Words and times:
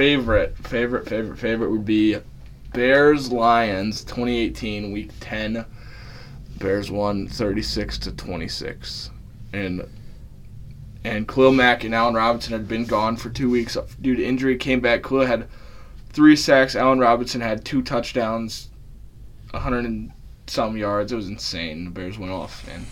favorite, 0.00 0.56
favorite, 0.56 1.06
favorite, 1.06 1.38
favorite 1.38 1.70
would 1.70 1.84
be 1.84 2.16
Bears 2.72 3.30
Lions 3.30 4.02
2018 4.04 4.92
Week 4.92 5.10
10. 5.20 5.66
Bears 6.56 6.90
won 6.90 7.28
36 7.28 7.98
to 7.98 8.12
26, 8.12 9.10
and 9.52 9.86
and 11.04 11.28
Khalil 11.28 11.52
Mack 11.52 11.84
and 11.84 11.94
Allen 11.94 12.14
Robinson 12.14 12.54
had 12.54 12.66
been 12.66 12.86
gone 12.86 13.16
for 13.16 13.28
two 13.28 13.50
weeks 13.50 13.76
due 14.00 14.16
to 14.16 14.24
injury. 14.24 14.56
Came 14.56 14.80
back. 14.80 15.02
Khalil 15.02 15.26
had 15.26 15.48
three 16.08 16.34
sacks. 16.34 16.74
Allen 16.74 16.98
Robinson 16.98 17.42
had 17.42 17.62
two 17.66 17.82
touchdowns, 17.82 18.70
100 19.50 19.84
and 19.84 20.12
some 20.46 20.78
yards. 20.78 21.12
It 21.12 21.16
was 21.16 21.28
insane. 21.28 21.84
The 21.84 21.90
Bears 21.90 22.18
went 22.18 22.32
off, 22.32 22.66
and 22.72 22.86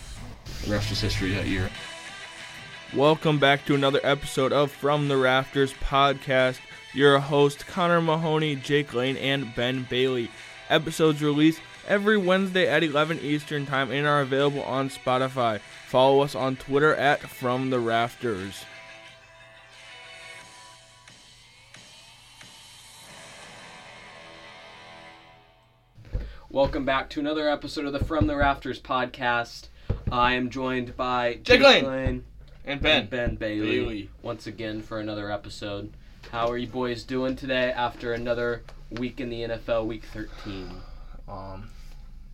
the 0.63 0.73
rest 0.73 0.91
was 0.91 1.01
history 1.01 1.31
that 1.31 1.47
year. 1.47 1.71
Welcome 2.95 3.39
back 3.39 3.65
to 3.65 3.73
another 3.73 3.99
episode 4.03 4.53
of 4.53 4.71
From 4.71 5.07
the 5.07 5.17
Rafters 5.17 5.73
podcast. 5.73 6.59
Your 6.93 7.19
host 7.19 7.67
Connor 7.67 8.01
Mahoney, 8.01 8.55
Jake 8.55 8.93
Lane, 8.93 9.17
and 9.17 9.53
Ben 9.55 9.83
Bailey. 9.89 10.29
Episodes 10.69 11.21
released 11.21 11.61
every 11.87 12.17
Wednesday 12.17 12.67
at 12.67 12.83
11 12.83 13.19
Eastern 13.19 13.65
Time 13.65 13.91
and 13.91 14.07
are 14.07 14.21
available 14.21 14.63
on 14.63 14.89
Spotify. 14.89 15.59
Follow 15.87 16.21
us 16.21 16.35
on 16.35 16.55
Twitter 16.55 16.95
at 16.95 17.21
From 17.21 17.69
the 17.69 17.79
Rafters. 17.79 18.65
Welcome 26.49 26.85
back 26.85 27.09
to 27.11 27.19
another 27.19 27.47
episode 27.47 27.85
of 27.85 27.93
the 27.93 28.03
From 28.03 28.27
the 28.27 28.35
Rafters 28.35 28.81
podcast. 28.81 29.67
I 30.11 30.33
am 30.33 30.49
joined 30.49 30.97
by 30.97 31.35
Jake 31.43 31.61
Lane. 31.61 31.85
Lane 31.85 32.23
And 32.65 32.81
Ben. 32.81 33.01
and 33.01 33.09
Ben 33.09 33.35
Bailey, 33.35 33.79
Bailey. 33.79 34.09
once 34.23 34.47
again 34.47 34.81
for 34.81 34.99
another 34.99 35.31
episode. 35.31 35.93
How 36.31 36.47
are 36.47 36.59
you 36.59 36.67
boys 36.67 37.03
doing 37.03 37.35
today 37.35 37.71
after 37.71 38.13
another 38.13 38.61
week 38.91 39.19
in 39.19 39.31
the 39.31 39.41
NFL, 39.41 39.87
Week 39.87 40.03
13? 40.13 40.69
Um, 41.27 41.71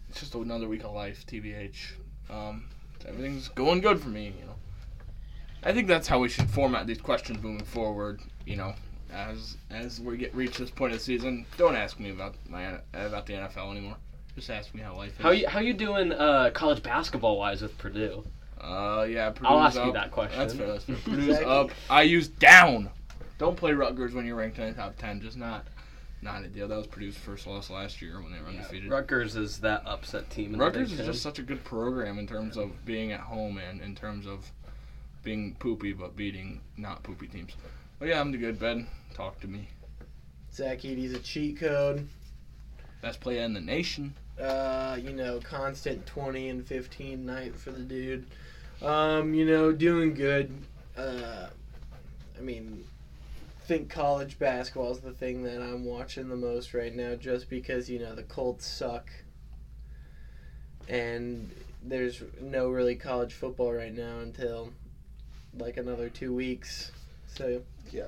it's 0.09 0.19
just 0.19 0.35
another 0.35 0.67
week 0.67 0.83
of 0.83 0.91
life, 0.91 1.25
TBH. 1.25 1.93
Um, 2.29 2.65
everything's 3.07 3.47
going 3.47 3.79
good 3.79 4.01
for 4.01 4.09
me, 4.09 4.33
you 4.37 4.45
know. 4.47 4.55
I 5.63 5.71
think 5.71 5.87
that's 5.87 6.09
how 6.09 6.19
we 6.19 6.27
should 6.27 6.49
format 6.49 6.87
these 6.87 6.99
questions 6.99 7.41
moving 7.41 7.65
forward. 7.65 8.19
You 8.45 8.57
know, 8.57 8.73
as 9.13 9.55
as 9.69 10.01
we 10.01 10.17
get 10.17 10.35
reach 10.35 10.57
this 10.57 10.69
point 10.69 10.91
of 10.91 10.99
the 10.99 11.03
season, 11.03 11.45
don't 11.57 11.77
ask 11.77 11.97
me 11.97 12.09
about 12.09 12.35
my 12.49 12.77
about 12.93 13.25
the 13.25 13.33
NFL 13.33 13.71
anymore. 13.71 13.95
Just 14.35 14.49
ask 14.49 14.75
me 14.75 14.81
how 14.81 14.97
life 14.97 15.17
is. 15.17 15.23
How 15.23 15.31
you 15.31 15.47
how 15.47 15.59
you 15.61 15.73
doing 15.73 16.11
uh, 16.11 16.51
college 16.53 16.83
basketball 16.83 17.37
wise 17.37 17.61
with 17.61 17.77
Purdue? 17.77 18.25
Uh, 18.59 19.07
yeah. 19.09 19.29
Purdue's 19.29 19.51
I'll 19.51 19.59
ask 19.61 19.81
you 19.81 19.93
that 19.93 20.11
question. 20.11 20.37
That's 20.37 20.53
fair. 20.53 20.67
That's 20.67 20.83
fair. 20.83 20.95
Purdue's 21.05 21.39
up. 21.39 21.69
I 21.89 22.01
use 22.01 22.27
down. 22.27 22.89
Don't 23.37 23.57
play 23.57 23.73
Rutgers 23.73 24.13
when 24.13 24.25
you're 24.25 24.35
ranked 24.37 24.59
in 24.59 24.67
the 24.67 24.73
top 24.73 24.97
ten. 24.97 25.21
Just 25.21 25.37
not, 25.37 25.67
not 26.21 26.43
a 26.43 26.47
deal. 26.47 26.67
That 26.67 26.77
was 26.77 26.87
Purdue's 26.87 27.17
first 27.17 27.47
loss 27.47 27.69
last 27.69 28.01
year 28.01 28.21
when 28.21 28.31
they 28.31 28.39
were 28.39 28.47
undefeated. 28.47 28.89
Rutgers 28.89 29.35
is 29.35 29.59
that 29.59 29.83
upset 29.85 30.29
team. 30.29 30.53
In 30.53 30.59
Rutgers 30.59 30.89
the 30.89 30.93
is 30.95 30.99
Ten. 30.99 31.05
just 31.07 31.21
such 31.21 31.39
a 31.39 31.43
good 31.43 31.63
program 31.63 32.17
in 32.17 32.27
terms 32.27 32.57
of 32.57 32.85
being 32.85 33.11
at 33.11 33.19
home 33.19 33.57
and 33.57 33.81
in 33.81 33.95
terms 33.95 34.25
of 34.25 34.49
being 35.23 35.55
poopy 35.59 35.91
but 35.91 36.15
beating 36.15 36.61
not 36.77 37.03
poopy 37.03 37.27
teams. 37.27 37.53
But 37.99 38.09
yeah, 38.09 38.19
I'm 38.21 38.31
the 38.31 38.37
good 38.37 38.59
Ben. 38.59 38.87
Talk 39.13 39.39
to 39.41 39.47
me. 39.47 39.69
Zach 40.53 40.85
Edey's 40.85 41.13
a 41.13 41.19
cheat 41.19 41.59
code. 41.59 42.07
Best 43.01 43.19
player 43.19 43.41
in 43.41 43.53
the 43.53 43.61
nation. 43.61 44.15
Uh, 44.41 44.97
you 45.01 45.11
know, 45.11 45.39
constant 45.39 46.05
20 46.05 46.49
and 46.49 46.65
15 46.67 47.25
night 47.25 47.55
for 47.55 47.71
the 47.71 47.81
dude. 47.81 48.25
Um, 48.81 49.33
you 49.33 49.45
know, 49.45 49.71
doing 49.71 50.13
good. 50.13 50.51
Uh, 50.97 51.47
I 52.37 52.41
mean, 52.41 52.83
think 53.65 53.89
college 53.89 54.37
basketball 54.37 54.91
is 54.91 54.99
the 54.99 55.11
thing 55.11 55.43
that 55.43 55.59
I'm 55.59 55.85
watching 55.85 56.29
the 56.29 56.35
most 56.35 56.73
right 56.73 56.93
now 56.93 57.15
just 57.15 57.49
because, 57.49 57.89
you 57.89 57.97
know, 57.97 58.13
the 58.13 58.23
Colts 58.23 58.65
suck. 58.65 59.09
And 60.87 61.49
there's 61.81 62.21
no 62.39 62.69
really 62.69 62.95
college 62.95 63.33
football 63.33 63.73
right 63.73 63.93
now 63.93 64.19
until 64.19 64.71
like 65.57 65.77
another 65.77 66.09
two 66.09 66.33
weeks. 66.33 66.91
So, 67.25 67.61
yeah, 67.91 68.07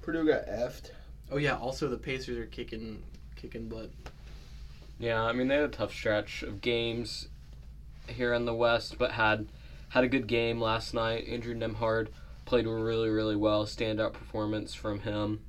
Purdue 0.00 0.26
got 0.26 0.46
effed. 0.46 0.90
oh 1.30 1.36
yeah, 1.36 1.56
also 1.56 1.88
the 1.88 1.98
Pacers 1.98 2.38
are 2.38 2.46
kicking 2.46 3.02
kicking 3.36 3.68
butt. 3.68 3.90
Yeah, 4.98 5.22
I 5.22 5.32
mean 5.32 5.48
they 5.48 5.56
had 5.56 5.64
a 5.64 5.68
tough 5.68 5.92
stretch 5.92 6.42
of 6.42 6.62
games 6.62 7.28
here 8.06 8.32
in 8.32 8.46
the 8.46 8.54
West, 8.54 8.96
but 8.98 9.12
had 9.12 9.48
had 9.90 10.02
a 10.02 10.08
good 10.08 10.26
game 10.26 10.60
last 10.60 10.94
night. 10.94 11.28
Andrew 11.28 11.54
Nembhard 11.54 12.08
played 12.48 12.66
really, 12.66 13.10
really 13.10 13.36
well. 13.36 13.66
Standout 13.66 14.14
performance 14.14 14.72
from 14.72 15.00
him. 15.00 15.40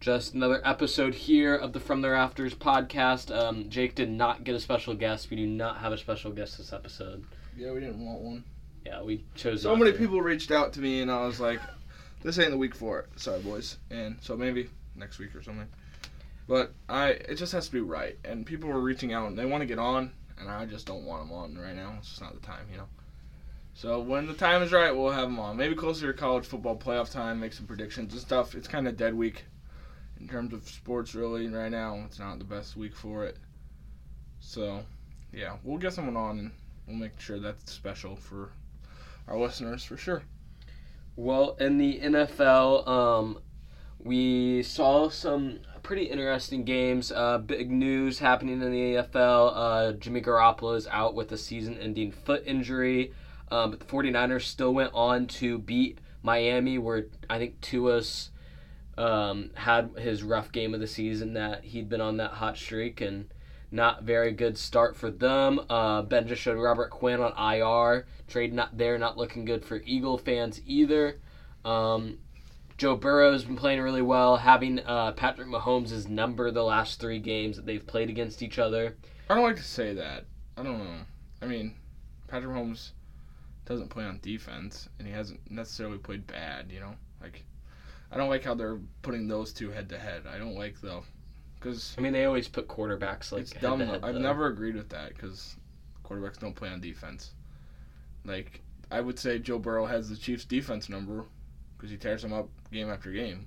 Just 0.00 0.32
another 0.32 0.62
episode 0.64 1.14
here 1.14 1.54
of 1.54 1.74
the 1.74 1.80
From 1.80 2.00
the 2.00 2.08
Rafters 2.08 2.54
podcast. 2.54 3.30
Um, 3.30 3.68
Jake 3.68 3.94
did 3.94 4.08
not 4.08 4.42
get 4.42 4.54
a 4.54 4.60
special 4.60 4.94
guest. 4.94 5.28
We 5.28 5.36
do 5.36 5.46
not 5.46 5.80
have 5.80 5.92
a 5.92 5.98
special 5.98 6.32
guest 6.32 6.56
this 6.56 6.72
episode. 6.72 7.26
Yeah, 7.54 7.72
we 7.72 7.80
didn't 7.80 8.02
want 8.02 8.22
one. 8.22 8.44
Yeah, 8.86 9.02
we 9.02 9.22
chose. 9.34 9.60
So 9.60 9.76
many 9.76 9.92
to. 9.92 9.98
people 9.98 10.22
reached 10.22 10.50
out 10.50 10.72
to 10.72 10.80
me 10.80 11.02
and 11.02 11.10
I 11.10 11.26
was 11.26 11.40
like, 11.40 11.60
this 12.22 12.38
ain't 12.38 12.52
the 12.52 12.56
week 12.56 12.74
for 12.74 13.00
it. 13.00 13.08
Sorry, 13.16 13.40
boys. 13.40 13.76
And 13.90 14.16
so 14.22 14.34
maybe 14.34 14.70
next 14.96 15.18
week 15.18 15.34
or 15.34 15.42
something. 15.42 15.68
But 16.48 16.72
I, 16.88 17.08
it 17.08 17.34
just 17.34 17.52
has 17.52 17.66
to 17.66 17.72
be 17.72 17.82
right. 17.82 18.18
And 18.24 18.46
people 18.46 18.70
were 18.70 18.80
reaching 18.80 19.12
out 19.12 19.28
and 19.28 19.38
they 19.38 19.44
want 19.44 19.60
to 19.60 19.66
get 19.66 19.78
on, 19.78 20.10
and 20.38 20.48
I 20.50 20.64
just 20.64 20.86
don't 20.86 21.04
want 21.04 21.22
them 21.22 21.32
on 21.32 21.54
right 21.58 21.76
now. 21.76 21.96
It's 21.98 22.08
just 22.08 22.22
not 22.22 22.32
the 22.34 22.40
time, 22.40 22.64
you 22.70 22.78
know. 22.78 22.88
So 23.76 23.98
when 23.98 24.28
the 24.28 24.34
time 24.34 24.62
is 24.62 24.72
right, 24.72 24.96
we'll 24.96 25.10
have 25.10 25.28
them 25.28 25.40
on. 25.40 25.56
Maybe 25.56 25.74
closer 25.74 26.12
to 26.12 26.18
college 26.18 26.46
football 26.46 26.76
playoff 26.76 27.10
time, 27.10 27.40
make 27.40 27.52
some 27.52 27.66
predictions 27.66 28.12
and 28.12 28.22
stuff. 28.22 28.54
It's 28.54 28.68
kind 28.68 28.86
of 28.86 28.96
dead 28.96 29.14
week 29.14 29.44
in 30.20 30.28
terms 30.28 30.54
of 30.54 30.68
sports, 30.68 31.12
really. 31.14 31.48
Right 31.48 31.72
now, 31.72 32.00
it's 32.06 32.20
not 32.20 32.38
the 32.38 32.44
best 32.44 32.76
week 32.76 32.94
for 32.94 33.24
it. 33.24 33.36
So, 34.38 34.84
yeah, 35.32 35.56
we'll 35.64 35.78
get 35.78 35.92
someone 35.92 36.16
on 36.16 36.38
and 36.38 36.50
we'll 36.86 36.96
make 36.96 37.18
sure 37.20 37.40
that's 37.40 37.72
special 37.72 38.14
for 38.14 38.52
our 39.26 39.36
listeners 39.36 39.82
for 39.82 39.96
sure. 39.96 40.22
Well, 41.16 41.56
in 41.58 41.76
the 41.76 41.98
NFL, 41.98 42.86
um, 42.86 43.38
we 43.98 44.62
saw 44.62 45.08
some 45.08 45.58
pretty 45.82 46.04
interesting 46.04 46.64
games. 46.64 47.10
Uh, 47.10 47.38
big 47.38 47.72
news 47.72 48.20
happening 48.20 48.62
in 48.62 48.70
the 48.70 48.94
AFL. 48.94 49.52
Uh, 49.54 49.92
Jimmy 49.92 50.20
Garoppolo 50.20 50.76
is 50.76 50.86
out 50.86 51.14
with 51.14 51.32
a 51.32 51.38
season 51.38 51.76
ending 51.78 52.12
foot 52.12 52.44
injury. 52.46 53.12
Um, 53.54 53.70
but 53.70 53.78
the 53.78 53.86
49ers 53.86 54.42
still 54.42 54.74
went 54.74 54.90
on 54.94 55.28
to 55.28 55.58
beat 55.58 56.00
Miami, 56.24 56.76
where 56.76 57.06
I 57.30 57.38
think 57.38 57.60
Tua's 57.60 58.30
um, 58.98 59.50
had 59.54 59.92
his 59.96 60.24
rough 60.24 60.50
game 60.50 60.74
of 60.74 60.80
the 60.80 60.88
season 60.88 61.34
that 61.34 61.62
he'd 61.62 61.88
been 61.88 62.00
on 62.00 62.16
that 62.16 62.32
hot 62.32 62.56
streak 62.56 63.00
and 63.00 63.32
not 63.70 64.02
very 64.02 64.32
good 64.32 64.58
start 64.58 64.96
for 64.96 65.08
them. 65.08 65.60
Uh, 65.70 66.02
ben 66.02 66.26
just 66.26 66.42
showed 66.42 66.58
Robert 66.58 66.90
Quinn 66.90 67.20
on 67.20 67.32
IR. 67.54 68.06
Trade 68.26 68.52
not 68.52 68.76
there, 68.76 68.98
not 68.98 69.16
looking 69.16 69.44
good 69.44 69.64
for 69.64 69.80
Eagle 69.86 70.18
fans 70.18 70.60
either. 70.66 71.20
Um, 71.64 72.18
Joe 72.76 72.96
Burrow's 72.96 73.44
been 73.44 73.54
playing 73.54 73.80
really 73.82 74.02
well, 74.02 74.36
having 74.36 74.80
uh, 74.80 75.12
Patrick 75.12 75.46
Mahomes' 75.46 76.08
number 76.08 76.50
the 76.50 76.64
last 76.64 76.98
three 76.98 77.20
games 77.20 77.54
that 77.54 77.66
they've 77.66 77.86
played 77.86 78.10
against 78.10 78.42
each 78.42 78.58
other. 78.58 78.96
I 79.30 79.36
don't 79.36 79.44
like 79.44 79.56
to 79.56 79.62
say 79.62 79.94
that. 79.94 80.24
I 80.56 80.64
don't 80.64 80.78
know. 80.78 81.02
I 81.40 81.46
mean, 81.46 81.76
Patrick 82.26 82.52
Holmes 82.52 82.94
doesn't 83.66 83.88
play 83.88 84.04
on 84.04 84.18
defense, 84.22 84.88
and 84.98 85.08
he 85.08 85.14
hasn't 85.14 85.40
necessarily 85.50 85.98
played 85.98 86.26
bad. 86.26 86.70
You 86.70 86.80
know, 86.80 86.94
like 87.20 87.44
I 88.10 88.16
don't 88.16 88.28
like 88.28 88.44
how 88.44 88.54
they're 88.54 88.80
putting 89.02 89.28
those 89.28 89.52
two 89.52 89.70
head 89.70 89.88
to 89.90 89.98
head. 89.98 90.22
I 90.32 90.38
don't 90.38 90.54
like 90.54 90.80
though, 90.80 91.04
because 91.56 91.94
I 91.98 92.00
mean, 92.00 92.12
they 92.12 92.24
always 92.24 92.48
put 92.48 92.68
quarterbacks 92.68 93.32
like 93.32 93.42
it's 93.42 93.52
dumb. 93.52 93.82
I've 93.82 94.00
though. 94.00 94.18
never 94.18 94.46
agreed 94.46 94.76
with 94.76 94.90
that 94.90 95.14
because 95.14 95.56
quarterbacks 96.04 96.38
don't 96.38 96.54
play 96.54 96.68
on 96.68 96.80
defense. 96.80 97.32
Like 98.24 98.62
I 98.90 99.00
would 99.00 99.18
say, 99.18 99.38
Joe 99.38 99.58
Burrow 99.58 99.86
has 99.86 100.08
the 100.08 100.16
Chiefs' 100.16 100.44
defense 100.44 100.88
number 100.88 101.24
because 101.76 101.90
he 101.90 101.96
tears 101.96 102.22
them 102.22 102.32
up 102.32 102.48
game 102.72 102.90
after 102.90 103.10
game. 103.10 103.46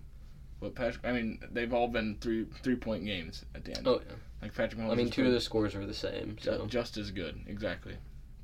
But 0.59 0.73
Patrick, 0.73 1.05
I 1.05 1.11
mean, 1.11 1.39
they've 1.51 1.73
all 1.73 1.87
been 1.87 2.17
three 2.19 2.45
three 2.63 2.75
point 2.75 3.05
games 3.05 3.45
at 3.53 3.63
the 3.63 3.77
end. 3.77 3.87
Oh, 3.87 4.01
yeah. 4.05 4.15
Like 4.41 4.55
Patrick 4.55 4.81
Mahomes. 4.81 4.91
I 4.91 4.95
mean, 4.95 5.09
two 5.09 5.25
of 5.25 5.31
the 5.31 5.39
scores 5.39 5.75
were 5.75 5.85
the 5.85 5.93
same. 5.93 6.37
So, 6.41 6.65
just 6.67 6.97
as 6.97 7.11
good, 7.11 7.39
exactly. 7.47 7.95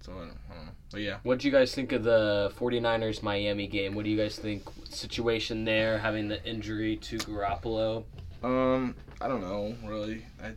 So 0.03 0.11
I 0.11 0.15
don't, 0.15 0.37
I 0.51 0.55
don't 0.55 0.65
know, 0.65 0.71
but 0.91 1.01
yeah. 1.01 1.19
what 1.23 1.39
do 1.39 1.47
you 1.47 1.53
guys 1.53 1.73
think 1.73 1.93
of 1.93 2.03
the 2.03 2.51
49ers 2.59 3.23
Miami 3.23 3.67
game? 3.67 3.95
What 3.95 4.03
do 4.03 4.11
you 4.11 4.17
guys 4.17 4.37
think 4.37 4.63
situation 4.89 5.63
there, 5.63 5.97
having 5.97 6.27
the 6.27 6.43
injury 6.43 6.97
to 6.97 7.17
Garoppolo? 7.19 8.03
Um, 8.43 8.95
I 9.21 9.29
don't 9.29 9.39
know 9.39 9.75
really. 9.85 10.25
I 10.43 10.47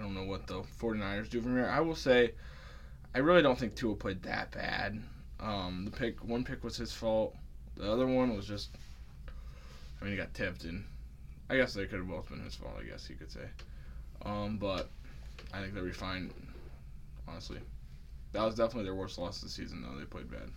I 0.00 0.02
don't 0.02 0.14
know 0.14 0.24
what 0.24 0.46
the 0.46 0.62
49ers 0.80 1.28
do 1.28 1.40
from 1.40 1.56
here. 1.56 1.68
I 1.68 1.80
will 1.80 1.94
say, 1.94 2.32
I 3.14 3.18
really 3.18 3.42
don't 3.42 3.58
think 3.58 3.74
Tua 3.74 3.94
played 3.94 4.22
that 4.22 4.50
bad. 4.50 5.02
Um, 5.38 5.84
the 5.84 5.90
pick, 5.90 6.24
one 6.24 6.44
pick 6.44 6.64
was 6.64 6.76
his 6.76 6.92
fault. 6.92 7.34
The 7.76 7.90
other 7.90 8.06
one 8.06 8.34
was 8.34 8.46
just, 8.46 8.70
I 10.00 10.04
mean, 10.04 10.12
he 10.12 10.16
got 10.16 10.32
tipped, 10.32 10.64
and 10.64 10.84
I 11.50 11.56
guess 11.56 11.74
they 11.74 11.84
could 11.86 11.98
have 11.98 12.08
both 12.08 12.28
been 12.28 12.42
his 12.42 12.54
fault. 12.54 12.76
I 12.78 12.84
guess 12.84 13.08
you 13.10 13.16
could 13.16 13.30
say. 13.30 13.46
Um, 14.24 14.56
but 14.58 14.88
I 15.52 15.60
think 15.60 15.74
they'll 15.74 15.84
be 15.84 15.92
fine. 15.92 16.30
Honestly, 17.28 17.58
that 18.32 18.44
was 18.44 18.54
definitely 18.54 18.84
their 18.84 18.94
worst 18.94 19.18
loss 19.18 19.38
of 19.38 19.44
the 19.44 19.50
season, 19.50 19.82
though. 19.82 19.98
They 19.98 20.04
played 20.04 20.30
bad. 20.30 20.50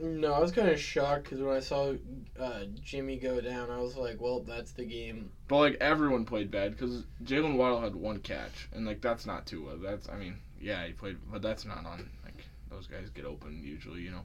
No, 0.00 0.32
I 0.32 0.38
was 0.38 0.52
kind 0.52 0.68
of 0.68 0.78
shocked 0.78 1.24
because 1.24 1.40
when 1.40 1.56
I 1.56 1.60
saw 1.60 1.94
uh, 2.38 2.60
Jimmy 2.80 3.16
go 3.16 3.40
down, 3.40 3.68
I 3.68 3.78
was 3.78 3.96
like, 3.96 4.20
"Well, 4.20 4.40
that's 4.40 4.70
the 4.70 4.84
game." 4.84 5.32
But 5.48 5.56
like 5.58 5.76
everyone 5.80 6.24
played 6.24 6.52
bad 6.52 6.72
because 6.72 7.04
Jaylen 7.24 7.56
Waddle 7.56 7.80
had 7.80 7.96
one 7.96 8.20
catch, 8.20 8.68
and 8.72 8.86
like 8.86 9.00
that's 9.00 9.26
not 9.26 9.46
Tua. 9.46 9.76
That's 9.76 10.08
I 10.08 10.16
mean, 10.16 10.38
yeah, 10.60 10.86
he 10.86 10.92
played, 10.92 11.16
but 11.30 11.42
that's 11.42 11.64
not 11.64 11.84
on. 11.84 12.08
Like 12.24 12.44
those 12.70 12.86
guys 12.86 13.10
get 13.10 13.24
open 13.24 13.60
usually, 13.64 14.02
you 14.02 14.12
know. 14.12 14.24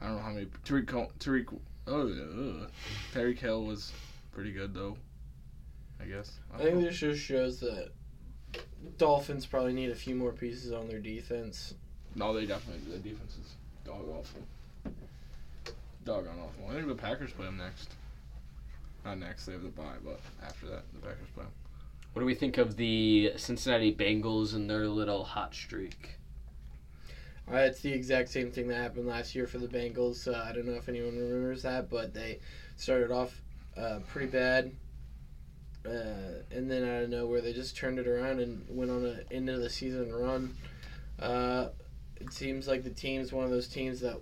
I 0.00 0.06
don't 0.06 0.16
know 0.16 0.22
how 0.22 0.30
many 0.30 0.46
Tariq 0.64 0.86
Tariq 1.18 1.56
oh 1.86 2.62
ugh. 2.62 2.70
Tyreek 3.14 3.38
Hill 3.38 3.64
was 3.64 3.92
pretty 4.32 4.52
good 4.52 4.74
though. 4.74 4.96
I 6.00 6.06
guess. 6.06 6.38
I 6.52 6.58
think 6.58 6.80
this 6.80 6.98
just 6.98 7.22
shows 7.22 7.60
that 7.60 7.90
Dolphins 8.96 9.46
probably 9.46 9.74
need 9.74 9.90
a 9.90 9.96
few 9.96 10.14
more 10.16 10.32
pieces 10.32 10.72
on 10.72 10.88
their 10.88 11.00
defense. 11.00 11.74
No, 12.14 12.32
they 12.34 12.46
definitely 12.46 12.90
the 12.90 12.98
defense 12.98 13.36
is 13.40 13.54
dog 13.84 14.08
awful. 14.08 14.42
Doggone 16.04 16.38
awful. 16.38 16.70
I 16.70 16.74
think 16.74 16.88
the 16.88 16.94
Packers 16.94 17.32
play 17.32 17.46
them 17.46 17.58
next. 17.58 17.90
Not 19.04 19.18
next, 19.18 19.46
they 19.46 19.52
have 19.52 19.62
the 19.62 19.68
bye, 19.68 19.96
but 20.04 20.20
after 20.42 20.66
that, 20.66 20.82
the 20.94 21.00
Packers 21.00 21.28
play 21.34 21.44
'em. 21.44 21.50
What 22.12 22.20
do 22.20 22.26
we 22.26 22.34
think 22.34 22.58
of 22.58 22.76
the 22.76 23.32
Cincinnati 23.36 23.94
Bengals 23.94 24.54
and 24.54 24.68
their 24.68 24.88
little 24.88 25.22
hot 25.24 25.54
streak? 25.54 26.16
Uh, 27.50 27.56
it's 27.56 27.80
the 27.80 27.92
exact 27.92 28.28
same 28.28 28.50
thing 28.50 28.68
that 28.68 28.76
happened 28.76 29.06
last 29.06 29.34
year 29.34 29.46
for 29.46 29.58
the 29.58 29.68
Bengals. 29.68 30.26
Uh, 30.26 30.42
I 30.44 30.52
don't 30.52 30.66
know 30.66 30.74
if 30.74 30.88
anyone 30.88 31.16
remembers 31.16 31.62
that, 31.62 31.88
but 31.88 32.12
they 32.12 32.40
started 32.76 33.10
off 33.10 33.40
uh, 33.76 34.00
pretty 34.08 34.28
bad, 34.28 34.72
uh, 35.86 36.42
and 36.50 36.70
then 36.70 36.84
out 36.84 37.04
of 37.04 37.10
nowhere 37.10 37.40
they 37.40 37.52
just 37.52 37.76
turned 37.76 37.98
it 37.98 38.06
around 38.08 38.40
and 38.40 38.64
went 38.68 38.90
on 38.90 39.04
an 39.04 39.20
end 39.30 39.48
of 39.48 39.60
the 39.60 39.70
season 39.70 40.12
run. 40.12 40.54
Uh, 41.18 41.68
it 42.20 42.32
seems 42.32 42.68
like 42.68 42.84
the 42.84 42.90
team's 42.90 43.32
one 43.32 43.44
of 43.44 43.50
those 43.50 43.68
teams 43.68 44.00
that 44.00 44.18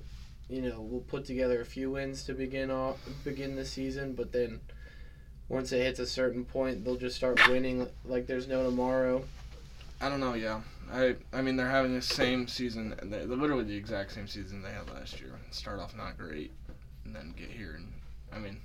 you 0.49 0.63
know 0.63 0.81
will 0.81 1.01
put 1.01 1.25
together 1.25 1.61
a 1.61 1.65
few 1.65 1.91
wins 1.91 2.25
to 2.25 2.35
begin 2.35 2.71
off 2.71 2.99
begin 3.25 3.57
the 3.57 3.65
season, 3.65 4.15
but 4.15 4.33
then 4.33 4.61
once 5.49 5.73
it 5.73 5.79
hits 5.79 5.99
a 5.99 6.07
certain 6.07 6.45
point, 6.45 6.85
they'll 6.85 6.97
just 6.97 7.17
start 7.17 7.49
winning 7.49 7.89
like 8.05 8.27
there's 8.27 8.49
no 8.49 8.65
tomorrow. 8.65 9.25
I 10.01 10.09
don't 10.09 10.21
know. 10.21 10.35
Yeah, 10.35 10.61
I 10.93 11.17
I 11.33 11.43
mean 11.43 11.57
they're 11.57 11.69
having 11.69 11.95
the 11.95 12.03
same 12.03 12.47
season, 12.49 12.95
they, 13.03 13.25
literally 13.25 13.65
the 13.65 13.77
exact 13.77 14.13
same 14.13 14.29
season 14.29 14.63
they 14.63 14.73
had 14.73 14.91
last 14.91 15.21
year. 15.21 15.33
Start 15.51 15.81
off 15.81 15.97
not 15.97 16.19
great, 16.19 16.53
and 17.05 17.15
then 17.15 17.35
get 17.37 17.51
here, 17.51 17.75
and 17.77 17.93
I 18.33 18.39
mean, 18.39 18.61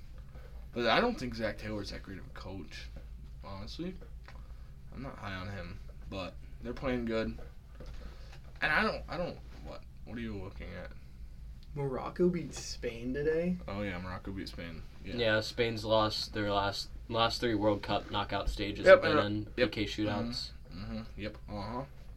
but 0.73 0.87
I 0.87 0.99
don't 0.99 1.17
think 1.17 1.35
Zac 1.35 1.57
Taylor's 1.57 1.91
that 1.91 2.03
great 2.03 2.19
of 2.19 2.25
a 2.25 2.39
coach. 2.39 2.89
Honestly, 3.43 3.93
I'm 4.93 5.01
not 5.01 5.17
high 5.17 5.33
on 5.33 5.47
him, 5.47 5.79
but 6.09 6.35
they're 6.63 6.73
playing 6.73 7.05
good, 7.05 7.37
and 8.61 8.71
I 8.71 8.83
don't 8.83 9.01
I 9.09 9.17
don't 9.17 9.37
what 9.65 9.81
what 10.05 10.17
are 10.17 10.21
you 10.21 10.33
looking 10.35 10.67
at? 10.83 10.91
Morocco 11.75 12.27
beat 12.27 12.53
Spain 12.53 13.13
today. 13.13 13.57
Oh 13.67 13.81
yeah, 13.81 13.97
Morocco 13.99 14.31
beat 14.31 14.49
Spain. 14.49 14.81
Yeah. 15.05 15.15
Yeah, 15.15 15.39
Spain's 15.41 15.85
lost 15.85 16.33
their 16.33 16.51
last 16.51 16.89
last 17.09 17.41
three 17.41 17.55
World 17.55 17.81
Cup 17.81 18.11
knockout 18.11 18.49
stages 18.49 18.85
Yep, 18.85 19.03
have 19.03 19.15
been 19.15 19.25
in 19.25 19.47
Yep. 19.57 19.71
PK 19.71 19.83
shootouts. 19.85 20.49
Mm-hmm. 20.75 20.99
Yep. 21.17 21.37
Uh 21.49 21.61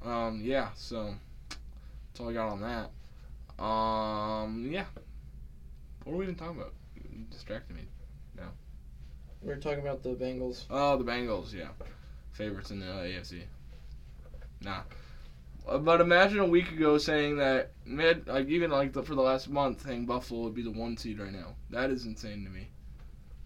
huh. 0.05 0.09
Um. 0.11 0.41
Yeah. 0.43 0.69
So 0.75 1.15
that's 1.49 2.21
all 2.21 2.29
I 2.29 2.33
got 2.33 2.49
on 2.49 2.61
that. 2.61 3.65
Um. 3.65 4.69
Yeah. 4.71 4.85
What 6.05 6.13
were 6.13 6.19
we 6.19 6.25
even 6.25 6.35
talking 6.35 6.57
about? 6.57 6.73
You 6.97 7.25
distracted 7.31 7.77
me. 7.77 7.83
We 9.43 9.51
were 9.51 9.57
talking 9.57 9.81
about 9.81 10.03
the 10.03 10.15
Bengals. 10.15 10.65
Oh, 10.71 10.97
the 10.97 11.05
Bengals. 11.05 11.53
Yeah. 11.53 11.69
Favorites 12.33 12.71
in 12.71 12.81
the 12.81 12.91
uh, 12.91 13.03
AFC. 13.03 13.43
Nah. 14.63 14.81
But 15.67 16.01
imagine 16.01 16.41
a 16.41 16.47
week 16.47 16.71
ago 16.73 16.99
saying 16.99 17.39
that 17.39 17.73
mid, 17.87 18.27
like 18.29 18.49
even 18.49 18.71
like 18.71 18.93
the, 18.93 19.03
for 19.03 19.15
the 19.15 19.23
last 19.23 19.49
month, 19.49 19.87
saying 19.87 20.05
Buffalo 20.07 20.43
would 20.43 20.55
be 20.55 20.63
the 20.63 20.71
one 20.71 20.97
seed 20.97 21.19
right 21.19 21.33
now. 21.33 21.55
That 21.71 21.91
is 21.91 22.05
insane 22.05 22.45
to 22.45 22.51
me. 22.51 22.69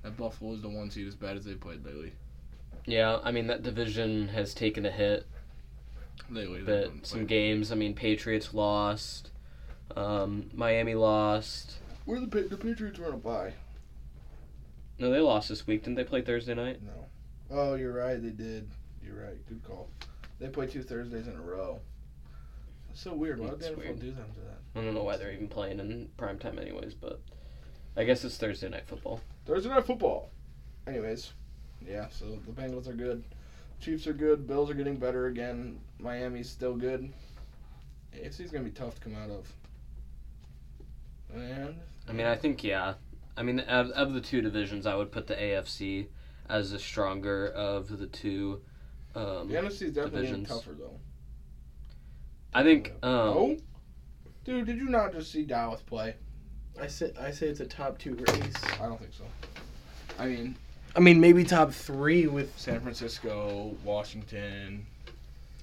That 0.03 0.17
Buffalo 0.17 0.53
is 0.55 0.62
the 0.62 0.69
one 0.69 0.91
seed 0.91 1.06
as 1.06 1.15
bad 1.15 1.37
as 1.37 1.44
they 1.44 1.55
played 1.55 1.85
lately. 1.85 2.12
Yeah, 2.87 3.19
I 3.23 3.31
mean 3.31 3.47
that 3.47 3.62
division 3.62 4.29
has 4.29 4.53
taken 4.55 4.85
a 4.85 4.91
hit. 4.91 5.26
Lately, 6.31 6.62
But 6.62 7.06
some 7.06 7.20
playing- 7.20 7.26
games, 7.26 7.73
I 7.73 7.76
mean 7.76 7.94
Patriots 7.94 8.53
lost, 8.53 9.31
um, 9.97 10.50
Miami 10.53 10.94
lost. 10.94 11.79
Where 12.05 12.19
the 12.21 12.26
the 12.26 12.56
Patriots 12.56 12.99
were 12.99 13.06
on 13.06 13.14
a 13.14 13.19
bye. 13.19 13.53
No, 14.99 15.11
they 15.11 15.21
lost 15.21 15.49
this 15.49 15.67
week. 15.67 15.85
Didn't 15.85 15.94
they 15.94 16.05
play 16.05 16.23
Thursday 16.23 16.55
night? 16.55 16.81
No. 16.82 17.06
Oh, 17.50 17.75
you're 17.75 17.93
right. 17.93 18.21
They 18.21 18.31
did. 18.31 18.69
You're 19.03 19.23
right. 19.23 19.47
Good 19.49 19.62
call. 19.62 19.88
They 20.41 20.49
play 20.49 20.67
two 20.67 20.82
Thursdays 20.82 21.29
in 21.29 21.37
a 21.37 21.41
row. 21.41 21.81
So 22.99 23.15
weird. 23.15 23.39
Why 23.39 23.50
would 23.50 23.61
the 23.61 23.67
NFL 23.67 23.79
weird. 23.79 24.00
do 24.00 24.11
them 24.11 24.27
to 24.35 24.41
that? 24.41 24.59
I 24.75 24.85
don't 24.85 24.93
know 24.93 25.05
why 25.05 25.17
they're 25.17 25.31
even 25.31 25.47
playing 25.47 25.79
in 25.79 26.09
prime 26.17 26.37
time, 26.37 26.59
anyways. 26.59 26.95
But 26.95 27.21
I 27.97 28.03
guess 28.03 28.25
it's 28.25 28.37
Thursday 28.37 28.69
night 28.69 28.89
football. 28.89 29.21
Thursday 29.47 29.69
night 29.69 29.87
football. 29.87 30.31
Anyways, 30.85 31.31
yeah. 31.87 32.09
So 32.11 32.41
the 32.45 32.50
Bengals 32.50 32.89
are 32.89 32.95
good. 32.95 33.23
Chiefs 33.81 34.09
are 34.09 34.12
good. 34.12 34.49
Bills 34.49 34.69
are 34.69 34.75
getting 34.75 34.97
better 34.97 35.27
again. 35.27 35.79
Miami's 36.00 36.50
still 36.50 36.75
good. 36.75 37.12
AFC's 38.17 38.50
gonna 38.50 38.65
be 38.65 38.73
tough 38.73 38.97
to 38.97 39.00
come 39.00 39.15
out 39.15 39.31
of. 39.31 39.47
And 41.33 41.77
I 42.09 42.12
mean, 42.12 42.27
I 42.27 42.35
think 42.35 42.65
yeah. 42.65 42.95
I 43.37 43.45
mean, 43.45 43.61
of, 43.61 43.91
of 43.91 44.12
the 44.12 44.21
two 44.21 44.41
divisions, 44.41 44.87
I 44.87 44.97
would 44.97 45.12
put 45.12 45.29
the 45.29 45.37
AFC 45.37 46.09
as 46.49 46.73
the 46.73 46.81
stronger 46.81 47.47
of 47.47 47.97
the 47.97 48.09
two. 48.09 48.61
Um, 49.15 49.47
the 49.47 49.55
NFC's 49.55 49.93
definitely 49.93 50.23
divisions. 50.23 50.49
tougher 50.49 50.75
though. 50.77 50.99
I 52.55 52.62
think. 52.62 52.93
Um, 53.03 53.11
oh, 53.12 53.56
dude, 54.45 54.67
did 54.67 54.79
you 54.79 54.89
not 54.89 55.12
just 55.12 55.31
see 55.33 55.43
Dallas 55.43 55.83
play? 55.83 56.15
I 56.81 56.87
say 56.87 57.12
I 57.21 57.31
say 57.31 57.49
it's 57.49 57.61
a 57.61 57.67
top 57.67 57.99
two 57.99 58.15
race. 58.15 58.55
I 58.81 58.87
don't 58.87 58.99
think 58.99 59.12
so. 59.12 59.25
I 60.19 60.27
mean, 60.27 60.56
I 60.97 61.00
mean, 61.00 61.21
maybe 61.21 61.45
top 61.45 61.73
three 61.73 62.27
with. 62.27 62.56
San 62.59 62.81
Francisco, 62.81 63.77
Washington. 63.85 64.87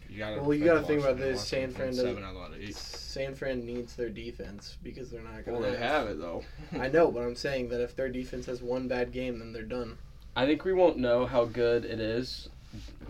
You 0.09 0.19
gotta 0.19 0.41
Well, 0.41 0.53
you 0.53 0.63
gotta 0.65 0.83
think 0.83 1.01
about 1.01 1.17
this, 1.17 1.45
San 1.45 1.73
Washington 1.73 1.75
Fran 1.77 1.93
seven 1.93 2.21
doesn't- 2.21 2.37
out 2.37 2.53
of 2.53 2.61
eight. 2.61 2.75
San 2.75 3.33
Fran 3.35 3.65
needs 3.65 3.95
their 3.95 4.09
defense 4.09 4.77
because 4.83 5.09
they're 5.09 5.21
not 5.23 5.45
gonna. 5.45 5.59
Well, 5.59 5.71
they 5.71 5.77
have 5.77 6.07
it 6.07 6.19
though. 6.19 6.43
I 6.79 6.89
know, 6.89 7.11
but 7.11 7.23
I'm 7.23 7.35
saying 7.35 7.69
that 7.69 7.81
if 7.81 7.95
their 7.95 8.09
defense 8.09 8.45
has 8.45 8.61
one 8.61 8.87
bad 8.87 9.11
game, 9.11 9.39
then 9.39 9.51
they're 9.51 9.63
done. 9.63 9.97
I 10.35 10.45
think 10.45 10.63
we 10.65 10.73
won't 10.73 10.97
know 10.97 11.25
how 11.25 11.45
good 11.45 11.85
it 11.85 11.99
is 11.99 12.49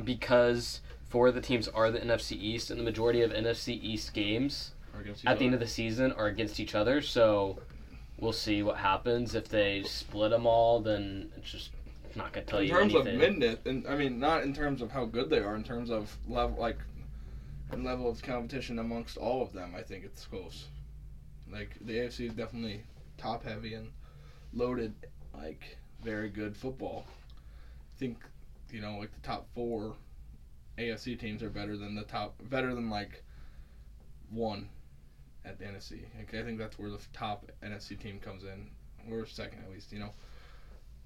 because 0.04 0.82
four 1.16 1.30
of 1.30 1.34
the 1.34 1.40
teams 1.40 1.70
are 1.70 1.92
the 1.92 2.00
NFC 2.00 2.34
East, 2.34 2.70
and 2.70 2.78
the 2.78 2.84
majority 2.84 3.22
of 3.22 3.32
NFC 3.32 3.82
East 3.82 4.14
games 4.14 4.74
at 4.94 5.08
each 5.08 5.40
the 5.40 5.46
end 5.46 5.54
of 5.54 5.62
the 5.62 5.68
season 5.68 6.12
are 6.12 6.28
against 6.28 6.60
each 6.60 6.76
other. 6.76 7.02
So 7.02 7.58
we'll 8.20 8.34
see 8.34 8.62
what 8.64 8.76
happens 8.76 9.34
if 9.34 9.48
they 9.48 9.84
split 9.84 10.32
them 10.32 10.46
all. 10.46 10.82
Then 10.82 11.32
it's 11.38 11.50
just 11.50 11.70
not 12.18 12.34
gonna 12.34 12.46
tell 12.46 12.60
in 12.60 12.66
you 12.66 12.74
terms 12.74 12.94
anything. 12.94 13.16
of 13.16 13.30
midness, 13.30 13.66
and 13.66 13.88
I 13.88 13.96
mean 13.96 14.20
not 14.20 14.44
in 14.44 14.54
terms 14.54 14.82
of 14.82 14.92
how 14.92 15.06
good 15.06 15.30
they 15.30 15.40
are, 15.40 15.56
in 15.56 15.64
terms 15.64 15.90
of 15.90 16.18
level, 16.28 16.60
like, 16.60 16.80
in 17.72 17.86
level 17.86 18.10
of 18.10 18.22
competition 18.22 18.78
amongst 18.80 19.16
all 19.16 19.42
of 19.42 19.54
them. 19.54 19.74
I 19.74 19.84
think 19.84 20.04
it's 20.04 20.26
close. 20.26 20.66
Like 21.50 21.78
the 21.80 21.94
AFC 21.94 22.28
is 22.28 22.34
definitely 22.34 22.84
top 23.18 23.46
heavy 23.46 23.76
and 23.76 23.88
loaded, 24.52 24.94
like 25.34 25.78
very 26.04 26.28
good 26.28 26.58
football. 26.58 27.06
I 27.08 28.00
think 28.00 28.18
you 28.70 28.82
know 28.82 28.98
like 28.98 29.14
the 29.14 29.26
top 29.26 29.48
four 29.56 29.96
AFC 30.78 31.20
teams 31.20 31.42
are 31.42 31.50
better 31.50 31.78
than 31.78 31.96
the 31.96 32.04
top, 32.04 32.36
better 32.50 32.74
than 32.74 32.90
like 32.90 33.24
one 34.30 34.70
at 35.46 35.60
the 35.60 35.66
NFC. 35.66 36.04
Like, 36.18 36.34
I 36.34 36.44
think 36.44 36.58
that's 36.58 36.78
where 36.78 36.90
the 36.90 37.00
top 37.14 37.52
NFC 37.64 38.00
team 38.00 38.20
comes 38.20 38.44
in, 38.44 38.70
or 39.12 39.26
second 39.26 39.64
at 39.64 39.72
least. 39.72 39.92
You 39.92 40.00
know. 40.00 40.12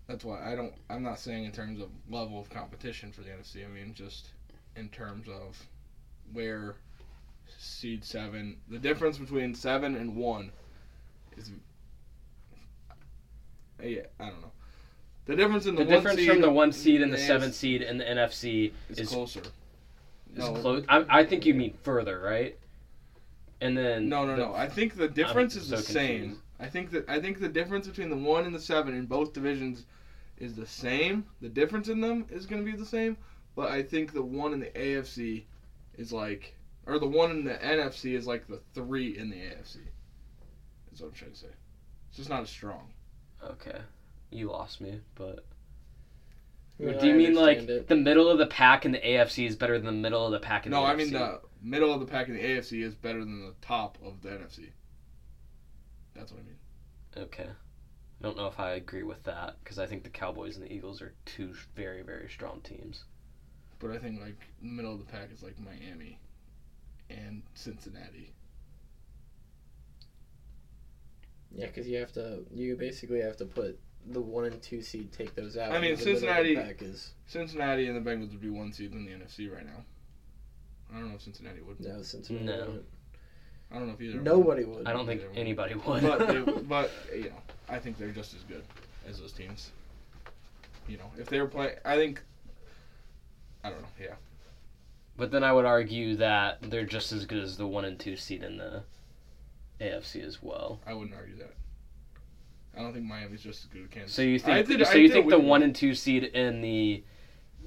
That's 0.07 0.25
why 0.25 0.51
I 0.51 0.55
don't. 0.55 0.73
I'm 0.89 1.03
not 1.03 1.19
saying 1.19 1.45
in 1.45 1.51
terms 1.51 1.79
of 1.79 1.89
level 2.09 2.39
of 2.39 2.49
competition 2.49 3.11
for 3.11 3.21
the 3.21 3.29
NFC. 3.29 3.63
I 3.63 3.67
mean 3.67 3.93
just 3.93 4.29
in 4.75 4.89
terms 4.89 5.27
of 5.27 5.61
where 6.33 6.77
seed 7.57 8.03
seven. 8.03 8.57
The 8.69 8.79
difference 8.79 9.19
between 9.19 9.53
seven 9.53 9.95
and 9.95 10.15
one 10.15 10.51
is. 11.37 11.51
Yeah, 13.83 14.01
I 14.19 14.25
don't 14.29 14.41
know. 14.41 14.51
The 15.25 15.35
difference 15.35 15.67
in 15.67 15.75
the, 15.75 15.83
the 15.83 15.91
one 15.91 15.97
difference 15.99 16.19
seed 16.19 16.29
from 16.31 16.41
the 16.41 16.49
one 16.49 16.71
seed 16.71 17.01
and 17.03 17.13
the 17.13 17.17
seven 17.17 17.53
seed 17.53 17.83
in 17.83 17.99
the 17.99 18.03
NFC 18.03 18.73
is, 18.89 18.99
is 18.99 19.09
closer. 19.09 19.41
Is 20.33 20.39
No. 20.39 20.53
close. 20.53 20.85
I, 20.89 21.05
I 21.09 21.25
think 21.25 21.45
you 21.45 21.53
mean 21.53 21.73
further, 21.83 22.19
right? 22.19 22.57
And 23.61 23.77
then 23.77 24.07
No, 24.09 24.25
no, 24.25 24.35
the- 24.35 24.43
no. 24.43 24.53
I 24.53 24.67
think 24.67 24.95
the 24.95 25.07
difference 25.07 25.55
is 25.55 25.67
so 25.67 25.75
the 25.77 25.81
same. 25.81 26.41
I 26.59 26.67
think 26.67 26.91
that 26.91 27.09
I 27.09 27.19
think 27.19 27.39
the 27.39 27.49
difference 27.49 27.87
between 27.87 28.09
the 28.09 28.17
one 28.17 28.45
and 28.45 28.53
the 28.53 28.59
seven 28.59 28.93
in 28.93 29.05
both 29.05 29.33
divisions 29.33 29.85
is 30.37 30.55
the 30.55 30.65
same. 30.67 31.25
The 31.41 31.49
difference 31.49 31.87
in 31.89 31.99
them 32.01 32.25
is 32.29 32.45
going 32.45 32.63
to 32.65 32.69
be 32.71 32.77
the 32.77 32.85
same, 32.85 33.17
but 33.55 33.69
I 33.71 33.81
think 33.83 34.13
the 34.13 34.21
one 34.23 34.53
in 34.53 34.59
the 34.59 34.67
AFC 34.71 35.43
is 35.97 36.11
like, 36.13 36.53
or 36.85 36.99
the 36.99 37.07
one 37.07 37.31
in 37.31 37.43
the 37.43 37.55
NFC 37.55 38.13
is 38.15 38.27
like 38.27 38.47
the 38.47 38.59
three 38.73 39.17
in 39.17 39.29
the 39.29 39.35
AFC. 39.37 39.77
That's 40.89 41.01
what 41.01 41.07
I'm 41.07 41.13
trying 41.13 41.31
to 41.31 41.37
say. 41.37 41.47
It's 42.09 42.17
just 42.17 42.29
not 42.29 42.41
as 42.41 42.49
strong. 42.49 42.91
Okay, 43.43 43.79
you 44.31 44.49
lost 44.49 44.81
me, 44.81 44.99
but. 45.15 45.45
Yeah, 46.79 46.93
Do 46.93 47.07
you 47.07 47.13
I 47.13 47.17
mean 47.17 47.33
like 47.35 47.57
it. 47.59 47.87
the 47.89 47.95
middle 47.95 48.29
of 48.29 48.37
the 48.37 48.47
pack 48.47 48.85
in 48.85 48.93
the 48.93 48.99
AFC 48.99 49.45
is 49.45 49.55
better 49.57 49.77
than 49.77 49.85
the 49.85 49.91
middle 49.91 50.25
of 50.25 50.31
the 50.31 50.39
pack 50.39 50.65
in 50.65 50.71
No, 50.71 50.77
the 50.81 50.87
No, 50.87 50.89
I 50.89 50.95
NFC? 50.95 50.97
mean 50.97 51.11
the 51.13 51.41
middle 51.61 51.93
of 51.93 51.99
the 51.99 52.05
pack 52.05 52.29
in 52.29 52.35
the 52.35 52.39
AFC 52.41 52.81
is 52.83 52.95
better 52.95 53.19
than 53.19 53.41
the 53.41 53.53
top 53.61 53.97
of 54.01 54.21
the 54.21 54.29
NFC. 54.29 54.69
That's 56.15 56.31
what 56.31 56.39
I 56.39 56.43
mean. 56.43 57.25
Okay. 57.27 57.49
I 57.49 58.23
don't 58.23 58.37
know 58.37 58.47
if 58.47 58.59
I 58.59 58.71
agree 58.71 59.03
with 59.03 59.23
that 59.23 59.57
because 59.63 59.77
I 59.77 59.85
think 59.87 60.03
the 60.03 60.09
Cowboys 60.09 60.55
and 60.55 60.65
the 60.65 60.71
Eagles 60.73 61.01
are 61.01 61.13
two 61.25 61.53
very, 61.75 62.01
very 62.01 62.29
strong 62.29 62.61
teams. 62.61 63.03
But 63.79 63.91
I 63.91 63.97
think 63.97 64.21
like 64.21 64.47
the 64.61 64.67
middle 64.67 64.93
of 64.93 64.99
the 64.99 65.05
pack 65.05 65.29
is 65.33 65.43
like 65.43 65.55
Miami 65.59 66.19
and 67.09 67.43
Cincinnati. 67.55 68.33
Yeah, 71.51 71.65
because 71.67 71.87
you 71.87 71.97
have 71.97 72.11
to. 72.13 72.45
You 72.53 72.75
basically 72.75 73.21
have 73.21 73.37
to 73.37 73.45
put 73.45 73.79
the 74.07 74.21
one 74.21 74.45
and 74.45 74.61
two 74.61 74.81
seed, 74.81 75.11
take 75.11 75.35
those 75.35 75.57
out. 75.57 75.71
I 75.71 75.79
mean, 75.79 75.91
and 75.91 75.99
the 75.99 76.05
middle 76.05 76.15
of 76.15 76.21
the 76.21 76.53
Cincinnati- 76.55 76.85
is 76.85 77.11
Cincinnati 77.27 77.87
and 77.87 77.95
the 78.05 78.09
Bengals 78.09 78.31
would 78.31 78.41
be 78.41 78.49
one 78.49 78.71
seed 78.73 78.91
in 78.93 79.05
the 79.05 79.11
NFC 79.11 79.53
right 79.53 79.65
now. 79.65 79.83
I 80.93 80.99
don't 80.99 81.09
know 81.09 81.15
if 81.15 81.21
Cincinnati 81.21 81.61
would. 81.61 81.79
no 81.79 82.01
Cincinnati. 82.01 82.45
No. 82.45 82.57
wouldn't. 82.65 82.85
I 83.71 83.75
don't 83.77 83.87
know 83.87 83.93
if 83.93 84.01
either. 84.01 84.15
would. 84.15 84.23
Nobody 84.25 84.63
would. 84.63 84.87
I 84.87 84.93
don't 84.93 85.05
think 85.05 85.21
Either 85.21 85.29
one. 85.29 85.37
anybody 85.37 85.75
would. 85.75 86.01
but 86.01 86.27
they, 86.27 86.39
but 86.63 86.91
you 87.15 87.23
know, 87.25 87.35
I 87.69 87.77
think 87.77 87.97
they're 87.99 88.09
just 88.09 88.33
as 88.33 88.41
good 88.43 88.63
as 89.07 89.19
those 89.19 89.31
teams. 89.31 89.71
You 90.87 90.97
know, 90.97 91.11
if 91.19 91.29
they 91.29 91.39
were 91.39 91.47
playing, 91.47 91.75
I 91.85 91.95
think. 91.97 92.21
I 93.63 93.69
don't 93.69 93.81
know. 93.81 93.87
Yeah, 94.01 94.15
But 95.17 95.29
then 95.31 95.43
I 95.43 95.51
would 95.51 95.65
argue 95.65 96.15
that 96.15 96.59
they're 96.61 96.85
just 96.85 97.11
as 97.11 97.25
good 97.25 97.43
as 97.43 97.57
the 97.57 97.67
one 97.67 97.83
and 97.85 97.99
two 97.99 98.15
seed 98.15 98.41
in 98.41 98.57
the 98.57 98.83
AFC 99.81 100.23
as 100.25 100.41
well. 100.41 100.79
I 100.87 100.93
wouldn't 100.93 101.15
argue 101.15 101.35
that. 101.37 101.53
I 102.77 102.81
don't 102.81 102.93
think 102.93 103.05
Miami's 103.05 103.41
just 103.43 103.63
as 103.63 103.69
good 103.69 103.83
as 103.83 103.89
Kansas. 103.89 104.13
So 104.13 104.21
you 104.21 104.35
I 104.45 104.63
think 104.63 104.79
did- 104.79 104.87
so 104.87 104.93
you 104.93 105.07
did 105.07 105.13
think 105.13 105.29
the 105.29 105.39
one 105.39 105.63
and 105.63 105.75
two 105.75 105.93
seed 105.95 106.23
in 106.23 106.61
the 106.61 107.03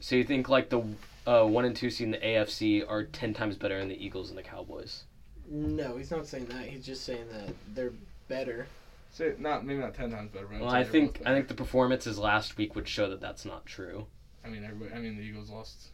so 0.00 0.16
you 0.16 0.24
think 0.24 0.48
like 0.48 0.68
the 0.68 0.82
uh, 1.26 1.44
one 1.44 1.64
and 1.64 1.76
two 1.76 1.90
seed 1.90 2.06
in 2.06 2.10
the 2.12 2.18
AFC 2.18 2.88
are 2.88 3.04
ten 3.04 3.34
times 3.34 3.56
better 3.56 3.78
than 3.78 3.88
the 3.88 4.04
Eagles 4.04 4.30
and 4.30 4.38
the 4.38 4.42
Cowboys? 4.42 5.04
No, 5.48 5.96
he's 5.96 6.10
not 6.10 6.26
saying 6.26 6.46
that. 6.46 6.66
He's 6.66 6.84
just 6.86 7.04
saying 7.04 7.26
that 7.32 7.54
they're 7.74 7.92
better. 8.28 8.66
Say 9.12 9.34
not 9.38 9.66
maybe 9.66 9.80
not 9.80 9.94
ten 9.94 10.10
times 10.10 10.30
better. 10.30 10.46
But 10.46 10.56
I'd 10.56 10.60
Well, 10.62 10.70
I 10.70 10.84
think 10.84 11.20
I 11.26 11.34
think 11.34 11.48
the 11.48 11.54
performances 11.54 12.18
last 12.18 12.56
week 12.56 12.74
would 12.74 12.88
show 12.88 13.10
that 13.10 13.20
that's 13.20 13.44
not 13.44 13.66
true. 13.66 14.06
I 14.44 14.48
mean, 14.48 14.64
everybody. 14.64 14.94
I 14.94 14.98
mean, 14.98 15.16
the 15.16 15.22
Eagles 15.22 15.50
lost. 15.50 15.88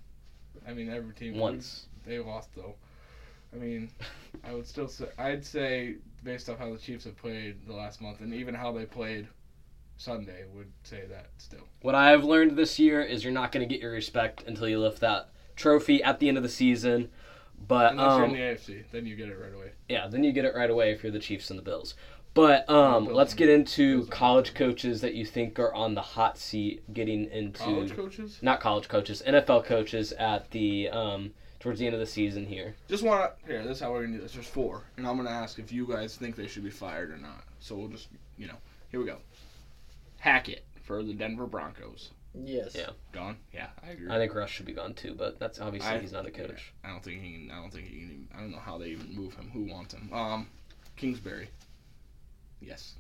I 0.66 0.72
mean, 0.72 0.88
every 0.88 1.14
team 1.14 1.36
Once. 1.36 1.86
they 2.06 2.18
lost 2.18 2.50
though. 2.54 2.74
I 3.52 3.56
mean, 3.56 3.90
I 4.44 4.52
would 4.54 4.66
still 4.66 4.88
say 4.88 5.06
I'd 5.18 5.44
say 5.44 5.96
based 6.22 6.48
off 6.48 6.58
how 6.58 6.72
the 6.72 6.78
Chiefs 6.78 7.04
have 7.04 7.16
played 7.16 7.66
the 7.66 7.72
last 7.72 8.00
month 8.00 8.20
and 8.20 8.34
even 8.34 8.54
how 8.54 8.72
they 8.72 8.84
played 8.84 9.28
Sunday 9.96 10.44
would 10.54 10.70
say 10.84 11.04
that 11.10 11.30
still. 11.38 11.66
What 11.82 11.94
I 11.94 12.10
have 12.10 12.24
learned 12.24 12.56
this 12.56 12.78
year 12.78 13.02
is 13.02 13.24
you're 13.24 13.32
not 13.32 13.52
going 13.52 13.66
to 13.66 13.72
get 13.72 13.82
your 13.82 13.92
respect 13.92 14.44
until 14.46 14.68
you 14.68 14.78
lift 14.78 15.00
that 15.00 15.30
trophy 15.56 16.02
at 16.02 16.20
the 16.20 16.28
end 16.28 16.36
of 16.36 16.42
the 16.42 16.48
season. 16.48 17.10
But 17.66 17.92
Unless 17.92 18.16
you're 18.16 18.24
in 18.24 18.30
um, 18.30 18.36
the 18.36 18.42
AFC, 18.42 18.84
then 18.92 19.06
you 19.06 19.16
get 19.16 19.28
it 19.28 19.38
right 19.40 19.52
away. 19.52 19.72
yeah, 19.88 20.06
then 20.06 20.22
you 20.22 20.30
get 20.32 20.44
it 20.44 20.54
right 20.54 20.70
away 20.70 20.92
if 20.92 21.02
you're 21.02 21.10
the 21.10 21.18
Chiefs 21.18 21.50
and 21.50 21.58
the 21.58 21.62
Bills. 21.62 21.94
But 22.34 22.68
um, 22.70 23.06
Bills 23.06 23.16
let's 23.16 23.34
get 23.34 23.48
into 23.48 23.98
Bills 23.98 24.10
college 24.10 24.54
coaches 24.54 25.00
that 25.00 25.14
you 25.14 25.24
think 25.24 25.58
are 25.58 25.74
on 25.74 25.94
the 25.94 26.00
hot 26.02 26.38
seat 26.38 26.84
getting 26.94 27.24
into 27.30 27.58
College 27.58 27.96
coaches. 27.96 28.38
not 28.42 28.60
college 28.60 28.86
coaches, 28.86 29.22
NFL 29.26 29.64
coaches 29.64 30.12
at 30.12 30.48
the 30.52 30.88
um, 30.90 31.32
towards 31.60 31.78
the 31.80 31.86
end 31.86 31.94
of 31.94 32.00
the 32.00 32.06
season 32.06 32.46
here. 32.46 32.74
Just 32.88 33.02
want 33.02 33.32
to 33.40 33.46
here. 33.46 33.62
This 33.64 33.76
is 33.78 33.82
how 33.82 33.92
we're 33.92 34.04
gonna 34.04 34.16
do 34.18 34.22
this. 34.22 34.32
There's 34.32 34.46
four, 34.46 34.82
and 34.96 35.06
I'm 35.06 35.16
gonna 35.16 35.30
ask 35.30 35.58
if 35.58 35.72
you 35.72 35.86
guys 35.86 36.16
think 36.16 36.36
they 36.36 36.46
should 36.46 36.64
be 36.64 36.70
fired 36.70 37.10
or 37.10 37.16
not. 37.16 37.44
So 37.60 37.74
we'll 37.76 37.88
just 37.88 38.08
you 38.36 38.46
know 38.46 38.56
here 38.90 39.00
we 39.00 39.06
go. 39.06 39.18
Hackett 40.18 40.64
for 40.82 41.02
the 41.02 41.14
Denver 41.14 41.46
Broncos. 41.46 42.10
Yes. 42.34 42.74
Yeah. 42.74 42.90
Gone. 43.12 43.36
Yeah, 43.52 43.68
I 43.82 43.90
agree. 43.90 44.10
I 44.10 44.18
think 44.18 44.34
Rush 44.34 44.52
should 44.52 44.66
be 44.66 44.72
gone 44.72 44.94
too, 44.94 45.14
but 45.14 45.38
that's 45.40 45.60
obviously 45.60 45.90
I- 45.90 45.98
he's 45.98 46.12
not 46.12 46.26
a 46.26 46.30
coach. 46.30 46.72
I 46.84 46.88
don't 46.90 47.02
think 47.02 47.22
he 47.22 47.32
can. 47.32 47.50
I 47.50 47.60
don't 47.60 47.72
think 47.72 47.86
he 47.88 47.98
can. 48.00 48.04
Even, 48.04 48.28
I 48.36 48.40
don't 48.40 48.50
know 48.52 48.58
how 48.58 48.78
they 48.78 48.88
even 48.88 49.14
move 49.14 49.34
him. 49.34 49.50
Who 49.52 49.64
wants 49.64 49.94
him? 49.94 50.10
Um, 50.12 50.48
Kingsbury. 50.96 51.48
Yes. 52.60 52.94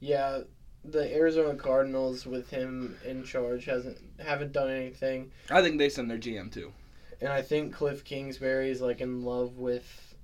Yeah, 0.00 0.40
the 0.84 1.12
Arizona 1.14 1.56
Cardinals 1.56 2.24
with 2.26 2.50
him 2.50 2.96
in 3.04 3.24
charge 3.24 3.64
hasn't 3.64 3.98
haven't 4.18 4.52
done 4.52 4.70
anything, 4.70 5.32
I 5.50 5.60
think 5.62 5.78
they 5.78 5.88
send 5.88 6.10
their 6.10 6.18
GM 6.18 6.52
too. 6.52 6.72
And 7.20 7.32
I 7.32 7.42
think 7.42 7.74
Cliff 7.74 8.04
Kingsbury 8.04 8.70
is 8.70 8.80
like 8.80 9.00
in 9.00 9.22
love 9.22 9.56
with 9.58 10.14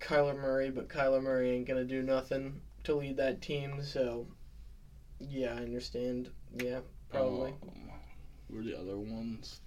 Kyler 0.00 0.36
Murray, 0.36 0.70
but 0.70 0.88
Kyler 0.88 1.22
Murray 1.22 1.50
ain't 1.50 1.66
gonna 1.66 1.84
do 1.84 2.02
nothing 2.02 2.60
to 2.84 2.94
lead 2.94 3.16
that 3.16 3.42
team. 3.42 3.82
So, 3.82 4.26
yeah, 5.18 5.54
I 5.54 5.62
understand. 5.62 6.30
Yeah, 6.56 6.80
probably. 7.10 7.50
Um, 7.50 7.90
who 8.50 8.58
are 8.60 8.62
the 8.62 8.78
other 8.78 8.98
ones? 8.98 9.60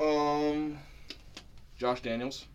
Um, 0.00 0.78
Josh 1.76 2.02
Daniels. 2.02 2.46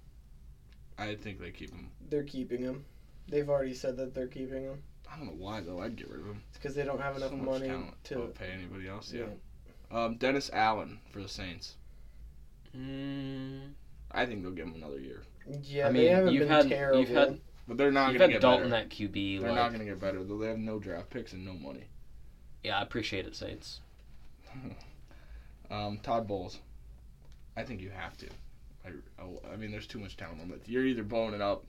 I 0.97 1.15
think 1.15 1.39
they 1.39 1.51
keep 1.51 1.71
him. 1.71 1.89
They're 2.09 2.23
keeping 2.23 2.61
him. 2.61 2.85
They've 3.27 3.49
already 3.49 3.73
said 3.73 3.97
that 3.97 4.13
they're 4.13 4.27
keeping 4.27 4.63
him. 4.63 4.83
I 5.11 5.17
don't 5.17 5.27
know 5.27 5.33
why 5.37 5.61
though. 5.61 5.81
I'd 5.81 5.95
get 5.95 6.09
rid 6.09 6.21
of 6.21 6.27
him. 6.27 6.41
It's 6.49 6.57
because 6.57 6.75
they 6.75 6.83
don't 6.83 7.01
have 7.01 7.17
enough 7.17 7.31
so 7.31 7.37
money 7.37 7.71
to. 8.05 8.15
to 8.15 8.19
pay 8.27 8.51
anybody 8.51 8.87
else. 8.87 9.11
Yeah. 9.11 9.25
Um, 9.91 10.17
Dennis 10.17 10.49
Allen 10.53 10.99
for 11.11 11.21
the 11.21 11.27
Saints. 11.27 11.75
Mm, 12.75 13.71
I 14.11 14.25
think 14.25 14.41
they'll 14.41 14.51
give 14.51 14.67
him 14.67 14.75
another 14.75 14.99
year, 14.99 15.23
Yeah, 15.63 15.87
I 15.87 15.91
they 15.91 15.99
mean, 15.99 16.11
haven't 16.11 16.33
you've 16.33 16.39
been 16.41 16.47
had 16.49 16.67
terrible. 16.69 16.99
you've 16.99 17.09
had 17.09 17.39
but 17.67 17.77
they're 17.77 17.91
not 17.91 18.11
you've 18.11 18.19
going 18.19 18.29
to 18.31 18.33
had 18.35 18.41
get 18.41 18.47
Dalton 18.47 18.69
better. 18.71 18.83
at 18.83 18.89
QB. 18.89 19.39
They're 19.39 19.49
like, 19.49 19.57
not 19.57 19.67
going 19.69 19.79
to 19.79 19.85
get 19.85 19.99
better 19.99 20.23
though. 20.23 20.37
They 20.37 20.47
have 20.47 20.57
no 20.57 20.79
draft 20.79 21.09
picks 21.09 21.33
and 21.33 21.45
no 21.45 21.53
money. 21.53 21.85
yeah, 22.63 22.79
I 22.79 22.81
appreciate 22.81 23.25
it, 23.25 23.35
Saints. 23.35 23.79
Um, 25.71 25.97
Todd 26.03 26.27
Bowles. 26.27 26.59
I 27.57 27.63
think 27.63 27.81
you 27.81 27.89
have 27.89 28.15
to. 28.17 28.27
I, 28.85 28.89
I, 29.19 29.53
I 29.53 29.55
mean, 29.55 29.71
there's 29.71 29.87
too 29.87 29.97
much 29.97 30.17
talent 30.17 30.41
on 30.41 30.49
that. 30.49 30.67
You're 30.67 30.85
either 30.85 31.03
blowing 31.03 31.33
it 31.33 31.41
up. 31.41 31.63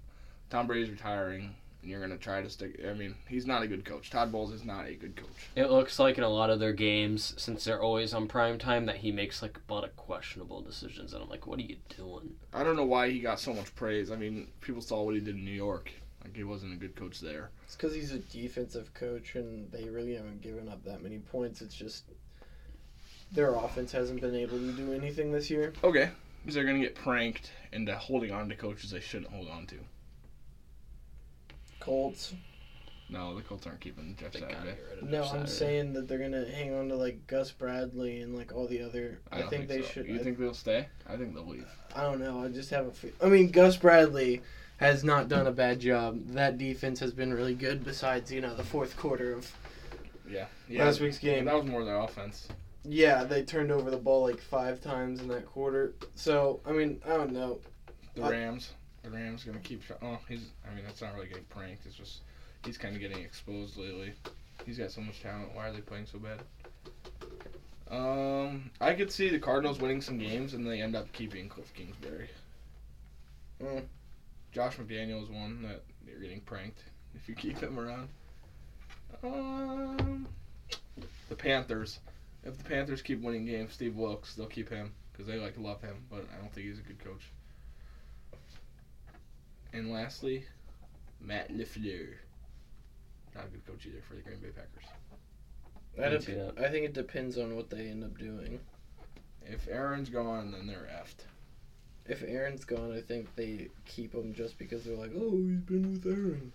Tom 0.51 0.67
Brady's 0.67 0.91
retiring, 0.91 1.55
and 1.85 1.91
you're 1.91 2.01
gonna 2.01 2.17
try 2.17 2.41
to 2.41 2.49
stick. 2.49 2.81
I 2.89 2.95
mean, 2.95 3.15
he's 3.29 3.47
not 3.47 3.63
a 3.63 3.69
good 3.69 3.85
coach. 3.85 4.11
Todd 4.11 4.33
Bowles 4.33 4.53
is 4.53 4.65
not 4.65 4.87
a 4.87 4.95
good 4.95 5.17
coach. 5.17 5.29
It 5.55 5.71
looks 5.71 5.99
like 5.99 6.17
in 6.17 6.25
a 6.25 6.29
lot 6.29 6.49
of 6.51 6.59
their 6.59 6.73
games, 6.73 7.35
since 7.37 7.65
they're 7.65 7.83
always 7.83 8.15
on 8.15 8.27
prime 8.27 8.59
time, 8.59 8.87
that 8.87 8.97
he 8.97 9.13
makes 9.13 9.43
like 9.43 9.59
a 9.69 9.73
lot 9.73 9.85
of 9.85 9.95
questionable 9.95 10.63
decisions, 10.63 11.13
and 11.13 11.23
I'm 11.23 11.29
like, 11.29 11.47
what 11.47 11.59
are 11.59 11.63
you 11.63 11.77
doing? 11.95 12.35
I 12.53 12.65
don't 12.65 12.77
know 12.77 12.87
why 12.87 13.11
he 13.11 13.21
got 13.21 13.39
so 13.39 13.53
much 13.53 13.75
praise. 13.77 14.11
I 14.11 14.17
mean, 14.17 14.49
people 14.63 14.81
saw 14.81 15.03
what 15.03 15.15
he 15.15 15.21
did 15.21 15.37
in 15.37 15.45
New 15.45 15.51
York. 15.51 15.93
Like 16.23 16.35
he 16.35 16.45
wasn't 16.45 16.73
a 16.73 16.77
good 16.77 16.97
coach 16.97 17.21
there. 17.21 17.51
It's 17.67 17.77
because 17.77 17.95
he's 17.95 18.13
a 18.13 18.19
defensive 18.19 18.95
coach, 18.95 19.35
and 19.35 19.71
they 19.71 19.85
really 19.85 20.15
haven't 20.15 20.41
given 20.41 20.69
up 20.71 20.83
that 20.85 21.03
many 21.03 21.19
points. 21.19 21.61
It's 21.61 21.75
just 21.75 22.05
their 23.31 23.55
offense 23.55 23.93
hasn't 23.93 24.23
been 24.23 24.35
able 24.35 24.59
to 24.59 24.73
do 24.73 24.95
anything 24.95 25.33
this 25.33 25.51
year. 25.51 25.75
Okay, 25.85 26.11
because 26.43 26.55
they're 26.55 26.65
gonna 26.65 26.81
get 26.81 26.95
pranked 26.95 27.51
into 27.73 27.95
holding 27.95 28.33
on 28.33 28.49
to 28.49 28.57
coaches 28.57 28.91
they 28.91 29.01
shouldn't 29.01 29.31
hold 29.31 29.49
on 29.49 29.67
to. 29.67 29.77
Colts. 31.85 32.35
No, 33.11 33.35
the 33.37 33.43
Colts 33.43 33.67
aren't 33.67 33.81
keeping 33.81 34.17
Jeff 34.19 34.33
They 34.33 34.41
gotta 34.41 34.55
Saturday. 34.55 34.77
get 34.77 34.85
rid 34.91 35.03
of 35.03 35.11
No, 35.11 35.23
Jeff 35.23 35.33
I'm 35.35 35.47
Saturday. 35.47 35.51
saying 35.53 35.93
that 35.93 36.09
they're 36.09 36.19
gonna 36.19 36.47
hang 36.51 36.75
on 36.75 36.89
to 36.89 36.97
like 36.97 37.27
Gus 37.27 37.51
Bradley 37.53 38.23
and 38.23 38.35
like 38.37 38.55
all 38.55 38.67
the 38.67 38.83
other. 38.83 39.21
I, 39.31 39.41
don't 39.41 39.51
think, 39.51 39.69
they 39.69 39.83
so. 39.83 39.89
should. 39.89 40.07
You 40.09 40.21
I, 40.21 40.23
think 40.23 40.39
they'll 40.39 40.55
stay? 40.55 40.89
I 41.07 41.17
think 41.17 41.35
they'll 41.35 41.47
leave. 41.47 41.69
I 41.95 42.03
don't 42.03 42.19
know. 42.21 42.43
I 42.43 42.49
just 42.49 42.71
have 42.71 42.87
a. 42.87 42.91
Fe- 42.93 43.13
I 43.23 43.29
mean, 43.29 43.51
Gus 43.51 43.77
Bradley 43.77 44.41
has 44.79 45.05
not 45.05 45.29
done 45.29 45.47
a 45.47 45.53
bad 45.53 45.81
job. 45.81 46.19
That 46.29 46.57
defense 46.59 46.99
has 47.01 47.13
been 47.13 47.33
really 47.33 47.55
good. 47.55 47.85
Besides, 47.85 48.33
you 48.33 48.41
know, 48.41 48.55
the 48.57 48.65
fourth 48.65 48.97
quarter 48.97 49.35
of 49.35 49.53
Yeah. 50.29 50.47
yeah. 50.69 50.85
last 50.87 51.01
week's 51.01 51.19
game. 51.19 51.45
That 51.45 51.55
was 51.55 51.67
more 51.67 51.85
their 51.85 51.99
offense. 52.01 52.49
Yeah, 52.87 53.25
they 53.25 53.43
turned 53.45 53.71
over 53.71 53.91
the 53.91 53.97
ball 53.99 54.23
like 54.23 54.41
five 54.41 54.81
times 54.81 55.21
in 55.21 55.29
that 55.29 55.45
quarter. 55.47 55.93
So 56.15 56.61
I 56.67 56.73
mean, 56.73 57.01
I 57.05 57.11
don't 57.11 57.33
know. 57.33 57.61
The 58.15 58.23
I- 58.23 58.31
Rams. 58.31 58.71
The 59.05 59.11
Rams 59.11 59.45
gonna 59.45 59.59
keep. 59.59 59.83
Oh, 60.03 60.19
he's. 60.29 60.47
I 60.69 60.75
mean, 60.75 60.85
that's 60.85 61.03
not 61.03 61.15
really 61.15 61.29
getting 61.29 61.45
pranked. 61.45 61.87
It's 61.87 61.95
just 61.95 62.23
he's 62.65 62.79
kind 62.79 62.95
of 62.95 63.01
getting 63.01 63.23
exposed 63.23 63.77
lately. 63.77 64.15
He's 64.65 64.79
got 64.79 64.91
so 64.91 65.03
much 65.03 65.21
talent. 65.21 65.55
Why 65.55 65.69
are 65.69 65.73
they 65.73 65.81
playing 65.81 66.07
so 66.07 66.19
bad? 66.19 66.41
Um, 67.91 68.71
I 68.81 68.95
could 68.95 69.13
see 69.13 69.29
the 69.29 69.39
Cardinals 69.39 69.79
winning 69.79 70.01
some 70.01 70.19
games 70.19 70.55
and 70.55 70.67
they 70.67 70.81
end 70.81 70.97
up 70.97 71.13
keeping 71.13 71.49
Cliff 71.49 71.73
Kingsbury. 71.75 72.31
Mm. 73.63 73.85
Josh 74.53 74.77
McDaniel 74.77 75.23
is 75.23 75.29
one 75.29 75.63
that 75.63 75.83
you're 76.07 76.21
getting 76.21 76.41
pranked 76.41 76.81
if 77.15 77.29
you 77.29 77.35
keep 77.35 77.59
him 77.59 77.79
around. 77.79 78.09
Um, 79.23 80.27
the 81.29 81.37
Panthers. 81.37 82.01
If 82.43 82.59
the 82.59 82.65
Panthers 82.65 83.03
keep 83.03 83.23
winning 83.23 83.45
games, 83.45 83.75
Steve 83.75 83.97
Wilks, 83.97 84.35
they'll 84.35 84.47
keep 84.47 84.71
him 84.71 84.93
because 85.13 85.27
they 85.27 85.39
like 85.39 85.59
love 85.59 85.81
him. 85.83 85.97
But 86.11 86.25
I 86.33 86.41
don't 86.41 86.53
think 86.53 86.67
he's 86.67 86.79
a 86.79 86.83
good 86.83 87.03
coach. 87.03 87.31
And 89.75 89.93
lastly, 89.93 90.45
Matt 91.21 91.51
LaFleur. 91.53 92.15
Not 93.35 93.47
a 93.47 93.49
good 93.49 93.67
coach 93.67 93.85
either 93.87 94.01
for 94.09 94.15
the 94.15 94.23
Green 94.23 94.39
Bay 94.39 94.49
Packers. 94.55 94.89
I, 95.99 96.09
dep- 96.09 96.59
I 96.59 96.71
think 96.71 96.85
it 96.87 96.93
depends 96.95 97.37
on 97.37 97.57
what 97.57 97.69
they 97.71 97.89
end 97.89 98.05
up 98.05 98.17
doing. 98.17 98.61
If 99.45 99.67
Aaron's 99.69 100.09
gone, 100.09 100.53
then 100.53 100.67
they're 100.69 100.89
effed. 100.97 101.27
If 102.07 102.23
Aaron's 102.23 102.65
gone, 102.65 102.93
I 102.97 103.01
think 103.01 103.35
they 103.35 103.69
keep 103.85 104.15
him 104.15 104.33
just 104.33 104.59
because 104.59 104.85
they're 104.85 104.97
like, 104.97 105.11
oh, 105.17 105.31
he's 105.33 105.61
been 105.61 105.91
with 105.93 106.07
Aaron. 106.07 106.53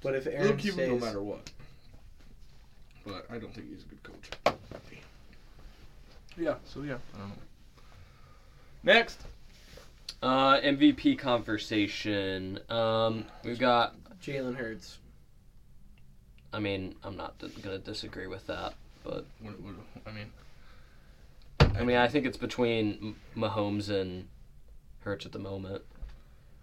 But 0.00 0.14
if 0.14 0.26
Aaron 0.26 0.38
They'll 0.38 0.46
Aaron 0.46 0.56
keep 0.58 0.72
stays, 0.72 0.88
him 0.88 0.98
no 0.98 1.04
matter 1.04 1.22
what. 1.22 1.50
But 3.04 3.26
I 3.30 3.38
don't 3.38 3.52
think 3.54 3.68
he's 3.68 3.82
a 3.82 3.86
good 3.86 4.02
coach. 4.02 4.54
Yeah, 6.38 6.54
so 6.64 6.82
yeah, 6.82 6.96
I 7.14 7.18
don't 7.18 7.28
know. 7.28 7.34
Next. 8.82 9.20
Uh, 10.22 10.60
MVP 10.60 11.16
conversation. 11.18 12.58
Um, 12.68 13.24
we've 13.42 13.58
got 13.58 13.94
Jalen 14.22 14.54
Hurts. 14.56 14.98
I 16.52 16.58
mean, 16.58 16.94
I'm 17.02 17.16
not 17.16 17.38
d- 17.38 17.48
gonna 17.62 17.78
disagree 17.78 18.26
with 18.26 18.46
that, 18.48 18.74
but 19.02 19.24
What, 19.40 19.58
what, 19.60 19.74
I 20.06 20.10
mean, 20.10 20.30
I 21.60 21.84
mean, 21.84 21.96
I 21.96 22.08
think 22.08 22.26
it's 22.26 22.36
between 22.36 23.16
M- 23.36 23.50
Mahomes 23.50 23.88
and 23.88 24.26
Hurts 25.00 25.24
at 25.24 25.32
the 25.32 25.38
moment. 25.38 25.82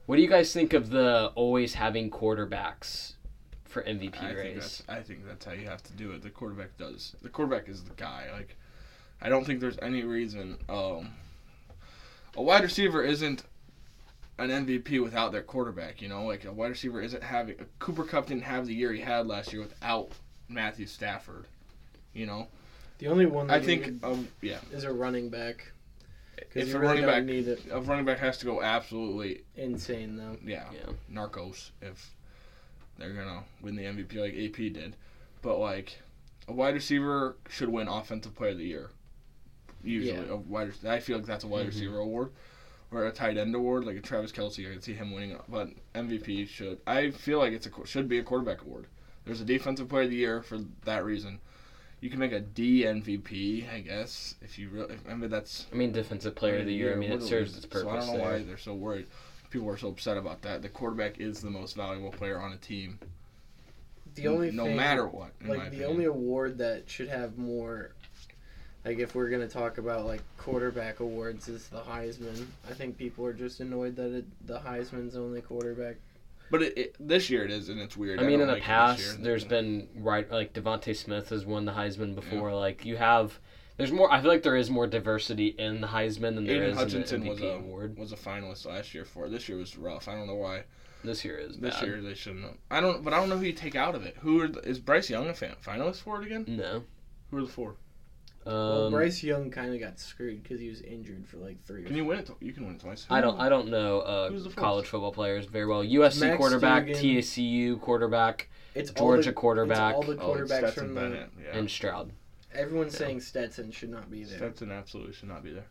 What 0.06 0.18
do 0.18 0.22
you 0.22 0.28
guys 0.28 0.54
think 0.54 0.74
of 0.74 0.90
the 0.92 1.32
always 1.36 1.74
having 1.74 2.12
quarterbacks 2.12 3.14
for 3.66 3.82
MVP 3.84 4.18
I 4.18 4.28
think 4.28 4.38
race? 4.38 4.54
that's 4.56 4.84
I 4.88 5.02
think 5.02 5.26
that's 5.26 5.46
how 5.46 5.54
you 5.54 5.68
have 5.68 5.82
to 5.84 5.94
do 5.94 6.12
it. 6.12 6.22
The 6.22 6.30
quarterback 6.30 6.78
does. 6.78 7.16
The 7.24 7.30
quarterback 7.30 7.68
is 7.70 7.84
the 7.84 7.94
guy. 7.96 8.28
Like, 8.34 8.56
I 9.20 9.30
don't 9.30 9.46
think 9.46 9.62
there's 9.62 9.80
any 9.82 10.04
reason. 10.04 10.58
Um, 10.70 11.10
a 12.38 12.42
wide 12.42 12.64
receiver 12.64 13.04
isn't 13.04 13.44
an 14.38 14.50
MVP 14.50 15.02
without 15.04 15.32
their 15.32 15.42
quarterback. 15.42 16.02
You 16.02 16.08
know, 16.08 16.26
like 16.26 16.46
a 16.46 16.54
wide 16.54 16.70
receiver 16.70 17.02
isn't 17.02 17.24
having. 17.24 17.56
Cooper 17.80 18.04
Kupp 18.04 18.28
didn't 18.28 18.44
have 18.44 18.68
the 18.68 18.74
year 18.74 18.94
he 18.94 19.02
had 19.02 19.28
last 19.28 19.52
year 19.52 19.62
without 19.64 20.10
Matthew 20.48 20.86
Stafford. 20.86 21.46
You 22.14 22.26
know, 22.28 22.48
The 23.00 23.08
only 23.08 23.26
one 23.26 23.50
I 23.52 23.60
think. 23.60 24.04
Um, 24.04 24.28
yeah, 24.42 24.60
is 24.72 24.84
a 24.86 24.94
running 24.94 25.30
back. 25.30 25.72
If 26.54 26.74
a 26.74 26.80
really 26.80 27.02
running 27.02 27.06
back, 27.06 27.24
need 27.26 27.48
it. 27.48 27.62
a 27.72 27.82
running 27.82 28.06
back 28.06 28.20
has 28.20 28.38
to 28.40 28.46
go 28.46 28.62
absolutely 28.62 29.44
Insane 29.56 30.16
though. 30.16 30.38
yeah, 30.46 30.66
Yeah. 30.72 30.94
narcos 31.12 31.72
if 31.82 32.16
they're 32.98 33.14
gonna 33.14 33.44
win 33.62 33.76
the 33.76 33.84
MVP 33.86 34.16
like 34.20 34.34
AP 34.36 34.72
did. 34.74 34.96
But 35.42 35.58
like 35.58 36.00
a 36.48 36.54
wide 36.54 36.76
receiver 36.76 37.38
should 37.50 37.70
win 37.70 37.88
offensive 37.88 38.36
player 38.36 38.52
of 38.52 38.60
the 38.60 38.66
year. 38.66 38.92
Usually 39.88 40.14
Yeah. 40.28 40.34
a 40.34 40.36
wide 40.36 40.72
I 40.86 41.00
feel 41.00 41.18
like 41.18 41.26
that's 41.26 41.44
a 41.44 41.48
wide 41.48 41.64
Mhm. 41.66 41.70
receiver 41.70 41.98
award. 42.00 42.32
Or 42.92 43.06
a 43.06 43.12
tight 43.12 43.38
end 43.38 43.54
award, 43.54 43.84
like 43.84 43.98
a 43.98 44.02
Travis 44.02 44.32
Kelce, 44.32 44.66
I 44.70 44.74
can 44.74 44.82
see 44.82 44.94
him 44.94 45.12
winning. 45.12 45.32
it. 45.32 45.42
But 45.50 45.70
MVP 45.94 46.46
should. 46.46 46.80
I 46.88 47.12
feel 47.12 47.38
like 47.40 47.52
it's 47.54 47.68
a 47.68 47.72
should 47.86 48.08
be 48.08 48.18
a 48.18 48.24
quarterback 48.24 48.62
award. 48.62 48.88
There's 49.26 49.42
a 49.42 49.46
defensive 49.46 49.90
player 49.90 50.04
of 50.04 50.10
the 50.10 50.16
year 50.16 50.42
for 50.42 50.60
that 50.86 51.04
reason. 51.04 51.40
You 52.00 52.10
can 52.10 52.20
make 52.20 52.32
a 52.32 52.40
D 52.40 52.84
MVP, 52.86 53.68
I 53.74 53.80
guess, 53.82 54.36
if 54.42 54.58
you 54.60 54.70
really. 54.70 54.96
I 55.10 55.16
mean, 55.16 55.30
that's 55.30 55.66
I 55.72 55.76
mean, 55.76 55.92
defensive 55.92 56.36
player 56.36 56.60
of 56.60 56.66
the 56.66 56.74
year. 56.74 56.94
I 56.94 56.96
mean, 56.96 57.12
it 57.12 57.24
serves 57.24 57.58
its 57.58 57.66
purpose 57.66 57.82
So 57.84 57.90
I 57.90 57.96
don't 57.98 58.08
know 58.08 58.24
there. 58.24 58.38
why 58.40 58.44
they're 58.44 58.58
so 58.58 58.74
worried. 58.76 59.08
People 59.50 59.70
are 59.70 59.78
so 59.78 59.90
upset 59.90 60.16
about 60.18 60.42
that. 60.44 60.62
The 60.62 60.70
quarterback 60.70 61.20
is 61.20 61.42
the 61.42 61.50
most 61.50 61.76
valuable 61.76 62.12
player 62.12 62.38
on 62.40 62.54
a 62.54 62.58
team. 62.58 63.00
The 64.16 64.28
only 64.28 64.52
no 64.52 64.66
thing, 64.66 64.76
matter 64.78 65.08
what. 65.08 65.32
in 65.42 65.48
my 65.48 65.54
like 65.56 65.62
the 65.64 65.68
opinion. 65.68 65.90
only 65.90 66.06
award 66.06 66.58
that 66.60 66.90
should 66.90 67.08
have 67.10 67.38
more 67.38 67.92
like 68.88 69.00
if 69.00 69.16
we're 69.16 69.30
gonna 69.30 69.48
talk 69.48 69.78
about 69.78 70.06
like 70.06 70.22
quarterback 70.38 71.00
awards 71.02 71.48
is 71.48 71.68
the 71.68 71.82
Heisman. 71.82 72.46
I 72.70 72.74
think 72.74 72.98
people 72.98 73.26
are 73.26 73.34
just 73.34 73.60
annoyed 73.60 73.96
that 73.98 74.16
it, 74.20 74.26
the 74.48 74.60
Heisman's 74.60 75.16
only 75.16 75.42
quarterback. 75.42 75.98
But 76.50 76.62
it, 76.64 76.78
it, 76.78 76.96
this 77.00 77.30
year 77.30 77.44
it 77.44 77.52
is, 77.52 77.68
and 77.68 77.80
it's 77.82 77.98
weird. 77.98 78.20
I 78.20 78.24
mean, 78.24 78.40
don't 78.40 78.42
in 78.44 78.48
the 78.48 78.54
like 78.54 78.64
past, 78.64 79.02
year. 79.02 79.16
there's 79.20 79.44
been 79.44 79.90
right 79.98 80.30
like 80.32 80.54
DeVonta 80.54 80.96
Smith 80.96 81.30
has 81.30 81.46
won 81.46 81.66
the 81.66 81.74
Heisman 81.74 82.16
before. 82.16 82.54
Like 82.56 82.86
you 82.86 82.96
have, 82.96 83.38
there's 83.76 83.92
more. 83.92 84.10
I 84.12 84.22
feel 84.22 84.32
like 84.32 84.44
there 84.44 84.56
is 84.56 84.70
more 84.70 84.88
diversity 84.88 85.48
in 85.48 85.82
the 85.82 85.88
Heisman 85.88 86.36
than 86.36 86.46
there 86.46 86.62
Aiden 86.62 86.70
is 86.72 86.78
Hutchinson 86.78 87.18
in 87.22 87.24
the 87.24 87.30
was 87.32 87.42
a 87.42 87.48
award. 87.48 87.98
was 87.98 88.12
a 88.14 88.16
finalist 88.16 88.66
last 88.66 88.94
year 88.94 89.04
for 89.04 89.26
it. 89.26 89.32
This 89.32 89.50
year 89.50 89.58
was 89.58 89.78
rough. 89.78 90.08
I 90.08 90.14
don't 90.16 90.28
know 90.28 90.36
why. 90.36 90.64
This 91.04 91.26
year 91.26 91.38
is 91.38 91.58
This 91.58 91.76
bad. 91.76 91.86
year 91.86 92.02
they 92.02 92.14
shouldn't. 92.16 92.46
Have. 92.46 92.56
I 92.72 92.80
don't. 92.80 93.04
But 93.04 93.12
I 93.14 93.20
don't 93.20 93.28
know 93.28 93.38
who 93.38 93.44
you 93.46 93.52
take 93.54 93.76
out 93.76 93.94
of 93.94 94.06
it. 94.06 94.16
Who 94.22 94.42
are, 94.42 94.48
the- 94.48 94.62
is 94.68 94.80
Bryce 94.80 95.10
Young 95.10 95.28
a 95.28 95.34
fan, 95.34 95.56
finalist 95.66 96.02
for 96.02 96.22
it 96.22 96.26
again? 96.28 96.46
No. 96.48 96.84
Who 97.30 97.38
are 97.38 97.42
the 97.42 97.48
four? 97.48 97.76
Well, 98.48 98.86
Um, 98.86 98.92
Bryce 98.94 99.22
Young 99.24 99.50
kind 99.52 99.74
of 99.74 99.80
got 99.80 100.00
screwed 100.00 100.42
because 100.44 100.60
he 100.60 100.70
was 100.70 100.82
injured 100.82 101.28
for 101.28 101.38
like 101.38 101.62
three. 101.64 101.84
or 101.84 101.88
Can 101.88 101.96
you 101.96 102.06
win 102.06 102.20
it? 102.20 102.30
You 102.40 102.54
can 102.54 102.66
win 102.66 102.76
it 102.76 102.82
twice. 102.82 103.06
I 103.10 103.22
don't. 103.22 103.40
I 103.40 103.50
don't 103.50 103.68
know 103.70 104.00
uh, 104.02 104.30
Who's 104.30 104.44
the 104.44 104.50
fourth? 104.50 104.56
college 104.64 104.86
football 104.88 105.12
players 105.12 105.46
very 105.46 105.66
well. 105.66 105.84
USC 105.84 106.22
Max 106.22 106.38
quarterback, 106.38 106.86
Duggan. 106.88 107.02
TCU 107.04 107.80
quarterback, 107.82 108.50
It's 108.76 108.92
Georgia 108.92 109.18
all 109.18 109.24
the, 109.24 109.34
quarterback, 109.34 109.96
It's 109.98 110.08
all 110.08 110.16
the 110.16 110.22
Oh, 110.22 110.34
quarterbacks 110.36 110.46
Stetson 110.58 110.74
from 110.86 110.94
the. 110.96 111.02
Bennett. 111.02 111.30
Yeah. 111.44 111.58
and 111.58 111.70
Stroud. 111.70 112.12
Everyone's 112.54 112.98
saying 112.98 113.20
Stetson 113.22 113.72
should 113.72 113.90
not 113.90 114.10
be 114.10 114.24
there. 114.24 114.38
Stetson 114.38 114.72
absolutely 114.72 115.14
should 115.14 115.28
not 115.30 115.44
be 115.44 115.52
there. 115.52 115.68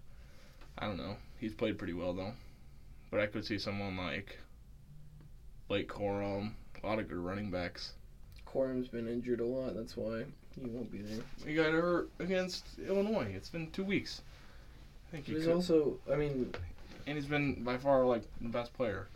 I 0.79 0.87
don't 0.87 0.99
know. 0.99 1.17
He's 1.39 1.55
played 1.55 1.79
pretty 1.79 1.95
well 1.95 2.13
though, 2.13 2.33
but 3.11 3.21
I 3.21 3.27
could 3.27 3.45
see 3.45 3.59
someone 3.59 3.97
like 3.97 4.39
Blake 5.69 5.89
Corum, 5.89 6.53
a 6.83 6.87
lot 6.87 6.99
of 6.99 7.09
good 7.09 7.17
running 7.19 7.51
backs. 7.51 7.93
Corum's 8.47 8.89
been 8.89 9.09
injured 9.09 9.41
a 9.41 9.45
lot. 9.45 9.75
That's 9.75 9.97
why 9.97 10.25
he 10.61 10.69
won't 10.69 10.91
be 10.91 10.99
there. 10.99 11.23
He 11.47 11.55
got 11.55 11.73
hurt 11.73 12.09
against 12.19 12.65
Illinois. 12.79 13.33
It's 13.35 13.49
been 13.49 13.71
two 13.71 13.85
weeks. 13.85 14.23
I 15.09 15.13
think 15.13 15.27
he 15.27 15.35
He's 15.35 15.45
could, 15.45 15.55
also, 15.55 15.99
I 16.13 16.17
mean, 16.17 16.53
and 17.07 17.17
he's 17.17 17.27
been 17.27 17.63
by 17.63 17.77
far 17.79 18.05
like 18.05 18.23
the 18.41 18.49
best 18.49 18.73
player. 18.75 19.09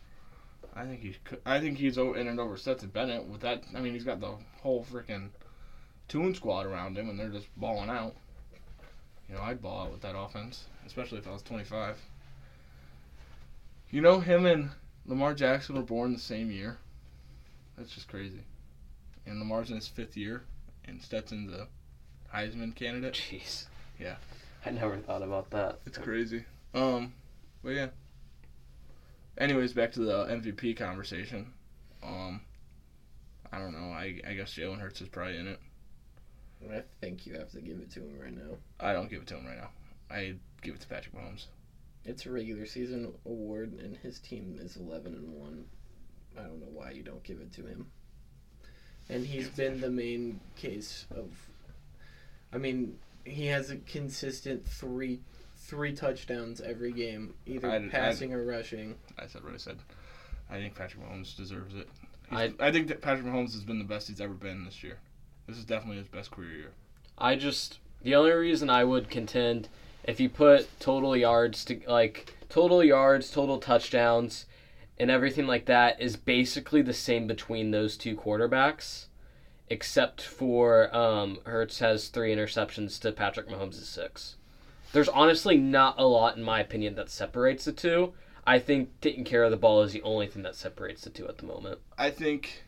I 0.75 0.85
think 0.85 1.01
he 1.01 1.17
could. 1.25 1.41
I 1.45 1.59
think 1.61 1.79
he's 1.79 1.99
o- 1.99 2.15
in 2.15 2.29
and 2.29 2.39
over 2.39 2.57
Stetson 2.57 2.91
Bennett 2.91 3.27
with 3.27 3.41
that. 3.41 3.65
I 3.75 3.81
mean, 3.81 3.93
he's 3.93 4.05
got 4.05 4.21
the 4.21 4.35
whole 4.63 4.85
freaking 4.85 5.31
Toon 6.09 6.35
squad 6.35 6.67
around 6.67 6.97
him, 6.97 7.09
and 7.09 7.19
they're 7.19 7.29
just 7.29 7.49
balling 7.57 7.91
out. 7.91 8.15
You 9.29 9.35
know, 9.35 9.43
I'd 9.43 9.63
ball 9.63 9.85
out 9.87 9.93
with 9.93 10.01
that 10.03 10.17
offense, 10.17 10.65
especially 10.87 11.19
if 11.19 11.27
I 11.27 11.33
was 11.33 11.43
25. 11.43 11.97
You 13.91 14.01
know, 14.01 14.21
him 14.21 14.47
and 14.47 14.71
Lamar 15.07 15.35
Jackson 15.35 15.75
were 15.77 15.83
born 15.83 16.13
the 16.13 16.19
same 16.19 16.51
year. 16.51 16.79
That's 17.77 17.91
just 17.91 18.09
crazy. 18.09 18.43
And 19.27 19.39
Lamar's 19.39 19.71
in 19.71 19.77
his 19.77 19.89
fifth 19.89 20.17
year, 20.17 20.45
and 20.91 21.03
Stetson's 21.03 21.53
a 21.53 21.69
Heisman 22.35 22.75
candidate. 22.75 23.15
Jeez. 23.15 23.67
Yeah. 23.99 24.17
I 24.65 24.71
never 24.71 24.99
thought 24.99 25.23
about 25.23 25.51
that. 25.51 25.81
It's 25.87 25.99
crazy. 25.99 26.45
Um, 26.75 27.15
but 27.63 27.71
yeah. 27.71 27.89
Anyways, 29.39 29.73
back 29.73 29.93
to 29.93 30.01
the 30.01 30.27
MVP 30.27 30.77
conversation. 30.77 31.53
Um, 32.03 32.43
I 33.53 33.59
don't 33.59 33.73
know. 33.73 33.93
I 33.93 34.21
I 34.27 34.35
guess 34.35 34.55
Jalen 34.55 34.81
Hurts 34.81 35.01
is 35.01 35.09
probably 35.09 35.39
in 35.39 35.47
it. 35.47 35.61
I 36.71 36.83
think 37.01 37.27
you 37.27 37.35
have 37.35 37.51
to 37.53 37.61
give 37.61 37.79
it 37.79 37.91
to 37.93 38.01
him 38.01 38.19
right 38.21 38.37
now. 38.37 38.57
I 38.79 38.93
don't 38.93 39.09
give 39.09 39.23
it 39.23 39.29
to 39.29 39.37
him 39.37 39.47
right 39.47 39.57
now. 39.57 39.71
I 40.11 40.35
give 40.61 40.75
it 40.75 40.81
to 40.83 40.89
Patrick 40.89 41.15
Mahomes. 41.15 41.47
It's 42.05 42.27
a 42.27 42.31
regular 42.31 42.67
season 42.67 43.13
award, 43.25 43.73
and 43.83 43.97
his 43.97 44.19
team 44.19 44.59
is 44.61 44.77
11 44.77 45.15
and 45.15 45.33
1. 45.33 45.65
I 46.39 46.43
don't 46.43 46.61
know 46.61 46.69
why 46.73 46.91
you 46.91 47.03
don't 47.03 47.23
give 47.23 47.41
it 47.41 47.53
to 47.55 47.67
him. 47.67 47.87
And 49.11 49.27
he's 49.27 49.49
been 49.49 49.81
the 49.81 49.91
main 49.91 50.41
case 50.57 51.07
of. 51.11 51.31
I 52.53 52.59
mean, 52.59 52.99
he 53.25 53.47
has 53.47 53.71
a 53.71 53.77
consistent 53.77 54.67
three 54.67 55.21
three 55.57 55.93
touchdowns 55.93 56.61
every 56.61 56.91
game, 56.91 57.35
either 57.47 57.69
I'd- 57.71 57.85
I'd- 57.85 57.91
passing 57.91 58.33
or 58.33 58.45
rushing. 58.45 58.97
I 59.19 59.27
said 59.27 59.45
what 59.45 59.55
I 59.55 59.57
said. 59.59 59.79
I 60.49 60.57
think 60.57 60.75
Patrick 60.75 61.05
Mahomes 61.05 61.37
deserves 61.37 61.75
it. 61.77 61.89
I- 62.31 62.53
I 62.59 62.73
think 62.73 62.89
that 62.89 63.01
Patrick 63.03 63.27
Mahomes 63.27 63.53
has 63.53 63.63
been 63.63 63.79
the 63.79 63.85
best 63.85 64.09
he's 64.09 64.21
ever 64.21 64.35
been 64.35 64.65
this 64.65 64.83
year. 64.83 64.99
This 65.47 65.59
is 65.59 65.65
definitely 65.65 65.99
his 65.99 66.09
best 66.09 66.31
career 66.33 66.53
year. 66.57 66.73
I 67.19 67.37
just 67.37 67.79
the 68.03 68.15
only 68.17 68.33
reason 68.33 68.69
I 68.71 68.83
would 68.85 69.11
contend 69.11 69.69
if 70.05 70.19
you 70.19 70.29
put 70.29 70.67
total 70.81 71.17
yards 71.17 71.65
to 71.67 71.81
like 71.87 72.35
total 72.49 72.83
yards, 72.83 73.31
total 73.31 73.59
touchdowns, 73.59 74.47
and 75.01 75.11
everything 75.11 75.47
like 75.47 75.65
that 75.65 75.99
is 75.99 76.15
basically 76.15 76.83
the 76.83 76.93
same 76.93 77.27
between 77.27 77.71
those 77.71 77.97
two 77.97 78.15
quarterbacks, 78.15 79.07
except 79.71 80.21
for 80.21 80.95
um, 80.95 81.39
Hurts 81.47 81.79
has 81.79 82.09
three 82.09 82.35
interceptions 82.35 83.01
to 83.01 83.11
Patrick 83.11 83.49
Mahomes' 83.49 83.83
six. 83.83 84.37
There's 84.93 85.09
honestly 85.09 85.57
not 85.57 85.99
a 85.99 86.05
lot, 86.05 86.37
in 86.37 86.43
my 86.43 86.61
opinion, 86.61 86.97
that 86.97 87.09
separates 87.09 87.65
the 87.65 87.73
two. 87.73 88.13
I 88.47 88.59
think 88.59 89.01
taking 89.01 89.25
care 89.25 89.43
of 89.43 89.51
the 89.51 89.57
ball 89.57 89.83
is 89.83 89.93
the 89.93 90.03
only 90.03 90.27
thing 90.27 90.43
that 90.43 90.55
separates 90.55 91.03
the 91.03 91.11
two 91.11 91.27
at 91.29 91.39
the 91.39 91.47
moment. 91.47 91.79
I 91.97 92.11
think 92.11 92.65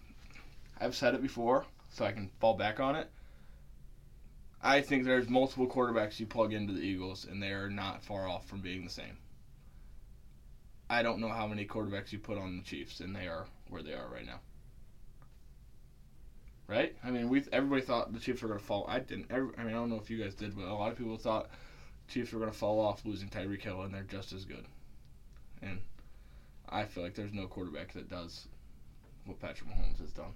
I've 0.81 0.97
said 0.97 1.15
it 1.15 1.21
before, 1.21 1.67
so 1.91 2.07
I 2.07 2.13
can 2.13 2.31
fall 2.41 2.55
back 2.55 2.81
on 2.81 2.97
it. 2.97 3.11
I 4.63 4.81
think 4.81 5.05
there's 5.05 5.29
multiple 5.29 5.67
quarterbacks 5.67 6.19
you 6.19 6.25
plug 6.25 6.55
into 6.55 6.73
the 6.73 6.81
Eagles, 6.81 7.27
and 7.31 7.43
they 7.43 7.51
are 7.51 7.69
not 7.69 8.03
far 8.03 8.27
off 8.27 8.47
from 8.47 8.61
being 8.61 8.85
the 8.85 8.91
same. 8.91 9.19
I 10.93 11.03
don't 11.03 11.21
know 11.21 11.31
how 11.31 11.47
many 11.47 11.65
quarterbacks 11.65 12.13
you 12.13 12.19
put 12.19 12.37
on 12.37 12.59
the 12.59 12.63
Chiefs, 12.63 13.01
and 13.01 13.17
they 13.17 13.27
are 13.27 13.47
where 13.71 13.83
they 13.83 13.95
are 13.95 14.07
right 14.13 14.27
now. 14.27 14.41
Right? 16.69 16.95
I 17.03 17.11
mean, 17.11 17.31
we 17.31 17.43
everybody 17.51 17.81
thought 17.81 18.13
the 18.13 18.21
Chiefs 18.21 18.43
were 18.43 18.49
going 18.49 18.61
to 18.61 18.67
fall. 18.67 18.85
I 18.87 18.99
didn't. 18.99 19.31
Every, 19.31 19.49
I 19.57 19.65
mean, 19.65 19.71
I 19.71 19.79
don't 19.79 19.89
know 19.89 19.97
if 19.97 20.11
you 20.11 20.23
guys 20.23 20.35
did, 20.35 20.55
but 20.55 20.67
a 20.67 20.75
lot 20.75 20.93
of 20.93 20.99
people 20.99 21.17
thought 21.17 21.49
Chiefs 22.09 22.31
were 22.31 22.41
going 22.41 22.53
to 22.53 22.57
fall 22.57 22.79
off 22.79 23.07
losing 23.07 23.31
Tyreek 23.31 23.63
Hill, 23.63 23.81
and 23.81 23.95
they're 23.95 24.03
just 24.03 24.35
as 24.35 24.45
good. 24.45 24.67
And 25.63 25.81
I 26.69 26.85
feel 26.85 27.03
like 27.03 27.15
there's 27.15 27.33
no 27.33 27.47
quarterback 27.47 27.95
that 27.95 28.11
does 28.11 28.49
what 29.25 29.41
Patrick 29.41 29.71
Mahomes 29.71 29.99
has 29.99 30.13
done. 30.13 30.35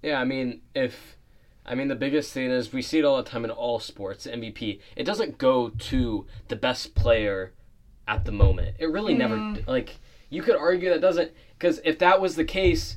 Yeah, 0.00 0.20
I 0.20 0.24
mean, 0.24 0.60
if 0.76 1.16
I 1.64 1.74
mean 1.74 1.88
the 1.88 1.96
biggest 1.96 2.32
thing 2.32 2.52
is 2.52 2.72
we 2.72 2.82
see 2.82 3.00
it 3.00 3.04
all 3.04 3.16
the 3.16 3.28
time 3.28 3.44
in 3.44 3.50
all 3.50 3.80
sports, 3.80 4.28
MVP. 4.28 4.78
It 4.94 5.02
doesn't 5.02 5.38
go 5.38 5.70
to 5.70 6.26
the 6.46 6.56
best 6.56 6.94
player 6.94 7.52
at 8.08 8.24
the 8.24 8.32
moment. 8.32 8.76
It 8.78 8.86
really 8.90 9.14
never 9.14 9.36
Mm. 9.36 9.66
like 9.66 9.96
you 10.30 10.42
could 10.42 10.56
argue 10.56 10.88
that 10.90 11.00
doesn't 11.00 11.32
cuz 11.58 11.80
if 11.84 11.98
that 11.98 12.20
was 12.20 12.36
the 12.36 12.44
case 12.44 12.96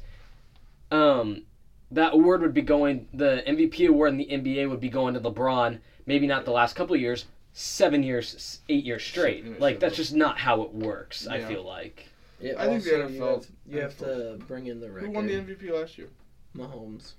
um 0.92 1.44
that 1.92 2.14
award 2.14 2.42
would 2.42 2.54
be 2.54 2.62
going 2.62 3.08
the 3.14 3.44
MVP 3.48 3.88
award 3.88 4.12
in 4.12 4.18
the 4.18 4.26
NBA 4.30 4.70
would 4.70 4.80
be 4.80 4.90
going 4.90 5.14
to 5.16 5.20
LeBron, 5.20 5.80
maybe 6.06 6.28
not 6.28 6.46
the 6.46 6.52
last 6.52 6.76
couple 6.76 6.94
of 6.96 7.02
years, 7.02 7.26
7 7.54 8.04
years, 8.04 8.62
8 8.70 8.84
years 8.86 9.04
straight. 9.04 9.44
Should- 9.44 9.60
Like 9.60 9.76
should 9.76 9.82
that's 9.82 9.96
just 9.96 10.14
not 10.14 10.38
how 10.38 10.62
it 10.62 10.72
works, 10.74 11.26
I 11.28 11.40
feel 11.42 11.64
like. 11.64 12.06
Yeah, 12.40 12.54
I 12.58 12.68
think 12.68 12.84
the 12.84 13.02
also, 13.04 13.14
you 13.14 13.20
NFL 13.20 13.36
have, 13.36 13.48
you 13.68 13.80
have 13.82 13.98
to 13.98 14.40
bring 14.48 14.68
in 14.68 14.80
the 14.80 14.90
record. 14.92 15.08
Who 15.08 15.12
won 15.14 15.28
the 15.28 15.34
MVP 15.34 15.72
last 15.72 15.98
year? 15.98 16.08
Mahomes. 16.56 17.14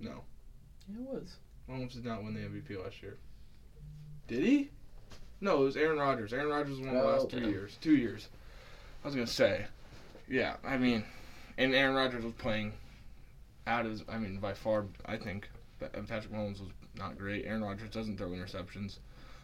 No. 0.00 0.22
Yeah, 0.88 0.96
it 1.02 1.08
was. 1.14 1.36
Mahomes 1.70 1.92
did 1.94 2.04
not 2.04 2.22
win 2.22 2.34
the 2.34 2.40
MVP 2.40 2.76
last 2.82 3.00
year. 3.02 3.16
Did 4.28 4.42
he? 4.44 4.70
No, 5.40 5.60
it 5.62 5.64
was 5.64 5.76
Aaron 5.76 5.98
Rodgers. 5.98 6.32
Aaron 6.32 6.48
Rodgers 6.48 6.78
won 6.80 6.94
the 6.94 7.02
Oh, 7.02 7.06
last 7.06 7.30
two 7.30 7.40
yeah. 7.40 7.46
years. 7.48 7.76
Two 7.80 7.96
years. 7.96 8.28
I 9.04 9.08
was 9.08 9.14
gonna 9.14 9.26
say. 9.26 9.66
Yeah, 10.28 10.56
I 10.64 10.76
mean, 10.76 11.04
and 11.58 11.74
Aaron 11.74 11.94
Rodgers 11.94 12.24
was 12.24 12.32
playing 12.34 12.72
out 13.66 13.86
as 13.86 14.02
I 14.08 14.18
mean, 14.18 14.38
by 14.38 14.54
far, 14.54 14.86
I 15.04 15.16
think 15.16 15.48
Patrick 15.80 16.32
Mahomes 16.32 16.60
was 16.60 16.70
not 16.96 17.18
great. 17.18 17.44
Aaron 17.46 17.62
Rodgers 17.62 17.90
doesn't 17.90 18.16
throw 18.16 18.28
interceptions, 18.30 18.98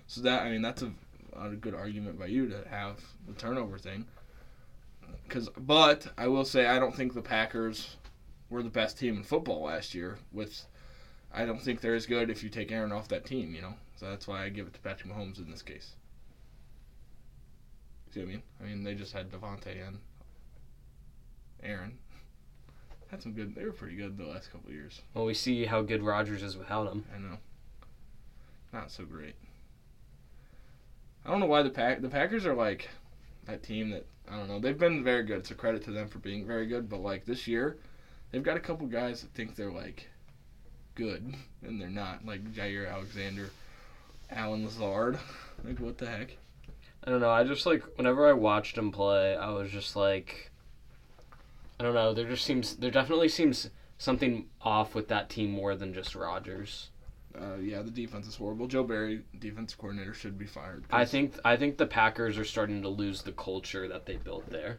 so 0.07 0.20
that 0.22 0.42
I 0.42 0.50
mean 0.50 0.62
that's 0.62 0.83
a, 0.83 0.90
a 1.38 1.50
good 1.50 1.74
argument 1.74 2.18
by 2.18 2.26
you 2.26 2.48
to 2.48 2.66
have 2.68 3.00
the 3.26 3.35
turnover 3.35 3.78
thing. 3.78 4.07
Cause, 5.28 5.48
but 5.59 6.07
I 6.16 6.26
will 6.28 6.44
say 6.44 6.66
I 6.66 6.78
don't 6.78 6.94
think 6.94 7.14
the 7.14 7.20
Packers 7.22 7.96
were 8.50 8.62
the 8.62 8.70
best 8.70 8.98
team 8.98 9.16
in 9.16 9.22
football 9.24 9.62
last 9.64 9.94
year. 9.94 10.18
With, 10.33 10.64
I 11.33 11.44
don't 11.44 11.61
think 11.61 11.81
they're 11.81 11.94
as 11.94 12.07
good 12.07 12.31
if 12.31 12.42
you 12.42 12.48
take 12.48 12.72
Aaron 12.72 12.92
off 12.92 13.09
that 13.09 13.24
team. 13.26 13.55
You 13.55 13.62
know, 13.62 13.74
so 14.03 14.11
that's 14.11 14.27
why 14.27 14.43
I 14.43 14.49
give 14.49 14.67
it 14.67 14.75
to 14.75 14.81
Patrick 14.81 15.12
Mahomes 15.12 15.38
in 15.38 15.49
this 15.49 15.62
case. 15.62 15.93
See 18.12 18.19
what 18.19 18.29
I 18.29 18.33
mean? 18.33 18.43
I 18.61 18.65
mean 18.65 18.83
they 18.83 18.97
just 18.97 19.12
had 19.12 19.31
Davante 19.31 19.87
and 19.87 19.99
Aaron. 21.62 21.99
Had 23.12 23.23
some 23.23 23.33
good. 23.33 23.55
They 23.55 23.65
were 23.65 23.73
pretty 23.73 23.95
good 23.95 24.17
the 24.17 24.25
last 24.25 24.51
couple 24.51 24.71
of 24.71 24.75
years. 24.75 25.03
Well, 25.12 25.27
we 25.27 25.35
see 25.35 25.67
how 25.67 25.83
good 25.83 26.03
Rodgers 26.03 26.43
is 26.43 26.57
without 26.57 26.91
him. 26.91 27.05
I 27.15 27.19
know. 27.19 27.37
Not 28.73 28.91
so 28.91 29.05
great. 29.05 29.35
I 31.25 31.31
don't 31.31 31.38
know 31.38 31.47
why 31.47 31.62
the 31.62 31.71
pack 31.71 32.01
the 32.01 32.09
Packers 32.09 32.47
are 32.47 32.55
like 32.55 32.88
that 33.45 33.62
team 33.62 33.91
that 33.91 34.07
I 34.29 34.38
don't 34.38 34.49
know. 34.49 34.59
They've 34.59 34.79
been 34.79 35.05
very 35.05 35.23
good. 35.23 35.38
It's 35.38 35.51
a 35.51 35.55
credit 35.55 35.85
to 35.85 35.93
them 35.93 36.09
for 36.09 36.19
being 36.19 36.45
very 36.47 36.67
good. 36.67 36.88
But 36.88 37.03
like 37.03 37.27
this 37.27 37.47
year, 37.47 37.77
they've 38.33 38.43
got 38.43 38.57
a 38.57 38.61
couple 38.61 38.87
guys 38.87 39.21
that 39.21 39.33
think 39.35 39.55
they're 39.55 39.71
like 39.71 40.09
good 40.97 41.35
and 41.62 41.81
they're 41.81 41.88
not. 41.88 42.27
Like 42.27 42.53
Jaire 42.53 42.91
Alexander, 42.91 43.51
Allen 44.35 44.64
Lazard. 44.64 45.18
Like 45.64 45.79
what 45.79 45.99
the 45.99 46.07
heck? 46.07 46.37
I 47.05 47.11
don't 47.11 47.21
know. 47.21 47.31
I 47.31 47.45
just 47.45 47.66
like 47.66 47.83
whenever 47.97 48.29
I 48.29 48.33
watched 48.33 48.77
him 48.77 48.90
play, 48.90 49.37
I 49.37 49.51
was 49.51 49.71
just 49.71 49.95
like, 49.97 50.51
I 51.79 51.85
don't 51.85 51.95
know. 51.95 52.12
There 52.14 52.29
just 52.29 52.45
seems 52.45 52.77
there 52.77 52.90
definitely 52.90 53.29
seems 53.29 53.71
something 53.99 54.47
off 54.61 54.95
with 54.95 55.09
that 55.09 55.29
team 55.31 55.51
more 55.51 55.75
than 55.77 55.95
just 55.95 56.14
Rodgers. 56.14 56.88
Uh, 57.40 57.57
yeah, 57.61 57.81
the 57.81 57.90
defense 57.90 58.27
is 58.27 58.37
horrible. 58.37 58.66
Joe 58.66 58.85
Barry, 58.85 59.23
defense 59.38 59.75
coordinator, 59.75 60.12
should 60.12 60.38
be 60.38 60.47
fired. 60.47 60.85
I 60.90 61.05
think 61.05 61.35
I 61.45 61.57
think 61.57 61.79
the 61.79 61.87
Packers 61.87 62.37
are 62.38 62.45
starting 62.45 62.83
to 62.83 62.88
lose 62.88 63.23
the 63.23 63.33
culture 63.33 63.88
that 63.88 64.05
they 64.07 64.16
built 64.16 64.51
there. 64.51 64.79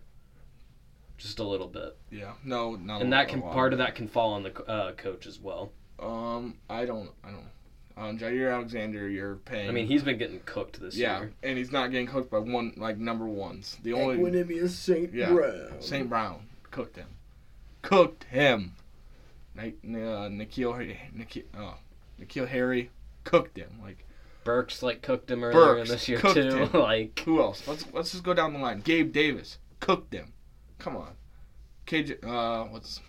Just 1.18 1.40
a 1.40 1.44
little 1.44 1.68
bit, 1.68 1.96
Yeah, 2.12 2.34
no, 2.44 2.76
not. 2.76 3.02
and 3.02 3.10
lot- 3.10 3.18
that 3.18 3.26
a 3.28 3.30
can 3.30 3.42
lot 3.42 3.54
part 3.54 3.72
of 3.74 3.80
that 3.80 3.96
can 3.96 4.08
fall 4.08 4.34
on 4.34 4.44
the 4.44 4.64
uh, 4.66 4.92
coach 4.94 5.26
as 5.26 5.40
well. 5.40 5.72
Um, 6.00 6.58
I 6.70 6.86
don't. 6.86 7.12
I 7.24 7.30
don't. 7.32 7.46
Um, 7.96 8.18
Jaire 8.18 8.52
Alexander, 8.54 9.08
you're 9.08 9.36
paying. 9.36 9.70
I 9.70 9.72
mean, 9.72 9.88
he's 9.88 10.04
been 10.04 10.18
getting 10.18 10.40
cooked 10.46 10.80
this 10.80 10.96
Yeah, 10.96 11.20
year. 11.20 11.34
Yeah, 11.44 11.50
and 11.50 11.58
he's 11.58 11.72
not 11.72 11.92
getting 11.92 12.08
cooked 12.08 12.32
by 12.32 12.40
one 12.40 12.74
like 12.76 12.98
number 12.98 13.26
ones. 13.26 13.78
The 13.84 13.94
only 13.94 14.18
Equanimeous 14.18 14.70
St. 14.70 15.14
Yeah. 15.14 15.32
Brown. 15.32 15.80
St. 15.80 16.10
Brown 16.10 16.48
cooked 16.72 16.96
him, 16.98 17.08
cooked 17.82 18.24
him. 18.26 18.74
Like 19.56 19.78
uh, 19.84 20.30
N'Keal, 20.30 20.98
N'Keal, 21.16 21.44
oh, 21.56 21.76
N'Keal 22.20 22.48
Harry 22.48 22.90
cooked 23.24 23.58
him. 23.58 23.80
Like 23.82 24.06
Burks 24.44 24.82
like 24.82 25.04
cooked 25.04 25.30
him 25.30 25.44
earlier 25.44 25.76
Burks 25.76 25.90
this 25.92 26.10
year 26.10 26.20
too. 26.20 26.70
like 26.74 27.20
who 27.20 27.40
else? 27.40 27.68
Let's 27.68 27.86
let's 27.94 28.12
just 28.12 28.24
go 28.24 28.34
down 28.34 28.54
the 28.54 28.60
line. 28.60 28.82
Gabe 28.82 29.14
Davis 29.14 29.60
cooked 29.80 30.14
him. 30.14 30.34
Come 30.80 30.98
on, 30.98 31.12
KJ. 31.86 32.24
Uh, 32.26 32.66
what's 32.70 33.00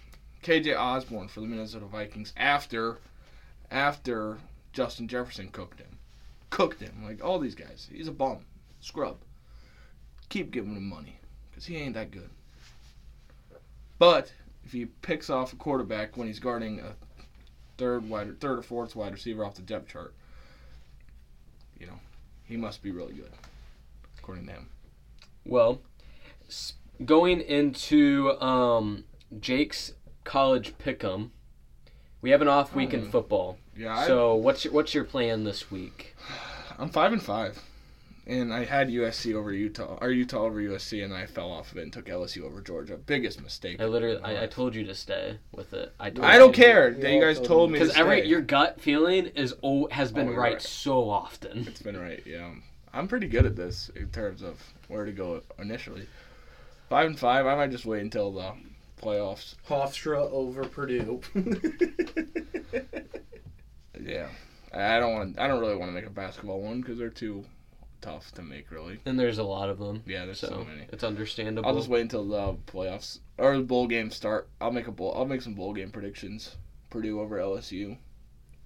KJ 0.43 0.79
Osborn 0.79 1.29
for 1.29 1.41
the 1.41 1.47
Minnesota 1.47 1.87
Vikings 1.87 2.35
after 2.37 2.99
after 3.71 4.39
Justin 4.75 5.07
Jefferson 5.09 5.49
cooked 5.49 5.79
him, 5.81 5.99
cooked 6.51 6.81
him. 6.81 7.03
Like 7.05 7.25
all 7.25 7.39
these 7.39 7.55
guys, 7.55 7.89
he's 7.91 8.09
a 8.09 8.13
bum, 8.13 8.45
scrub. 8.81 9.17
Keep 10.29 10.51
giving 10.51 10.75
him 10.77 10.89
money 10.89 11.19
because 11.51 11.65
he 11.65 11.77
ain't 11.77 11.95
that 11.95 12.11
good. 12.11 12.29
But 13.99 14.33
if 14.65 14.73
he 14.73 14.87
picks 14.87 15.31
off 15.31 15.53
a 15.53 15.57
quarterback 15.57 16.17
when 16.17 16.27
he's 16.27 16.41
guarding 16.41 16.81
a 16.81 16.97
third 17.79 18.09
wide, 18.09 18.41
third 18.41 18.59
or 18.59 18.63
fourth 18.63 18.97
wide 18.97 19.13
receiver 19.13 19.45
off 19.45 19.55
the 19.55 19.63
depth 19.63 19.89
chart, 19.89 20.13
you 21.79 21.87
know, 21.87 22.01
he 22.45 22.57
must 22.57 22.83
be 22.83 22.91
really 22.91 23.15
good, 23.15 23.31
according 24.19 24.47
to 24.47 24.53
him. 24.53 24.69
Well, 25.45 25.81
going 27.05 27.41
into 27.41 28.33
um, 28.41 29.05
Jake's 29.39 29.93
college 30.25 30.77
pick'em, 30.79 31.31
we 32.23 32.31
have 32.31 32.43
an 32.43 32.49
off 32.49 32.75
week 32.75 32.93
in 32.93 33.05
Hmm. 33.05 33.11
football. 33.11 33.59
Yeah, 33.77 33.97
I, 33.97 34.07
So 34.07 34.35
what's 34.35 34.65
your 34.65 34.73
what's 34.75 34.95
your 34.95 35.05
plan 35.05 35.45
this 35.45 35.71
week? 35.71 36.15
I'm 36.79 36.89
five 36.89 37.13
and 37.13 37.23
five, 37.23 37.61
and 38.27 38.53
I 38.53 38.65
had 38.65 38.89
USC 38.89 39.35
over 39.35 39.53
Utah, 39.53 39.99
or 40.01 40.11
Utah 40.11 40.43
over 40.43 40.61
USC, 40.61 41.05
and 41.05 41.13
I 41.15 41.27
fell 41.27 41.51
off 41.51 41.73
of 41.73 41.79
it 41.79 41.83
and 41.83 41.93
took 41.93 42.07
LSU 42.07 42.43
over 42.45 42.61
Georgia. 42.61 42.97
Biggest 42.97 43.41
mistake. 43.43 43.81
I 43.81 43.85
literally 43.87 44.21
I, 44.23 44.45
I 44.45 44.47
told 44.47 44.75
you 44.75 44.85
to 44.85 44.95
stay 44.95 45.39
with 45.53 45.73
it. 45.73 45.93
I 46.01 46.11
told 46.11 46.25
I 46.25 46.39
don't 46.39 46.57
you. 46.57 46.65
care 46.65 46.91
You 46.91 47.01
that 47.01 47.09
you 47.11 47.15
all 47.17 47.21
guys 47.23 47.37
told 47.39 47.49
told 47.49 47.71
me. 47.71 47.75
me 47.75 47.79
to 47.81 47.85
Because 47.87 47.99
every 48.01 48.21
stay. 48.21 48.29
your 48.29 48.41
gut 48.43 48.81
feeling 48.81 49.27
is 49.29 49.55
oh 49.63 49.89
has 49.91 50.11
been 50.13 50.25
Always 50.27 50.39
right, 50.39 50.53
right. 50.55 50.63
so 50.63 51.09
often. 51.11 51.65
It's 51.69 51.83
been 51.83 51.99
right, 51.99 52.23
yeah. 52.27 52.51
I'm 52.93 53.09
pretty 53.09 53.27
good 53.27 53.45
at 53.47 53.57
this 53.57 53.91
in 53.97 54.09
terms 54.11 54.43
of 54.43 54.61
where 54.87 55.05
to 55.05 55.11
go 55.13 55.43
initially. 55.59 56.07
Five 56.89 57.07
and 57.07 57.19
five. 57.19 57.45
I 57.47 57.57
might 57.57 57.71
just 57.73 57.87
wait 57.87 58.03
until 58.03 58.31
the 58.31 58.53
playoffs. 59.03 59.55
Hofstra 59.69 60.31
over 60.31 60.65
Purdue. 60.65 61.21
Yeah, 64.01 64.29
I 64.73 64.99
don't 64.99 65.13
want. 65.15 65.39
I 65.39 65.47
don't 65.49 65.61
really 65.61 65.77
want 65.77 65.91
to 65.91 65.95
make 65.95 66.07
a 66.07 66.11
basketball 66.11 66.61
one 66.61 66.81
because 66.81 66.99
they're 66.99 67.09
too 67.11 67.45
tough 68.01 68.33
to 68.33 68.43
make. 68.43 68.71
Really. 68.71 69.01
And 69.07 69.19
there's 69.19 69.39
a 69.39 69.45
lot 69.45 69.69
of 69.71 69.79
them. 69.79 70.03
Yeah, 70.07 70.25
there's 70.25 70.41
so, 70.41 70.49
So 70.49 70.65
many. 70.65 70.87
it's 70.93 71.05
understandable. 71.05 71.69
I'll 71.69 71.77
just 71.77 71.89
wait 71.89 72.03
until 72.03 72.25
the 72.27 72.55
playoffs 72.67 73.19
or 73.39 73.57
the 73.57 73.63
bowl 73.63 73.87
games 73.87 74.15
start. 74.17 74.49
I'll 74.61 74.73
make 74.73 74.87
a 74.89 74.93
bowl. 74.93 75.15
I'll 75.17 75.27
make 75.27 75.43
some 75.43 75.55
bowl 75.55 75.73
game 75.73 75.91
predictions. 75.91 76.57
Purdue 76.91 77.21
over 77.21 77.39
LSU. 77.39 77.97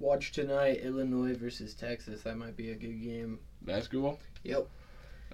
Watch 0.01 0.33
tonight, 0.33 0.81
Illinois 0.83 1.35
versus 1.35 1.75
Texas. 1.75 2.23
That 2.23 2.37
might 2.37 2.57
be 2.57 2.71
a 2.71 2.75
good 2.75 3.03
game. 3.03 3.39
Basketball. 3.63 4.19
Yep. 4.45 4.69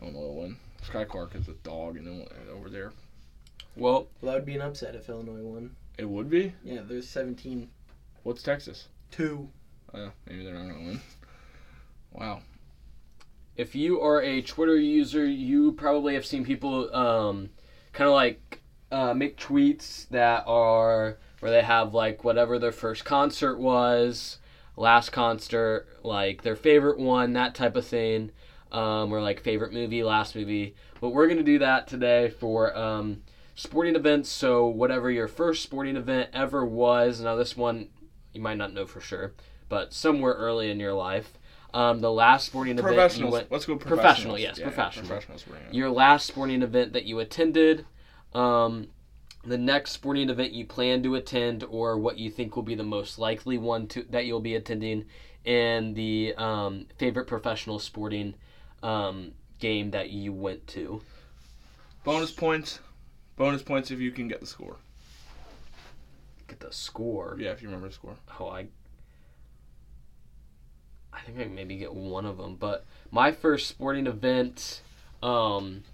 Illinois 0.00 0.18
will 0.20 0.37
win. 0.42 0.57
Skyy 0.87 1.07
Clark 1.09 1.35
is 1.35 1.48
a 1.48 1.52
dog, 1.62 1.96
and 1.96 2.07
then 2.07 2.26
over 2.52 2.68
there 2.68 2.92
Well, 3.76 4.09
Well, 4.20 4.33
that 4.33 4.35
would 4.35 4.44
be 4.46 4.54
an 4.54 4.61
upset 4.62 4.94
if 4.94 5.09
Illinois 5.09 5.42
won. 5.42 5.74
it 5.98 6.09
would 6.09 6.28
be. 6.30 6.52
Yeah, 6.64 6.80
there's 6.87 7.09
17 7.09 7.68
What's 8.22 8.42
Texas? 8.42 8.88
2. 9.12 9.48
Uh, 9.94 10.11
maybe 10.26 10.44
they're 10.44 10.54
not 10.54 10.66
gonna 10.68 10.85
win. 10.87 11.00
Wow. 12.12 12.42
if 13.57 13.74
you 13.74 14.00
are 14.00 14.20
a 14.22 14.42
Twitter 14.42 14.76
user, 14.76 15.24
you 15.26 15.72
probably 15.72 16.14
have 16.14 16.26
seen 16.26 16.44
people 16.44 16.94
um, 16.94 17.50
kind 17.92 18.09
of 18.09 18.14
like 18.14 18.61
uh, 18.90 19.14
make 19.14 19.37
tweets 19.37 20.09
that 20.11 20.44
are 20.46 21.18
where 21.40 21.50
they 21.52 21.62
have 21.62 21.94
like 21.94 22.24
whatever 22.24 22.59
their 22.59 22.72
first 22.72 23.04
concert 23.04 23.59
was, 23.59 24.38
last 24.76 25.11
concert, 25.11 25.87
like 26.02 26.42
their 26.42 26.57
favorite 26.57 26.98
one, 26.98 27.33
that 27.35 27.54
type 27.54 27.76
of 27.76 27.87
thing, 27.87 28.30
um, 28.72 29.12
or 29.12 29.20
like 29.20 29.40
favorite 29.40 29.72
movie, 29.72 30.02
last 30.02 30.35
movie. 30.35 30.74
But 31.00 31.11
we're 31.11 31.28
gonna 31.28 31.42
do 31.44 31.59
that 31.61 31.87
today 31.87 32.30
for 32.30 32.76
um, 32.76 33.22
sporting 33.54 33.94
events. 33.96 34.30
So 34.30 34.66
whatever 34.66 35.11
your 35.11 35.28
first 35.28 35.62
sporting 35.62 35.96
event 35.96 36.30
ever 36.33 36.64
was. 36.64 37.20
Now 37.20 37.37
this 37.37 37.57
one 37.57 37.88
you 38.33 38.40
might 38.40 38.57
not 38.59 38.72
know 38.72 38.87
for 38.87 39.00
sure, 39.00 39.33
but 39.68 39.92
somewhere 39.92 40.35
early 40.35 40.70
in 40.70 40.81
your 40.81 40.94
life. 40.94 41.38
Um, 41.72 42.00
the 42.00 42.12
last 42.12 42.46
sporting 42.46 42.79
event 42.79 43.18
you 43.18 43.27
went, 43.27 43.50
Let's 43.50 43.66
go 43.66 43.77
Professional, 43.77 44.38
yes, 44.38 44.59
Yeah, 44.59 44.64
professional. 44.70 45.09
Bring 45.48 45.61
your 45.72 45.90
last 45.90 46.27
sporting 46.27 46.62
event 46.62 46.92
that 46.92 47.05
you 47.05 47.18
attended, 47.18 47.85
um, 48.33 48.87
the 49.46 49.59
next 49.59 49.90
sporting 49.90 50.31
event 50.31 50.53
you 50.53 50.64
plan 50.64 51.03
to 51.03 51.16
attend, 51.16 51.64
or 51.64 51.98
what 51.98 52.16
you 52.18 52.31
think 52.31 52.55
will 52.55 52.62
be 52.62 52.77
the 52.77 52.85
most 52.85 53.18
likely 53.18 53.59
one 53.59 53.88
to 53.88 54.05
that 54.11 54.24
you'll 54.24 54.40
be 54.40 54.55
attending, 54.55 55.05
and 55.44 55.94
the 55.94 56.35
um, 56.37 56.87
favorite 56.96 57.27
professional 57.27 57.79
sporting 57.79 58.35
um, 58.83 59.33
game 59.59 59.90
that 59.90 60.11
you 60.11 60.33
went 60.33 60.66
to. 60.68 61.03
Bonus 62.05 62.31
points. 62.31 62.81
Bonus 63.37 63.62
points 63.62 63.90
if 63.90 63.98
you 63.98 64.11
can 64.11 64.29
get 64.29 64.40
the 64.40 64.46
score. 64.46 64.77
Get 66.46 66.61
the 66.61 66.72
score. 66.72 67.37
Yeah, 67.38 67.50
if 67.50 67.62
you 67.62 67.68
remember 67.68 67.88
the 67.88 67.94
score. 67.94 68.14
Oh, 68.38 68.48
I. 68.48 68.66
I 71.14 71.20
think 71.20 71.38
I 71.38 71.44
maybe 71.44 71.77
get 71.77 71.94
one 71.94 72.27
of 72.27 72.37
them, 72.37 72.57
but 72.57 72.85
my 73.11 73.33
first 73.33 73.68
sporting 73.68 74.07
event. 74.07 74.83
Um, 75.22 75.85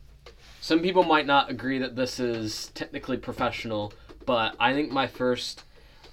some 0.61 0.81
people 0.81 1.05
might 1.05 1.27
not 1.27 1.51
agree 1.51 1.79
that 1.79 1.97
this 1.97 2.21
is 2.21 2.71
technically 2.75 3.17
professional, 3.17 3.93
but 4.27 4.55
I 4.61 4.75
think 4.75 4.91
my 4.91 5.07
first, 5.07 5.65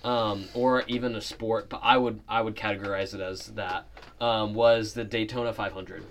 um, 0.04 0.46
or 0.54 0.84
even 0.88 1.16
a 1.16 1.22
sport, 1.22 1.68
but 1.70 1.82
I 1.84 1.98
would 1.98 2.22
I 2.30 2.42
would 2.42 2.56
categorize 2.56 3.14
it 3.14 3.20
as 3.20 3.48
that 3.48 3.88
um, 4.22 4.54
was 4.54 4.94
the 4.94 5.04
Daytona 5.04 5.52
500. 5.52 6.06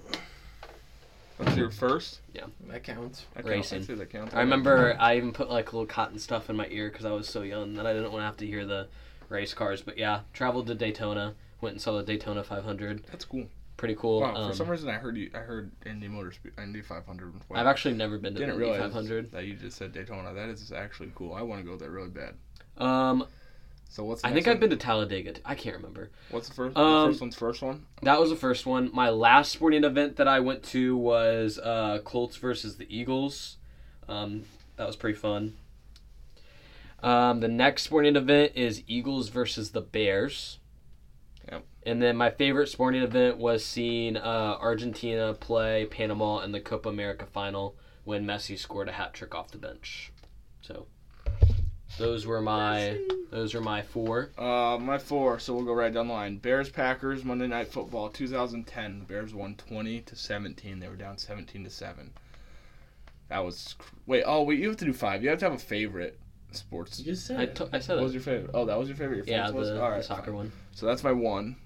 That's 1.38 1.56
your 1.56 1.70
first. 1.70 2.20
That 2.68 2.82
counts. 2.82 3.26
That 3.34 3.44
counts. 3.44 3.72
Racing. 3.72 3.82
I'd 3.90 3.98
that 3.98 4.10
counts. 4.10 4.34
I 4.34 4.40
remember 4.40 4.96
I 4.98 5.16
even 5.16 5.32
put 5.32 5.50
like 5.50 5.72
little 5.72 5.86
cotton 5.86 6.18
stuff 6.18 6.48
in 6.50 6.56
my 6.56 6.66
ear 6.70 6.88
because 6.90 7.04
I 7.04 7.12
was 7.12 7.28
so 7.28 7.42
young 7.42 7.74
that 7.74 7.86
I 7.86 7.92
didn't 7.92 8.12
want 8.12 8.22
to 8.22 8.26
have 8.26 8.36
to 8.38 8.46
hear 8.46 8.64
the 8.64 8.88
race 9.28 9.54
cars. 9.54 9.82
But 9.82 9.98
yeah, 9.98 10.20
traveled 10.32 10.66
to 10.68 10.74
Daytona, 10.74 11.34
went 11.60 11.74
and 11.74 11.80
saw 11.82 11.96
the 11.96 12.02
Daytona 12.02 12.42
500. 12.44 13.04
That's 13.10 13.24
cool. 13.24 13.46
Pretty 13.76 13.94
cool. 13.94 14.20
Wow, 14.22 14.34
Um, 14.34 14.50
for 14.50 14.56
some 14.56 14.68
reason 14.70 14.88
I 14.88 14.94
heard 14.94 15.16
you. 15.18 15.30
I 15.34 15.38
heard 15.38 15.70
Indy 15.84 16.08
Motor 16.08 16.32
Indy 16.58 16.80
500. 16.80 17.34
Wow. 17.34 17.40
I've 17.60 17.66
actually 17.66 17.94
never 17.94 18.16
been 18.18 18.32
to 18.34 18.40
didn't 18.40 18.54
Indy 18.62 18.78
500. 18.78 19.32
that 19.32 19.44
you 19.44 19.54
just 19.54 19.76
said 19.76 19.92
Daytona. 19.92 20.32
That 20.32 20.48
is 20.48 20.72
actually 20.72 21.12
cool. 21.14 21.34
I 21.34 21.42
want 21.42 21.62
to 21.62 21.70
go 21.70 21.76
there 21.76 21.90
really 21.90 22.08
bad. 22.08 22.34
Um, 22.82 23.26
So 23.88 24.04
what's? 24.04 24.24
I 24.24 24.32
think 24.32 24.46
one? 24.46 24.54
I've 24.54 24.60
been 24.60 24.70
to 24.70 24.76
Talladega. 24.76 25.34
I 25.44 25.54
can't 25.54 25.76
remember. 25.76 26.10
What's 26.30 26.48
the 26.48 26.54
first? 26.54 26.76
Um, 26.76 27.02
the 27.02 27.08
first 27.12 27.20
one's 27.20 27.36
first 27.36 27.62
one. 27.62 27.86
That 28.02 28.18
was 28.18 28.30
the 28.30 28.36
first 28.36 28.64
one. 28.66 28.90
My 28.94 29.10
last 29.10 29.52
sporting 29.52 29.84
event 29.84 30.16
that 30.16 30.26
I 30.28 30.40
went 30.40 30.62
to 30.64 30.96
was 30.96 31.58
uh, 31.58 31.98
Colts 32.04 32.36
versus 32.36 32.78
the 32.78 32.86
Eagles. 32.94 33.58
Um, 34.08 34.44
that 34.76 34.86
was 34.86 34.96
pretty 34.96 35.18
fun. 35.18 35.54
Um, 37.02 37.40
the 37.40 37.48
next 37.48 37.82
sporting 37.82 38.16
event 38.16 38.52
is 38.54 38.82
Eagles 38.86 39.28
versus 39.28 39.70
the 39.72 39.80
Bears. 39.82 40.58
Yep. 41.86 41.92
And 41.92 42.02
then 42.02 42.16
my 42.16 42.30
favorite 42.30 42.68
sporting 42.68 43.02
event 43.02 43.38
was 43.38 43.64
seeing 43.64 44.16
uh, 44.16 44.56
Argentina 44.60 45.34
play 45.34 45.86
Panama 45.86 46.40
in 46.40 46.52
the 46.52 46.60
Copa 46.60 46.88
America 46.88 47.26
final 47.26 47.76
when 48.04 48.24
Messi 48.26 48.58
scored 48.58 48.88
a 48.88 48.92
hat 48.92 49.14
trick 49.14 49.34
off 49.34 49.50
the 49.50 49.58
bench. 49.58 50.12
So 50.62 50.86
those 51.98 52.26
were 52.26 52.40
my 52.42 52.98
those 53.30 53.54
were 53.54 53.60
my 53.60 53.82
four. 53.82 54.30
Uh, 54.36 54.78
my 54.80 54.98
four. 54.98 55.38
So 55.38 55.54
we'll 55.54 55.64
go 55.64 55.72
right 55.72 55.92
down 55.92 56.08
the 56.08 56.12
line. 56.14 56.38
Bears 56.38 56.68
Packers 56.68 57.24
Monday 57.24 57.46
Night 57.46 57.68
Football 57.68 58.08
2010. 58.10 58.98
The 59.00 59.04
Bears 59.04 59.32
won 59.34 59.54
20 59.54 60.00
to 60.02 60.16
17. 60.16 60.80
They 60.80 60.88
were 60.88 60.96
down 60.96 61.18
17 61.18 61.64
to 61.64 61.70
seven. 61.70 62.12
That 63.28 63.44
was 63.44 63.74
wait. 64.06 64.24
Oh 64.26 64.42
wait, 64.42 64.58
you 64.58 64.68
have 64.68 64.76
to 64.78 64.84
do 64.84 64.92
five. 64.92 65.22
You 65.22 65.30
have 65.30 65.38
to 65.40 65.44
have 65.46 65.54
a 65.54 65.58
favorite 65.58 66.18
sports. 66.52 66.98
You 66.98 67.06
just 67.06 67.26
said 67.26 67.40
I, 67.40 67.42
it. 67.44 67.54
to- 67.56 67.68
I 67.72 67.78
said 67.80 67.96
What 67.96 68.04
was 68.04 68.12
your 68.14 68.22
favorite? 68.22 68.50
Oh, 68.54 68.64
that 68.64 68.78
was 68.78 68.88
your 68.88 68.96
favorite. 68.96 69.18
Your 69.18 69.36
Yeah, 69.36 69.44
fourth 69.46 69.54
was? 69.56 69.68
the, 69.70 69.82
All 69.82 69.90
the 69.96 70.02
soccer 70.02 70.26
fine. 70.26 70.34
one. 70.34 70.52
So 70.72 70.86
that's 70.86 71.02
my 71.04 71.12
one. 71.12 71.56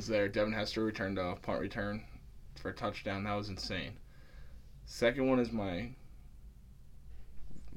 Was 0.00 0.06
there? 0.06 0.30
Devin 0.30 0.54
Hester 0.54 0.82
returned 0.82 1.18
a 1.18 1.34
punt 1.42 1.60
return 1.60 2.02
for 2.54 2.70
a 2.70 2.72
touchdown. 2.72 3.24
That 3.24 3.34
was 3.34 3.50
insane. 3.50 3.98
Second 4.86 5.28
one 5.28 5.38
is 5.38 5.52
my 5.52 5.90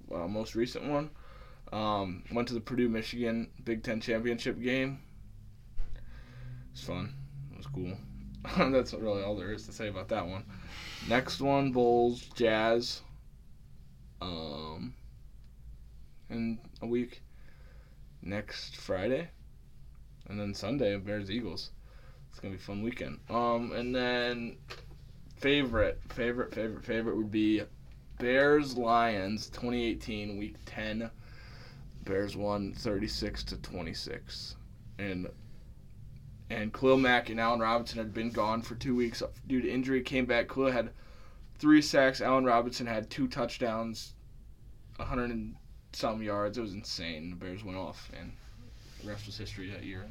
uh, 0.09 0.25
most 0.29 0.55
recent 0.55 0.85
one. 0.85 1.09
Um, 1.73 2.23
went 2.31 2.47
to 2.47 2.53
the 2.53 2.61
Purdue 2.61 2.87
Michigan 2.87 3.49
Big 3.65 3.83
Ten 3.83 3.99
championship 3.99 4.61
game. 4.61 5.01
It 5.97 6.01
was 6.71 6.83
fun. 6.85 7.13
It 7.51 7.57
was 7.57 7.67
cool. 7.67 7.97
that's 8.71 8.93
really 8.93 9.21
all 9.21 9.35
there 9.35 9.51
is 9.51 9.65
to 9.65 9.73
say 9.73 9.89
about 9.89 10.07
that 10.07 10.25
one. 10.25 10.45
Next 11.09 11.41
one, 11.41 11.73
Bulls 11.73 12.21
Jazz. 12.35 13.01
Um, 14.21 14.93
in 16.29 16.57
a 16.81 16.87
week. 16.87 17.21
Next 18.21 18.77
Friday 18.77 19.27
and 20.27 20.39
then 20.39 20.53
Sunday 20.53 20.95
Bears 20.97 21.29
Eagles. 21.29 21.71
It's 22.33 22.39
gonna 22.39 22.55
be 22.55 22.59
a 22.59 22.63
fun 22.63 22.81
weekend. 22.81 23.19
Um, 23.29 23.73
and 23.73 23.93
then 23.93 24.57
favorite, 25.37 26.01
favorite, 26.09 26.51
favorite, 26.51 26.83
favorite 26.83 27.15
would 27.15 27.29
be 27.29 27.61
Bears 28.17 28.75
Lions 28.75 29.49
2018 29.49 30.39
Week 30.39 30.55
10. 30.65 31.11
Bears 32.05 32.35
won 32.35 32.73
36 32.73 33.43
to 33.43 33.57
26, 33.57 34.55
and 34.97 35.27
and 36.49 36.73
Khalil 36.73 36.97
Mack 36.97 37.29
and 37.29 37.39
Allen 37.39 37.59
Robinson 37.59 37.99
had 37.99 38.15
been 38.15 38.31
gone 38.31 38.63
for 38.63 38.73
two 38.73 38.95
weeks 38.95 39.21
due 39.45 39.61
to 39.61 39.69
injury. 39.69 40.01
Came 40.01 40.25
back. 40.25 40.49
Khalil 40.49 40.71
had 40.71 40.89
three 41.59 41.83
sacks. 41.83 42.19
Allen 42.19 42.45
Robinson 42.45 42.87
had 42.87 43.11
two 43.11 43.27
touchdowns, 43.27 44.15
100 44.95 45.29
and 45.29 45.55
some 45.91 46.23
yards. 46.23 46.57
It 46.57 46.61
was 46.61 46.73
insane. 46.73 47.29
The 47.29 47.35
Bears 47.35 47.63
went 47.63 47.77
off, 47.77 48.09
and 48.19 48.31
the 49.03 49.09
rest 49.09 49.27
was 49.27 49.37
history 49.37 49.69
that 49.69 49.83
year 49.83 50.07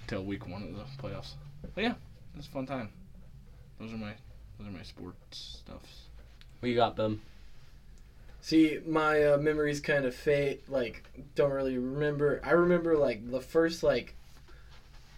until 0.00 0.24
week 0.24 0.48
one 0.48 0.62
of 0.62 0.74
the 0.74 0.84
playoffs. 1.06 1.34
But 1.74 1.84
yeah, 1.84 1.90
it 1.90 2.36
was 2.36 2.46
a 2.46 2.50
fun 2.50 2.66
time. 2.66 2.90
Those 3.78 3.92
are 3.92 3.96
my 3.96 4.12
those 4.58 4.68
are 4.68 4.72
my 4.72 4.82
sports 4.82 5.62
stuffs. 5.62 6.08
What 6.60 6.68
you 6.68 6.74
got, 6.74 6.96
them? 6.96 7.22
See, 8.42 8.78
my 8.86 9.24
uh, 9.24 9.38
memories 9.38 9.80
kind 9.80 10.04
of 10.04 10.14
fade. 10.14 10.60
Like, 10.68 11.02
don't 11.34 11.50
really 11.50 11.78
remember. 11.78 12.40
I 12.42 12.52
remember 12.52 12.96
like 12.96 13.30
the 13.30 13.40
first 13.40 13.82
like 13.82 14.14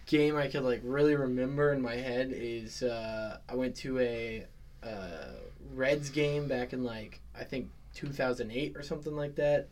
game 0.07 0.37
I 0.37 0.49
could 0.49 0.63
like 0.63 0.81
really 0.85 1.15
remember 1.15 1.73
in 1.73 1.81
my 1.81 1.95
head 1.95 2.33
is 2.33 2.83
uh, 2.83 3.39
I 3.49 3.55
went 3.55 3.77
to 3.77 3.99
a 4.01 4.47
uh, 4.83 5.33
Reds 5.75 6.11
game 6.11 6.49
back 6.49 6.73
in 6.73 6.85
like 6.85 7.21
I 7.35 7.45
think 7.45 7.71
2008 7.95 8.77
or 8.77 8.83
something 8.83 9.15
like 9.15 9.37
that. 9.37 9.69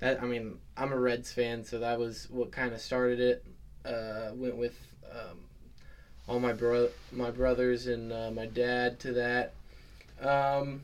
That 0.00 0.22
I 0.22 0.26
mean, 0.26 0.58
I'm 0.76 0.92
a 0.92 0.98
Reds 0.98 1.32
fan, 1.32 1.64
so 1.64 1.78
that 1.78 1.98
was 1.98 2.28
what 2.30 2.52
kind 2.52 2.74
of 2.74 2.80
started 2.80 3.20
it. 3.20 3.44
Uh, 3.84 4.30
went 4.34 4.56
with 4.56 4.78
um, 5.10 5.43
all 6.26 6.40
my 6.40 6.52
bro- 6.52 6.90
my 7.12 7.30
brothers 7.30 7.86
and 7.86 8.12
uh, 8.12 8.30
my 8.30 8.46
dad 8.46 8.98
to 9.00 9.12
that. 9.12 9.54
Um, 10.20 10.82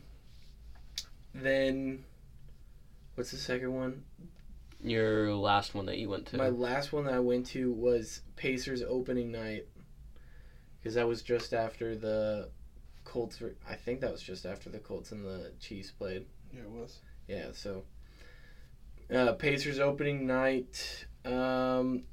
then, 1.34 2.04
what's 3.14 3.30
the 3.30 3.36
second 3.36 3.74
one? 3.74 4.02
Your 4.82 5.34
last 5.34 5.74
one 5.74 5.86
that 5.86 5.98
you 5.98 6.08
went 6.08 6.26
to. 6.26 6.36
My 6.38 6.48
last 6.48 6.92
one 6.92 7.04
that 7.04 7.14
I 7.14 7.18
went 7.20 7.46
to 7.48 7.70
was 7.72 8.22
Pacers 8.36 8.82
opening 8.82 9.30
night, 9.30 9.66
because 10.78 10.94
that 10.94 11.06
was 11.06 11.22
just 11.22 11.52
after 11.52 11.94
the 11.96 12.48
Colts. 13.04 13.40
were- 13.40 13.54
I 13.68 13.74
think 13.74 14.00
that 14.00 14.10
was 14.10 14.22
just 14.22 14.46
after 14.46 14.70
the 14.70 14.78
Colts 14.78 15.12
and 15.12 15.24
the 15.24 15.52
Chiefs 15.60 15.90
played. 15.90 16.26
Yeah, 16.52 16.62
it 16.62 16.70
was. 16.70 16.98
Yeah, 17.28 17.46
so 17.52 17.84
uh, 19.14 19.32
Pacers 19.34 19.78
opening 19.78 20.26
night. 20.26 21.04
Um, 21.24 22.04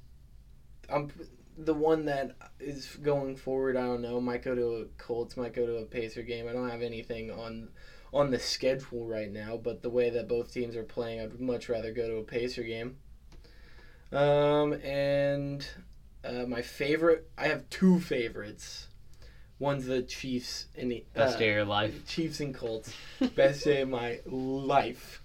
I'm 0.90 1.10
the 1.58 1.74
one 1.74 2.06
that 2.06 2.36
is 2.60 2.98
going 3.02 3.36
forward. 3.36 3.76
I 3.76 3.82
don't 3.82 4.02
know. 4.02 4.22
Might 4.22 4.44
go 4.44 4.56
to 4.56 4.76
a 4.76 4.86
Colts. 4.98 5.38
Might 5.38 5.54
go 5.54 5.66
to 5.66 5.78
a 5.78 5.86
Pacer 5.86 6.22
game. 6.22 6.48
I 6.48 6.54
don't 6.54 6.70
have 6.70 6.82
anything 6.82 7.32
on 7.32 7.70
on 8.14 8.32
the 8.32 8.40
schedule 8.40 9.06
right 9.06 9.32
now. 9.32 9.58
But 9.58 9.82
the 9.82 9.90
way 9.90 10.10
that 10.10 10.28
both 10.28 10.54
teams 10.54 10.76
are 10.76 10.84
playing, 10.84 11.22
I'd 11.22 11.40
much 11.40 11.70
rather 11.70 11.92
go 11.92 12.08
to 12.08 12.18
a 12.18 12.24
Pacer 12.24 12.64
game. 12.64 12.98
Um, 14.12 14.74
and 14.74 15.68
uh, 16.24 16.46
my 16.48 16.62
favorite. 16.62 17.30
I 17.38 17.48
have 17.48 17.70
two 17.70 18.00
favorites. 18.00 18.88
One's 19.60 19.88
the 19.88 20.04
Chiefs 20.04 20.68
and 20.78 20.92
the 20.92 21.04
Best 21.16 21.38
uh, 21.38 21.40
day 21.40 21.50
of 21.50 21.56
your 21.56 21.66
life. 21.66 22.06
Chiefs 22.08 22.40
and 22.40 22.54
Colts. 22.54 22.94
Best 23.36 23.64
day 23.64 23.82
of 23.82 23.90
my 23.90 24.20
life. 24.26 25.24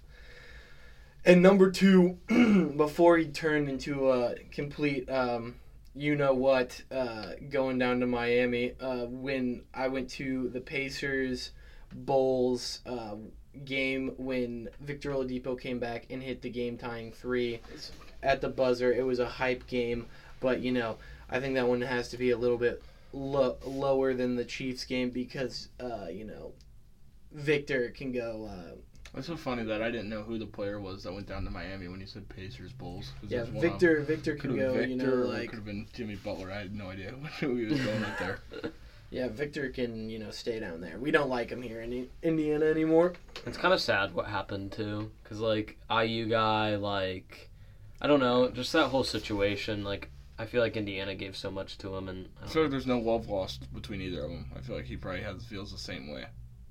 And 1.25 1.43
number 1.43 1.71
two, 1.71 2.19
before 2.77 3.19
he 3.19 3.27
turned 3.27 3.69
into 3.69 4.11
a 4.11 4.37
complete, 4.51 5.09
um, 5.09 5.55
you 5.95 6.17
know 6.17 6.33
what, 6.33 6.83
uh, 6.91 7.33
going 7.51 7.79
down 7.79 8.01
to 8.01 8.07
Miami, 8.07 8.73
uh, 8.81 9.07
when 9.07 9.63
I 9.75 9.89
went 9.89 10.09
to 10.11 10.49
the 10.49 10.61
Pacers 10.61 11.51
Bulls 11.93 12.81
uh, 12.87 13.17
game 13.65 14.15
when 14.17 14.71
Victor 14.81 15.11
Oladipo 15.11 15.61
came 15.61 15.79
back 15.79 16.07
and 16.09 16.23
hit 16.23 16.41
the 16.41 16.49
game 16.49 16.79
tying 16.79 17.13
three 17.13 17.61
at 18.23 18.41
the 18.41 18.49
buzzer. 18.49 18.93
It 18.93 19.05
was 19.05 19.19
a 19.19 19.29
hype 19.29 19.67
game, 19.67 20.07
but 20.41 20.61
you 20.61 20.73
know, 20.73 20.97
I 21.29 21.39
think 21.41 21.55
that 21.55 21.69
one 21.69 21.83
has 21.83 22.09
to 22.11 22.17
be 22.17 22.31
a 22.31 22.37
little 22.37 22.57
bit 22.57 22.83
lo- 23.13 23.59
lower 23.65 24.15
than 24.15 24.37
the 24.37 24.45
Chiefs 24.45 24.85
game 24.85 25.11
because, 25.11 25.69
uh, 25.79 26.07
you 26.11 26.25
know, 26.25 26.53
Victor 27.33 27.91
can 27.91 28.13
go. 28.13 28.49
It's 29.15 29.27
so 29.27 29.37
funny 29.37 29.63
that 29.65 29.83
I 29.83 29.91
didn't 29.91 30.09
know 30.09 30.23
who 30.23 30.39
the 30.39 30.47
player 30.47 30.81
was 30.81 31.03
that 31.03 31.13
went 31.13 31.27
down 31.29 31.45
to 31.45 31.51
Miami 31.51 31.87
when 31.89 32.01
you 32.01 32.07
said 32.07 32.29
Pacers 32.31 32.73
Bulls. 32.73 33.13
'cause 33.21 33.31
yeah, 33.31 33.39
there's 33.43 33.51
one 33.51 33.63
Victor. 33.63 34.01
Victor 34.01 34.37
Could 34.37 34.57
go. 34.57 34.73
Victor, 34.73 34.89
you 34.89 34.97
know, 34.97 35.15
like 35.27 35.51
could 35.51 35.57
have 35.57 35.65
been 35.67 35.87
Jimmy 35.93 36.15
Butler. 36.17 36.51
I 36.51 36.61
had 36.61 36.75
no 36.75 36.89
idea 36.89 37.11
who 37.41 37.57
he 37.57 37.67
was 37.67 37.79
going 37.81 38.01
with 38.01 38.19
there. 38.19 38.39
yeah, 39.11 39.29
Victor 39.29 39.69
can 39.69 40.09
you 40.09 40.19
know 40.19 40.31
stay 40.31 40.59
down 40.61 40.81
there. 40.81 40.99
We 40.99 41.11
don't 41.11 41.29
like 41.29 41.51
him 41.51 41.61
here 41.61 41.83
in 41.83 42.09
Indiana 42.23 42.65
anymore. 42.67 43.13
It's 43.47 43.59
kind 43.59 43.75
of 43.75 43.81
sad 43.83 44.15
what 44.15 44.27
happened 44.27 44.73
too, 44.73 45.11
cause 45.25 45.41
like 45.41 45.77
IU 45.91 46.27
guy, 46.27 46.77
like 46.77 47.51
I 48.01 48.07
don't 48.07 48.21
know, 48.21 48.49
just 48.51 48.73
that 48.73 48.89
whole 48.89 49.05
situation. 49.05 49.85
Like 49.85 50.09
I 50.39 50.47
feel 50.47 50.63
like 50.63 50.77
Indiana 50.79 51.15
gave 51.15 51.37
so 51.37 51.51
much 51.51 51.77
to 51.79 51.95
him, 51.95 52.09
and 52.09 52.29
I 52.39 52.39
I 52.39 52.45
don't 52.47 52.53
feel 52.53 52.63
like 52.63 52.71
there's 52.71 52.87
no 52.87 52.99
love 52.99 53.29
lost 53.29 53.73
between 53.75 54.01
either 54.01 54.23
of 54.25 54.31
them. 54.31 54.51
I 54.57 54.61
feel 54.63 54.75
like 54.75 54.87
he 54.87 54.97
probably 54.97 55.21
has 55.21 55.45
feels 55.45 55.71
the 55.71 55.77
same 55.79 56.11
way. 56.11 56.25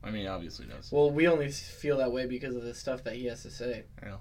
I 0.03 0.11
mean, 0.11 0.27
obviously 0.27 0.65
does. 0.65 0.91
Well, 0.91 1.11
we 1.11 1.27
only 1.27 1.49
feel 1.51 1.97
that 1.97 2.11
way 2.11 2.25
because 2.25 2.55
of 2.55 2.63
the 2.63 2.73
stuff 2.73 3.03
that 3.03 3.15
he 3.15 3.25
has 3.25 3.43
to 3.43 3.51
say. 3.51 3.83
Yeah. 4.01 4.15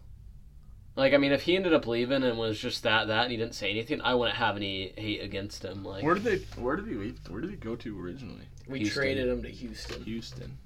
like 0.97 1.15
I 1.15 1.17
mean, 1.17 1.33
if 1.33 1.43
he 1.43 1.57
ended 1.57 1.73
up 1.73 1.87
leaving 1.87 2.23
and 2.23 2.39
was 2.39 2.59
just 2.59 2.83
that 2.83 3.09
that 3.09 3.23
and 3.25 3.31
he 3.31 3.37
didn't 3.37 3.55
say 3.55 3.71
anything, 3.71 4.01
I 4.03 4.15
wouldn't 4.15 4.37
have 4.37 4.57
any 4.57 4.93
hate 4.97 5.23
against 5.23 5.65
him. 5.65 5.85
Like 5.85 6.05
Where 6.05 6.15
did 6.15 6.25
they? 6.25 6.37
Where 6.61 6.77
did 6.77 6.87
he 6.87 6.95
leave? 6.95 7.19
Where 7.29 7.41
did 7.41 7.51
he 7.51 7.57
go 7.57 7.77
to 7.77 8.01
originally? 8.01 8.43
We 8.69 8.81
Houston. 8.81 9.03
traded 9.03 9.29
him 9.29 9.43
to 9.43 9.49
Houston. 9.49 10.05
Houston. 10.05 10.59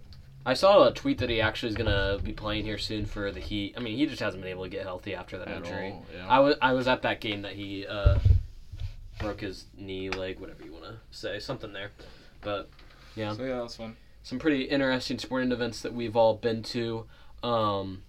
I 0.46 0.52
saw 0.52 0.86
a 0.88 0.92
tweet 0.92 1.18
that 1.18 1.30
he 1.30 1.40
actually 1.40 1.70
is 1.70 1.74
gonna 1.76 2.18
be 2.22 2.32
playing 2.32 2.64
here 2.64 2.76
soon 2.76 3.06
for 3.06 3.30
the 3.32 3.40
Heat. 3.40 3.74
I 3.78 3.80
mean, 3.80 3.96
he 3.96 4.04
just 4.06 4.20
hasn't 4.20 4.42
been 4.42 4.50
able 4.50 4.64
to 4.64 4.68
get 4.68 4.82
healthy 4.82 5.14
after 5.14 5.38
that 5.38 5.48
At 5.48 5.56
injury. 5.58 5.92
all. 5.92 6.04
Yeah. 6.14 6.26
I 6.28 6.40
was 6.40 6.56
I 6.60 6.72
was 6.74 6.86
at 6.88 7.00
that 7.02 7.20
game 7.20 7.42
that 7.42 7.52
he 7.52 7.86
uh, 7.86 8.18
broke 9.20 9.40
his 9.40 9.64
knee, 9.78 10.10
leg, 10.10 10.38
whatever 10.40 10.62
you 10.64 10.72
want 10.72 10.84
to 10.84 10.96
say, 11.12 11.38
something 11.38 11.72
there. 11.72 11.92
But 12.42 12.68
yeah, 13.16 13.32
So 13.32 13.42
yeah, 13.44 13.54
that 13.54 13.62
was 13.62 13.76
fun. 13.76 13.96
Some 14.24 14.38
pretty 14.38 14.62
interesting 14.62 15.18
sporting 15.18 15.52
events 15.52 15.82
that 15.82 15.92
we've 15.92 16.16
all 16.16 16.34
been 16.34 16.62
to. 16.62 17.04
Um, 17.42 18.02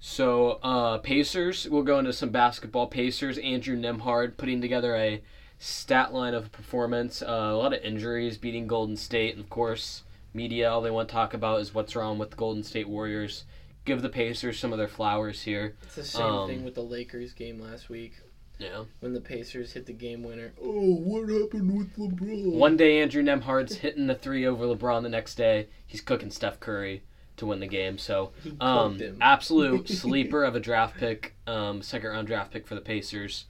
so 0.00 0.58
uh, 0.62 0.98
Pacers, 0.98 1.68
we'll 1.68 1.84
go 1.84 2.00
into 2.00 2.12
some 2.12 2.30
basketball. 2.30 2.88
Pacers, 2.88 3.38
Andrew 3.38 3.76
Nembhard 3.76 4.36
putting 4.36 4.60
together 4.60 4.96
a 4.96 5.22
stat 5.56 6.12
line 6.12 6.34
of 6.34 6.50
performance. 6.50 7.22
Uh, 7.22 7.26
a 7.52 7.56
lot 7.56 7.72
of 7.72 7.80
injuries, 7.84 8.36
beating 8.38 8.66
Golden 8.66 8.96
State, 8.96 9.36
and 9.36 9.44
of 9.44 9.48
course, 9.48 10.02
media 10.34 10.68
all 10.68 10.82
they 10.82 10.90
want 10.90 11.08
to 11.08 11.12
talk 11.14 11.32
about 11.32 11.60
is 11.60 11.72
what's 11.72 11.94
wrong 11.94 12.18
with 12.18 12.30
the 12.30 12.36
Golden 12.36 12.64
State 12.64 12.88
Warriors. 12.88 13.44
Give 13.84 14.02
the 14.02 14.08
Pacers 14.08 14.58
some 14.58 14.72
of 14.72 14.78
their 14.78 14.88
flowers 14.88 15.42
here. 15.42 15.76
It's 15.84 15.94
the 15.94 16.04
same 16.04 16.22
Um, 16.22 16.48
thing 16.48 16.64
with 16.64 16.74
the 16.74 16.82
Lakers 16.82 17.34
game 17.34 17.60
last 17.60 17.88
week 17.88 18.14
Yeah. 18.58 18.84
when 19.00 19.12
the 19.12 19.20
Pacers 19.20 19.72
hit 19.72 19.86
the 19.86 19.92
game 19.92 20.22
winner. 20.22 20.52
Oh, 20.62 20.94
what 20.94 21.28
happened 21.28 21.76
with 21.76 21.96
LeBron? 21.96 22.52
One 22.52 22.76
day 22.76 23.00
Andrew 23.00 23.22
Nembhard's 23.22 23.76
hitting 23.76 24.06
the 24.06 24.14
three 24.14 24.46
over 24.46 24.64
LeBron. 24.64 25.02
The 25.02 25.08
next 25.08 25.34
day 25.34 25.68
he's 25.86 26.00
cooking 26.00 26.30
Steph 26.30 26.60
Curry 26.60 27.02
to 27.36 27.46
win 27.46 27.60
the 27.60 27.66
game. 27.66 27.98
So 27.98 28.32
um, 28.60 28.98
him. 28.98 29.18
absolute 29.20 29.88
sleeper 29.88 30.44
of 30.44 30.54
a 30.54 30.60
draft 30.60 30.96
pick, 30.96 31.34
um, 31.46 31.82
second 31.82 32.10
round 32.10 32.26
draft 32.26 32.52
pick 32.52 32.66
for 32.66 32.74
the 32.74 32.80
Pacers. 32.80 33.46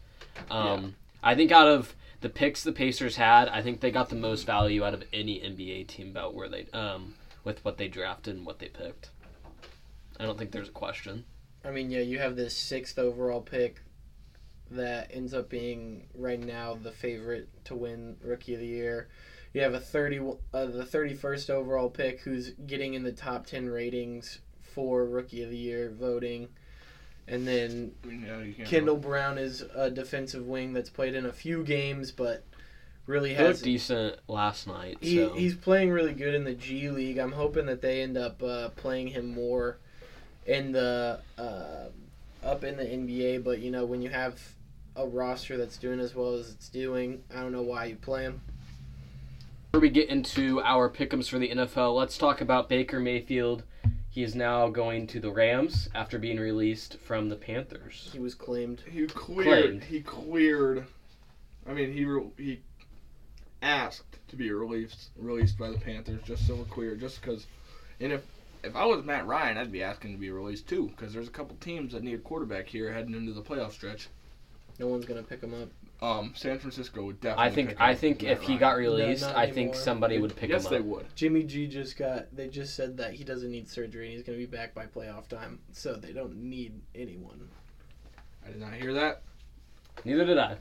Um, 0.51 0.97
I 1.23 1.35
think 1.35 1.53
out 1.53 1.69
of 1.69 1.95
the 2.21 2.29
picks 2.29 2.63
the 2.63 2.73
Pacers 2.73 3.17
had, 3.17 3.49
I 3.49 3.63
think 3.63 3.81
they 3.81 3.91
got 3.91 4.09
the 4.09 4.17
most 4.17 4.47
value 4.47 4.85
out 4.85 4.95
of 4.95 5.05
any 5.13 5.39
NBA 5.39 5.87
team 5.89 6.11
about 6.11 6.35
where 6.35 6.49
they 6.49 6.67
um, 6.73 7.15
with 7.45 7.65
what 7.65 7.77
they 7.77 7.89
drafted 7.89 8.37
and 8.37 8.47
what 8.47 8.59
they 8.59 8.69
picked. 8.69 9.11
I 10.19 10.25
don't 10.25 10.39
think 10.39 10.51
there's 10.51 10.69
a 10.69 10.73
question. 10.73 11.25
I 11.65 11.71
mean, 11.71 11.91
yeah, 11.91 12.01
you 12.01 12.19
have 12.19 12.37
this 12.37 12.57
sixth 12.57 12.99
overall 12.99 13.41
pick 13.41 13.81
that 14.75 15.11
ends 15.13 15.35
up 15.35 15.49
being 15.49 16.07
right 16.15 16.41
now 16.41 16.75
the 16.75 16.93
favorite 16.93 17.49
to 17.65 17.75
win 17.75 18.17
Rookie 18.23 18.55
of 18.55 18.61
the 18.61 18.67
Year. 18.67 19.09
You 19.53 19.63
have 19.63 19.75
a 19.75 19.81
thirty, 19.81 20.19
uh, 20.19 20.67
the 20.67 20.85
thirty-first 20.85 21.49
overall 21.49 21.89
pick 21.89 22.21
who's 22.21 22.51
getting 22.67 22.95
in 22.95 23.03
the 23.03 23.13
top 23.13 23.47
ten 23.47 23.69
ratings 23.69 24.41
for 24.63 25.07
Rookie 25.07 25.43
of 25.43 25.51
the 25.51 25.57
Year 25.57 25.95
voting, 25.97 26.49
and 27.29 27.47
then 27.47 27.93
I 28.03 28.07
mean, 28.07 28.25
yeah, 28.27 28.41
you 28.41 28.53
can't 28.55 28.69
Kendall 28.69 28.97
Brown 28.97 29.39
is 29.39 29.63
a 29.75 29.91
defensive 29.91 30.47
wing 30.47 30.73
that's 30.73 30.91
played 30.91 31.15
in 31.15 31.27
a 31.27 31.33
few 31.33 31.63
games, 31.63 32.11
but 32.11 32.45
really 33.07 33.31
He 33.31 33.37
looked 33.37 33.49
has 33.49 33.63
decent 33.63 34.19
last 34.29 34.67
night. 34.67 34.99
he, 35.01 35.17
so. 35.17 35.35
he's 35.35 35.55
playing 35.55 35.91
really 35.91 36.15
good 36.15 36.35
in 36.35 36.45
the 36.45 36.55
G 36.55 36.91
League. 36.91 37.19
I'm 37.19 37.33
hoping 37.33 37.67
that 37.67 37.81
they 37.81 38.03
end 38.03 38.17
up 38.17 38.43
uh, 38.43 38.71
playing 38.71 39.09
him 39.09 39.33
more 39.35 39.79
in 40.47 40.73
the 40.73 41.21
uh, 41.39 41.87
up 42.43 42.65
in 42.65 42.77
the 42.77 42.85
NBA. 42.85 43.45
But 43.45 43.61
you 43.61 43.71
know, 43.71 43.85
when 43.85 44.03
you 44.03 44.11
have 44.11 44.41
a 44.97 45.07
roster 45.07 45.57
that's 45.57 45.77
doing 45.77 46.01
as 46.01 46.15
well 46.15 46.35
as 46.35 46.51
it's 46.51 46.69
doing, 46.69 47.23
I 47.35 47.41
don't 47.41 47.53
know 47.53 47.63
why 47.63 47.87
you 47.87 47.97
play 47.97 48.23
him. 48.23 48.41
Before 49.73 49.81
we 49.81 49.91
get 49.91 50.09
into 50.09 50.61
our 50.63 50.89
pick'ems 50.89 51.29
for 51.29 51.39
the 51.39 51.49
NFL, 51.49 51.97
let's 51.97 52.17
talk 52.17 52.41
about 52.41 52.69
Baker 52.69 53.01
Mayfield. 53.01 53.65
He 54.09 54.23
is 54.23 54.37
now 54.37 54.69
going 54.69 55.09
to 55.09 55.19
the 55.19 55.33
Rams 55.33 55.89
after 55.93 56.21
being 56.21 56.39
released 56.39 56.99
from 57.01 57.29
the 57.29 57.35
Panthers. 57.35 58.11
He 58.13 58.21
was 58.21 58.37
claimed. 58.37 58.83
He 58.89 59.07
cleared. 59.09 59.65
Claimed. 59.65 59.85
He 59.85 60.01
cleared. 60.01 60.87
I 61.69 61.73
mean, 61.73 61.93
he 61.93 62.05
re- 62.05 62.31
he 62.37 62.61
asked 63.61 64.19
to 64.29 64.37
be 64.37 64.53
released 64.53 65.11
released 65.17 65.59
by 65.59 65.71
the 65.71 65.79
Panthers 65.79 66.21
just 66.25 66.47
so 66.47 66.55
we're 66.55 66.65
clear. 66.65 66.95
Just 66.95 67.21
because, 67.21 67.49
and 67.99 68.13
if 68.13 68.23
if 68.63 68.77
I 68.77 68.85
was 68.85 69.05
Matt 69.05 69.27
Ryan, 69.27 69.59
I'd 69.59 69.73
be 69.73 69.83
asking 69.83 70.13
to 70.13 70.19
be 70.19 70.31
released 70.31 70.69
too. 70.69 70.93
Because 70.95 71.13
there's 71.13 71.27
a 71.27 71.33
couple 71.33 71.57
teams 71.57 71.93
that 71.93 72.05
need 72.05 72.15
a 72.15 72.19
quarterback 72.19 72.69
here 72.69 72.93
heading 72.93 73.15
into 73.15 73.33
the 73.33 73.43
playoff 73.43 73.73
stretch. 73.73 74.09
No 74.79 74.89
one's 74.89 75.05
gonna 75.07 75.23
pick 75.23 75.41
him 75.43 75.55
up. 75.55 75.69
Um, 76.03 76.33
San 76.37 76.59
Francisco 76.59 77.05
would 77.05 77.21
definitely. 77.21 77.45
I 77.45 77.51
think 77.55 77.69
pick 77.71 77.81
I 77.81 77.95
think 77.95 78.23
if 78.25 78.43
he 78.43 78.49
Ryan. 78.55 78.61
got 78.61 78.77
released, 78.77 79.23
not 79.23 79.37
I 79.37 79.47
think 79.47 79.57
anymore. 79.71 79.75
somebody 79.77 80.19
would 80.19 80.35
pick 80.37 80.51
him 80.51 80.57
up. 80.57 80.63
yes, 80.63 80.67
him 80.67 80.71
they 80.73 80.79
up. 80.79 80.85
would. 80.85 81.07
Jimmy 81.17 81.43
G 81.45 81.67
just 81.67 81.97
got. 81.97 82.35
They 82.35 82.49
just 82.49 82.75
said 82.75 82.97
that 82.99 83.15
he 83.15 83.25
doesn't 83.25 83.51
need 83.51 83.69
surgery 83.69 84.07
and 84.07 84.15
he's 84.17 84.23
gonna 84.27 84.39
be 84.39 84.47
back 84.47 84.75
by 84.75 84.87
playoff 84.87 85.29
time. 85.29 85.61
So 85.73 85.95
they 85.95 86.13
don't 86.13 86.37
need 86.37 86.81
anyone. 86.95 87.49
I 88.45 88.51
did 88.51 88.61
not 88.61 88.75
hear 88.75 88.93
that. 88.95 89.23
Neither 90.05 90.25
did 90.27 90.39
I. 90.39 90.57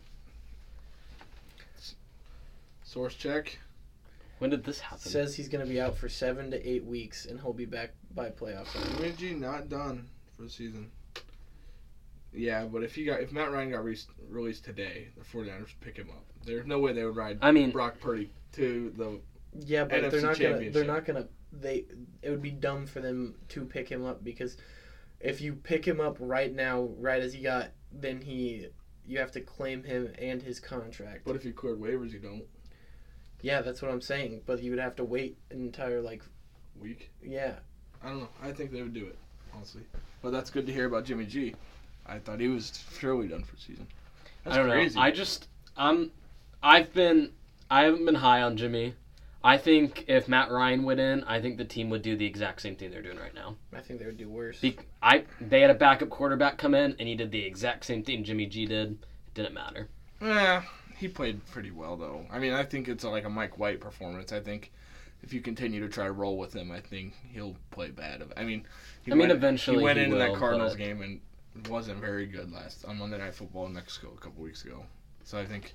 Source 2.83 3.15
check. 3.15 3.57
When 4.37 4.49
did 4.51 4.63
this 4.63 4.79
happen? 4.79 4.99
Says 4.99 5.35
he's 5.35 5.49
gonna 5.49 5.65
be 5.65 5.81
out 5.81 5.97
for 5.97 6.07
seven 6.09 6.51
to 6.51 6.69
eight 6.69 6.85
weeks 6.85 7.25
and 7.25 7.39
he'll 7.41 7.53
be 7.53 7.65
back 7.65 7.91
by 8.13 8.29
playoff 8.29 8.71
time. 8.71 8.95
Jimmy 8.97 9.11
G 9.17 9.33
not 9.33 9.69
done 9.69 10.07
for 10.35 10.43
the 10.43 10.49
season. 10.49 10.91
Yeah, 12.35 12.65
but 12.65 12.83
if 12.83 12.95
he 12.95 13.05
got 13.05 13.21
if 13.21 13.31
Matt 13.31 13.51
Ryan 13.51 13.71
got 13.71 13.83
re- 13.83 13.97
released 14.29 14.65
today, 14.65 15.09
the 15.17 15.23
49ers 15.23 15.73
pick 15.81 15.97
him 15.97 16.09
up. 16.09 16.23
There's 16.45 16.65
no 16.65 16.79
way 16.79 16.93
they 16.93 17.05
would 17.05 17.15
ride 17.15 17.39
I 17.41 17.51
mean, 17.51 17.71
Brock 17.71 17.99
Purdy 17.99 18.31
to 18.53 18.93
the 18.97 19.19
Yeah, 19.65 19.85
but 19.85 20.03
NFC 20.03 20.11
they're 20.11 20.21
not 20.21 20.39
gonna. 20.39 20.69
They're 20.69 20.85
not 20.85 21.05
gonna. 21.05 21.27
They. 21.51 21.85
It 22.21 22.29
would 22.29 22.41
be 22.41 22.51
dumb 22.51 22.85
for 22.87 22.99
them 22.99 23.35
to 23.49 23.65
pick 23.65 23.89
him 23.89 24.05
up 24.05 24.23
because 24.23 24.57
if 25.19 25.41
you 25.41 25.53
pick 25.53 25.85
him 25.85 25.99
up 26.01 26.17
right 26.19 26.53
now, 26.53 26.89
right 26.97 27.21
as 27.21 27.33
he 27.33 27.41
got, 27.41 27.71
then 27.91 28.21
he. 28.21 28.67
You 29.05 29.19
have 29.19 29.31
to 29.31 29.41
claim 29.41 29.83
him 29.83 30.13
and 30.17 30.41
his 30.41 30.61
contract. 30.61 31.23
But 31.25 31.35
if 31.35 31.43
you 31.43 31.51
cleared 31.51 31.79
waivers, 31.79 32.13
you 32.13 32.19
don't. 32.19 32.45
Yeah, 33.41 33.61
that's 33.61 33.81
what 33.81 33.91
I'm 33.91 34.01
saying. 34.01 34.41
But 34.45 34.63
you 34.63 34.71
would 34.71 34.79
have 34.79 34.95
to 34.95 35.03
wait 35.03 35.37
an 35.51 35.59
entire 35.59 36.01
like. 36.01 36.23
Week. 36.79 37.11
Yeah, 37.21 37.59
I 38.03 38.09
don't 38.09 38.19
know. 38.21 38.29
I 38.41 38.51
think 38.51 38.71
they 38.71 38.81
would 38.81 38.93
do 38.95 39.05
it, 39.05 39.17
honestly. 39.53 39.83
But 40.23 40.31
that's 40.31 40.49
good 40.49 40.65
to 40.65 40.73
hear 40.73 40.85
about 40.87 41.05
Jimmy 41.05 41.25
G. 41.25 41.53
I 42.05 42.19
thought 42.19 42.39
he 42.39 42.47
was 42.47 42.83
surely 42.99 43.27
done 43.27 43.43
for 43.43 43.57
season. 43.57 43.87
That's 44.43 44.55
I 44.55 44.59
don't 44.59 44.69
crazy. 44.69 44.95
know. 44.95 45.01
I 45.01 45.11
just 45.11 45.47
I'm 45.77 46.11
I've 46.61 46.93
been 46.93 47.31
I 47.69 47.83
haven't 47.83 48.05
been 48.05 48.15
high 48.15 48.41
on 48.41 48.57
Jimmy. 48.57 48.93
I 49.45 49.57
think 49.57 50.05
if 50.07 50.29
Matt 50.29 50.51
Ryan 50.51 50.83
went 50.83 51.01
in, 51.01 51.23
I 51.25 51.41
think 51.41 51.57
the 51.57 51.65
team 51.65 51.89
would 51.89 52.01
do 52.01 52.15
the 52.15 52.25
exact 52.25 52.61
same 52.61 52.77
thing 52.77 52.91
they're 52.91 53.01
doing 53.01 53.17
right 53.17 53.33
now. 53.35 53.57
I 53.75 53.81
think 53.81 53.99
they 53.99 54.05
would 54.05 54.17
do 54.17 54.29
worse. 54.29 54.59
Be- 54.59 54.77
I 55.01 55.23
they 55.41 55.61
had 55.61 55.69
a 55.69 55.73
backup 55.75 56.09
quarterback 56.09 56.57
come 56.57 56.73
in 56.75 56.95
and 56.99 57.07
he 57.07 57.15
did 57.15 57.31
the 57.31 57.43
exact 57.45 57.85
same 57.85 58.03
thing 58.03 58.23
Jimmy 58.23 58.45
G 58.45 58.65
did. 58.65 58.91
It 58.91 59.33
didn't 59.33 59.53
matter. 59.53 59.89
Yeah, 60.21 60.63
he 60.97 61.07
played 61.07 61.45
pretty 61.47 61.71
well 61.71 61.97
though. 61.97 62.25
I 62.31 62.39
mean, 62.39 62.53
I 62.53 62.63
think 62.63 62.87
it's 62.87 63.03
like 63.03 63.25
a 63.25 63.29
Mike 63.29 63.57
White 63.57 63.79
performance. 63.81 64.31
I 64.31 64.39
think 64.39 64.71
if 65.23 65.33
you 65.33 65.41
continue 65.41 65.79
to 65.81 65.89
try 65.89 66.05
to 66.05 66.11
roll 66.11 66.37
with 66.37 66.53
him, 66.53 66.71
I 66.71 66.79
think 66.79 67.13
he'll 67.33 67.55
play 67.71 67.89
bad. 67.91 68.23
I 68.37 68.43
mean, 68.43 68.65
he 69.03 69.11
I 69.11 69.15
mean, 69.15 69.21
went, 69.21 69.31
eventually 69.31 69.77
he 69.79 69.83
went 69.83 69.97
he 69.97 70.03
into 70.05 70.17
will, 70.17 70.31
that 70.31 70.37
Cardinals 70.39 70.73
but- 70.73 70.79
game 70.79 71.01
and 71.01 71.19
wasn't 71.69 71.99
very 71.99 72.25
good 72.25 72.51
last 72.51 72.85
on 72.85 72.97
Monday 72.97 73.17
Night 73.17 73.33
Football 73.33 73.67
in 73.67 73.73
Mexico 73.73 74.11
a 74.15 74.19
couple 74.19 74.43
weeks 74.43 74.63
ago. 74.65 74.83
So 75.23 75.37
I 75.37 75.45
think, 75.45 75.73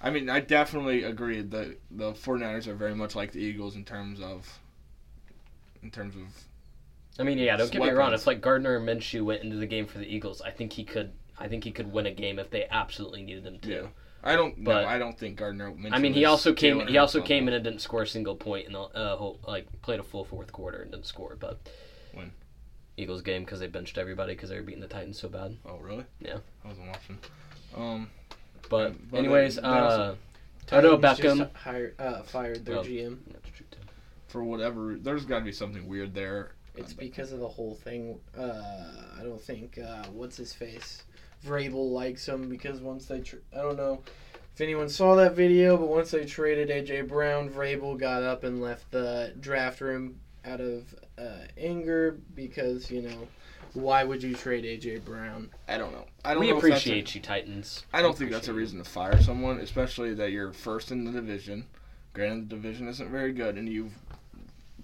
I 0.00 0.10
mean, 0.10 0.28
I 0.28 0.40
definitely 0.40 1.04
agree 1.04 1.42
that 1.42 1.78
the 1.90 2.12
49ers 2.12 2.66
are 2.66 2.74
very 2.74 2.94
much 2.94 3.14
like 3.14 3.32
the 3.32 3.40
Eagles 3.40 3.76
in 3.76 3.84
terms 3.84 4.20
of, 4.20 4.58
in 5.82 5.90
terms 5.90 6.16
of 6.16 6.22
I 7.18 7.24
mean, 7.24 7.38
yeah, 7.38 7.56
don't 7.56 7.70
get 7.70 7.82
me 7.82 7.90
wrong. 7.90 8.14
It's 8.14 8.26
like 8.26 8.40
Gardner 8.40 8.80
Minshew 8.80 9.22
went 9.22 9.42
into 9.42 9.56
the 9.56 9.66
game 9.66 9.86
for 9.86 9.98
the 9.98 10.06
Eagles, 10.06 10.40
I 10.40 10.50
think 10.50 10.72
he 10.72 10.84
could. 10.84 11.12
I 11.38 11.48
think 11.48 11.64
he 11.64 11.72
could 11.72 11.92
win 11.92 12.06
a 12.06 12.12
game 12.12 12.38
if 12.38 12.50
they 12.50 12.66
absolutely 12.70 13.22
needed 13.22 13.44
him 13.44 13.58
to. 13.60 13.68
Yeah. 13.68 13.86
I 14.22 14.36
don't. 14.36 14.62
But- 14.62 14.82
no, 14.82 14.88
I 14.88 14.98
don't 14.98 15.18
think 15.18 15.36
Gardner. 15.36 15.74
I 15.90 15.98
mean, 15.98 16.12
he 16.12 16.24
also 16.24 16.52
came. 16.52 16.86
He 16.86 16.98
also 16.98 17.20
came 17.20 17.48
in 17.48 17.54
and 17.54 17.64
didn't 17.64 17.80
score 17.80 18.02
a 18.02 18.06
single 18.06 18.36
point 18.36 18.66
in 18.66 18.72
the 18.72 18.80
uh, 18.80 19.16
whole 19.16 19.40
like 19.46 19.66
played 19.82 20.00
a 20.00 20.02
full 20.02 20.24
fourth 20.24 20.52
quarter 20.52 20.78
and 20.82 20.90
didn't 20.90 21.06
score. 21.06 21.36
But? 21.38 21.58
Eagles 23.02 23.22
game 23.22 23.44
because 23.44 23.60
they 23.60 23.66
benched 23.66 23.98
everybody 23.98 24.34
because 24.34 24.50
they 24.50 24.56
were 24.56 24.62
beating 24.62 24.80
the 24.80 24.86
Titans 24.88 25.18
so 25.18 25.28
bad. 25.28 25.56
Oh 25.66 25.76
really? 25.78 26.04
Yeah. 26.20 26.38
I 26.64 26.68
wasn't 26.68 26.88
watching. 26.88 27.18
Um. 27.76 28.10
But, 28.70 28.94
But 29.10 29.18
anyways, 29.18 29.56
they- 29.56 29.62
they 29.62 29.68
uh, 29.68 29.84
also- 29.84 30.18
Odell 30.72 30.98
Titans 31.00 31.18
just 31.18 31.38
Beckham. 31.40 31.54
hired, 31.56 31.94
uh, 32.00 32.22
fired 32.22 32.64
their 32.64 32.76
Oh. 32.78 32.82
GM. 32.82 33.18
that's 33.32 33.48
true 33.56 33.66
too. 33.70 33.78
for 34.28 34.42
whatever, 34.44 34.96
there's 34.98 35.26
got 35.26 35.40
to 35.40 35.44
be 35.44 35.52
something 35.52 35.86
weird 35.86 36.14
there. 36.14 36.52
It's 36.74 36.94
because 36.94 37.32
of 37.32 37.40
the 37.40 37.48
whole 37.48 37.74
thing. 37.74 38.18
Uh, 38.38 38.62
I 39.18 39.22
don't 39.22 39.40
think 39.40 39.76
uh, 39.78 40.04
what's 40.12 40.38
his 40.38 40.54
face, 40.54 41.02
Vrabel 41.44 41.90
likes 41.90 42.26
him 42.26 42.48
because 42.48 42.80
once 42.80 43.04
they, 43.06 43.20
tr- 43.20 43.36
I 43.52 43.60
don't 43.60 43.76
know 43.76 44.00
if 44.54 44.60
anyone 44.62 44.88
saw 44.88 45.14
that 45.16 45.34
video, 45.34 45.76
but 45.76 45.88
once 45.88 46.12
they 46.12 46.24
traded 46.24 46.70
AJ 46.70 47.08
Brown, 47.08 47.50
Vrabel 47.50 47.98
got 47.98 48.22
up 48.22 48.42
and 48.44 48.62
left 48.62 48.90
the 48.90 49.34
draft 49.38 49.82
room 49.82 50.18
out 50.46 50.60
of 50.62 50.94
uh, 51.18 51.46
anger 51.56 52.16
because 52.34 52.90
you 52.90 53.02
know 53.02 53.28
why 53.74 54.04
would 54.04 54.22
you 54.22 54.34
trade 54.34 54.64
AJ 54.64 55.04
Brown? 55.04 55.50
I 55.68 55.78
don't 55.78 55.92
know. 55.92 56.04
I 56.24 56.32
don't 56.34 56.40
We 56.40 56.48
know 56.48 56.54
that's 56.54 56.64
a- 56.64 56.68
appreciate 56.68 57.14
you, 57.14 57.20
Titans. 57.20 57.84
I 57.92 58.02
don't 58.02 58.16
think 58.16 58.30
that's 58.30 58.48
a 58.48 58.52
reason 58.52 58.78
to 58.78 58.84
fire 58.88 59.20
someone, 59.22 59.58
especially 59.58 60.12
that 60.14 60.30
you're 60.30 60.52
first 60.52 60.90
in 60.90 61.04
the 61.04 61.12
division. 61.12 61.66
Granted, 62.12 62.50
the 62.50 62.56
division 62.56 62.88
isn't 62.88 63.10
very 63.10 63.32
good, 63.32 63.56
and 63.56 63.68
you've 63.68 63.94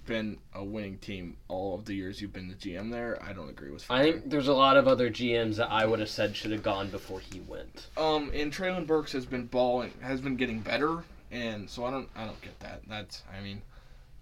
been 0.06 0.38
a 0.54 0.64
winning 0.64 0.96
team 0.98 1.36
all 1.48 1.74
of 1.74 1.84
the 1.84 1.92
years 1.92 2.22
you've 2.22 2.32
been 2.32 2.48
the 2.48 2.54
GM 2.54 2.90
there. 2.90 3.22
I 3.22 3.34
don't 3.34 3.50
agree 3.50 3.70
with. 3.70 3.84
I 3.90 4.02
think 4.02 4.30
there's 4.30 4.48
a 4.48 4.54
lot 4.54 4.78
of 4.78 4.88
other 4.88 5.10
GMs 5.10 5.56
that 5.56 5.70
I 5.70 5.84
would 5.84 5.98
have 6.00 6.08
said 6.08 6.34
should 6.34 6.50
have 6.52 6.62
gone 6.62 6.88
before 6.88 7.20
he 7.20 7.40
went. 7.40 7.88
Um, 7.98 8.30
and 8.32 8.50
Treylon 8.50 8.86
Burks 8.86 9.12
has 9.12 9.26
been 9.26 9.44
balling, 9.46 9.92
has 10.00 10.22
been 10.22 10.36
getting 10.36 10.60
better, 10.60 11.04
and 11.30 11.68
so 11.68 11.84
I 11.84 11.90
don't, 11.90 12.08
I 12.16 12.24
don't 12.24 12.40
get 12.40 12.58
that. 12.60 12.80
That's, 12.88 13.22
I 13.36 13.42
mean, 13.42 13.60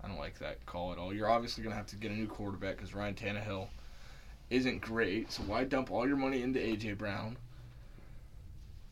I 0.06 0.08
don't 0.08 0.18
like 0.18 0.38
that 0.38 0.64
call 0.66 0.92
at 0.92 0.98
all. 0.98 1.12
You're 1.12 1.28
obviously 1.28 1.64
gonna 1.64 1.74
have 1.74 1.88
to 1.88 1.96
get 1.96 2.12
a 2.12 2.14
new 2.14 2.28
quarterback 2.28 2.76
because 2.76 2.94
Ryan 2.94 3.14
Tannehill 3.14 3.66
isn't 4.50 4.80
great. 4.80 5.32
So 5.32 5.42
why 5.42 5.64
dump 5.64 5.90
all 5.90 6.06
your 6.06 6.16
money 6.16 6.42
into 6.42 6.60
AJ 6.60 6.96
Brown? 6.96 7.36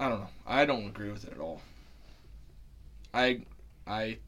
I 0.00 0.08
don't 0.08 0.20
know. 0.20 0.28
I 0.44 0.64
don't 0.64 0.86
agree 0.86 1.12
with 1.12 1.24
it 1.24 1.34
at 1.34 1.38
all. 1.38 1.62
I, 3.12 3.42
I 3.86 4.18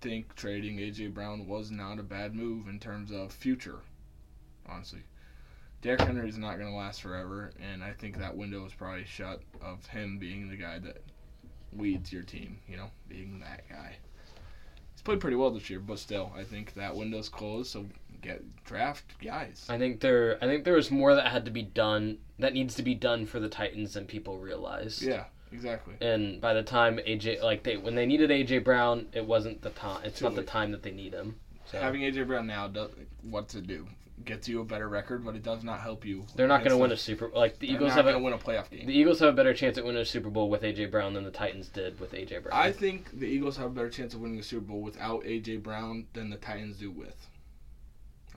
think 0.00 0.34
trading 0.34 0.78
AJ 0.78 1.14
Brown 1.14 1.46
was 1.46 1.70
not 1.70 2.00
a 2.00 2.02
bad 2.02 2.34
move 2.34 2.66
in 2.66 2.80
terms 2.80 3.12
of 3.12 3.30
future. 3.30 3.78
Honestly, 4.68 5.04
Derrick 5.80 6.00
Henry 6.00 6.28
is 6.28 6.38
not 6.38 6.58
going 6.58 6.68
to 6.68 6.76
last 6.76 7.02
forever, 7.02 7.52
and 7.72 7.84
I 7.84 7.92
think 7.92 8.18
that 8.18 8.36
window 8.36 8.66
is 8.66 8.74
probably 8.74 9.04
shut 9.04 9.42
of 9.62 9.86
him 9.86 10.18
being 10.18 10.48
the 10.48 10.56
guy 10.56 10.80
that 10.80 11.02
leads 11.72 12.12
your 12.12 12.24
team. 12.24 12.58
You 12.68 12.78
know, 12.78 12.90
being 13.08 13.38
that 13.38 13.68
guy. 13.68 13.98
Played 15.06 15.20
pretty 15.20 15.36
well 15.36 15.52
this 15.52 15.70
year, 15.70 15.78
but 15.78 16.00
still, 16.00 16.32
I 16.36 16.42
think 16.42 16.74
that 16.74 16.96
window's 16.96 17.28
closed. 17.28 17.70
So 17.70 17.86
get 18.22 18.42
draft 18.64 19.04
guys. 19.22 19.64
I 19.68 19.78
think 19.78 20.00
there 20.00 20.36
I 20.42 20.46
think 20.46 20.64
there 20.64 20.74
was 20.74 20.90
more 20.90 21.14
that 21.14 21.28
had 21.28 21.44
to 21.44 21.52
be 21.52 21.62
done 21.62 22.18
that 22.40 22.54
needs 22.54 22.74
to 22.74 22.82
be 22.82 22.96
done 22.96 23.24
for 23.24 23.38
the 23.38 23.48
Titans 23.48 23.94
than 23.94 24.06
people 24.06 24.38
realize. 24.38 25.00
Yeah, 25.00 25.26
exactly. 25.52 25.94
And 26.00 26.40
by 26.40 26.54
the 26.54 26.64
time 26.64 26.98
AJ 27.06 27.40
like 27.40 27.62
they 27.62 27.76
when 27.76 27.94
they 27.94 28.04
needed 28.04 28.30
AJ 28.30 28.64
Brown, 28.64 29.06
it 29.12 29.24
wasn't 29.24 29.62
the 29.62 29.70
time. 29.70 30.00
It's 30.02 30.18
Too 30.18 30.24
not 30.24 30.34
the 30.34 30.42
time 30.42 30.72
that 30.72 30.82
they 30.82 30.90
need 30.90 31.12
him. 31.12 31.36
So 31.66 31.78
Having 31.78 32.00
AJ 32.00 32.26
Brown 32.26 32.48
now 32.48 32.66
does 32.66 32.90
what's 33.22 33.54
it 33.54 33.68
do? 33.68 33.86
Gets 34.24 34.48
you 34.48 34.60
a 34.60 34.64
better 34.64 34.88
record, 34.88 35.24
but 35.24 35.36
it 35.36 35.42
does 35.42 35.62
not 35.62 35.80
help 35.80 36.04
you. 36.04 36.24
they're 36.34 36.48
not 36.48 36.60
going 36.60 36.70
to 36.70 36.78
win 36.78 36.90
a 36.90 36.96
Super 36.96 37.30
like 37.34 37.58
the 37.58 37.70
Eagles 37.70 37.88
not 37.90 37.96
have 37.96 38.04
going 38.06 38.16
a 38.16 38.18
to 38.18 38.24
win 38.24 38.32
a 38.32 38.38
playoff 38.38 38.70
game. 38.70 38.86
the 38.86 38.92
Eagles 38.94 39.20
have 39.20 39.28
a 39.28 39.36
better 39.36 39.52
chance 39.52 39.76
at 39.76 39.84
winning 39.84 40.00
a 40.00 40.06
Super 40.06 40.30
Bowl 40.30 40.48
with 40.48 40.62
AJ 40.62 40.90
Brown 40.90 41.12
than 41.12 41.22
the 41.22 41.30
Titans 41.30 41.68
did 41.68 42.00
with 42.00 42.12
AJ 42.12 42.42
Brown. 42.42 42.58
I 42.58 42.72
think 42.72 43.18
the 43.20 43.26
Eagles 43.26 43.56
have 43.58 43.66
a 43.66 43.74
better 43.74 43.90
chance 43.90 44.14
of 44.14 44.20
winning 44.20 44.38
a 44.38 44.42
Super 44.42 44.64
Bowl 44.66 44.80
without 44.80 45.22
AJ 45.24 45.62
Brown 45.62 46.06
than 46.14 46.30
the 46.30 46.38
Titans 46.38 46.78
do 46.78 46.90
with. 46.90 47.28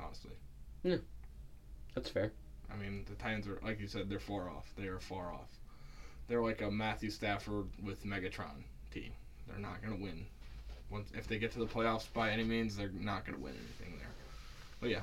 Honestly, 0.02 0.32
Yeah. 0.84 0.98
That's 1.96 2.10
fair. 2.10 2.32
I 2.72 2.76
mean 2.78 3.06
the 3.10 3.16
Titans 3.16 3.48
are 3.48 3.60
like 3.64 3.80
you 3.80 3.88
said, 3.88 4.10
they're 4.10 4.20
far 4.20 4.50
off. 4.50 4.72
They 4.78 4.88
are 4.88 5.00
far 5.00 5.32
off. 5.34 5.50
They're 6.28 6.42
like 6.44 6.62
a 6.62 6.70
Matthew 6.70 7.10
Stafford 7.10 7.68
with 7.82 8.06
Megatron 8.06 8.64
team. 8.92 9.12
They're 9.48 9.58
not 9.58 9.82
going 9.82 9.98
to 9.98 10.04
win. 10.04 10.26
Once 10.92 11.10
if 11.16 11.28
they 11.28 11.40
get 11.40 11.52
to 11.54 11.60
the 11.60 11.66
playoffs 11.66 12.12
by 12.14 12.30
any 12.30 12.44
means, 12.44 12.76
they're 12.78 12.92
not 13.00 13.26
going 13.26 13.38
to 13.38 13.44
win 13.44 13.54
anything 13.54 13.98
there. 13.98 14.12
But 14.80 14.90
yeah, 14.92 15.02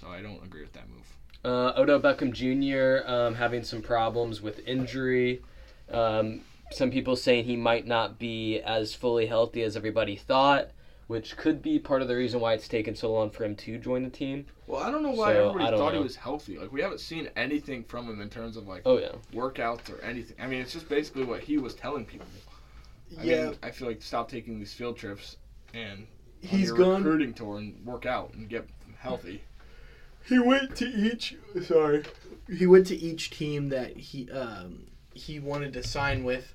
so 0.00 0.08
I 0.08 0.22
don't 0.22 0.42
agree 0.44 0.62
with 0.62 0.72
that 0.74 0.88
move. 0.88 1.16
Uh, 1.44 1.72
Odell 1.76 2.00
Beckham 2.00 2.32
Jr. 2.32 3.08
Um, 3.10 3.34
having 3.34 3.62
some 3.62 3.82
problems 3.82 4.40
with 4.42 4.60
injury. 4.66 5.42
Um, 5.90 6.42
some 6.70 6.90
people 6.90 7.14
saying 7.16 7.44
he 7.44 7.56
might 7.56 7.86
not 7.86 8.18
be 8.18 8.58
as 8.60 8.94
fully 8.94 9.26
healthy 9.26 9.62
as 9.62 9.76
everybody 9.76 10.16
thought, 10.16 10.70
which 11.06 11.36
could 11.36 11.62
be 11.62 11.78
part 11.78 12.02
of 12.02 12.08
the 12.08 12.16
reason 12.16 12.40
why 12.40 12.54
it's 12.54 12.66
taken 12.66 12.96
so 12.96 13.12
long 13.12 13.30
for 13.30 13.44
him 13.44 13.54
to 13.56 13.78
join 13.78 14.02
the 14.02 14.10
team. 14.10 14.46
Well, 14.66 14.82
I 14.82 14.90
don't 14.90 15.02
know 15.04 15.12
why 15.12 15.34
So, 15.34 15.40
everybody 15.50 15.64
I 15.64 15.70
don't 15.70 15.78
thought 15.78 15.94
he 15.94 16.00
was 16.00 16.16
healthy. 16.16 16.58
Like 16.58 16.72
we 16.72 16.80
haven't 16.80 16.98
seen 17.00 17.30
anything 17.36 17.84
from 17.84 18.08
him 18.08 18.20
in 18.20 18.28
terms 18.28 18.56
of 18.56 18.66
like 18.66 18.82
Oh 18.84 18.98
yeah, 18.98 19.12
workouts 19.32 19.88
or 19.88 20.00
anything. 20.02 20.36
I 20.40 20.48
mean, 20.48 20.60
it's 20.60 20.72
just 20.72 20.88
basically 20.88 21.24
what 21.24 21.40
he 21.40 21.58
was 21.58 21.74
telling 21.74 22.04
people. 22.04 22.26
I 23.18 23.22
yeah, 23.22 23.44
mean, 23.46 23.56
I 23.62 23.70
feel 23.70 23.86
like 23.88 24.02
stop 24.02 24.28
taking 24.28 24.58
these 24.58 24.74
field 24.74 24.96
trips 24.96 25.36
and 25.72 26.08
on 26.50 26.58
he's 26.58 26.68
your 26.68 26.76
gone. 26.76 27.04
recruiting 27.04 27.34
tour 27.34 27.58
and 27.58 27.84
work 27.84 28.06
out 28.06 28.34
and 28.34 28.48
get 28.48 28.68
healthy. 28.98 29.42
He 30.26 30.38
went 30.38 30.76
to 30.76 30.86
each. 30.86 31.36
Sorry. 31.62 32.04
He 32.48 32.66
went 32.66 32.86
to 32.88 32.96
each 32.96 33.30
team 33.30 33.68
that 33.70 33.96
he 33.96 34.30
um, 34.30 34.86
he 35.14 35.38
wanted 35.38 35.72
to 35.74 35.82
sign 35.82 36.24
with, 36.24 36.54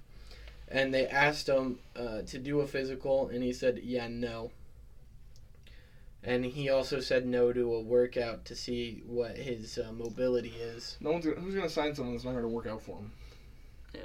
and 0.67 0.93
they 0.93 1.07
asked 1.07 1.47
him 1.47 1.79
uh, 1.95 2.21
to 2.23 2.37
do 2.37 2.59
a 2.61 2.67
physical, 2.67 3.29
and 3.29 3.43
he 3.43 3.53
said, 3.53 3.79
"Yeah, 3.83 4.07
no." 4.07 4.51
And 6.23 6.45
he 6.45 6.69
also 6.69 6.99
said 6.99 7.25
no 7.25 7.51
to 7.51 7.73
a 7.73 7.81
workout 7.81 8.45
to 8.45 8.55
see 8.55 9.01
what 9.07 9.37
his 9.37 9.79
uh, 9.79 9.91
mobility 9.91 10.49
is. 10.49 10.97
No 10.99 11.11
one's 11.13 11.25
gonna, 11.25 11.39
who's 11.39 11.55
going 11.55 11.67
to 11.67 11.73
sign 11.73 11.95
someone 11.95 12.13
that's 12.13 12.23
not 12.23 12.31
going 12.31 12.43
to 12.43 12.47
work 12.47 12.67
out 12.67 12.83
for 12.83 12.97
him. 12.97 13.11
Yeah. 13.95 14.01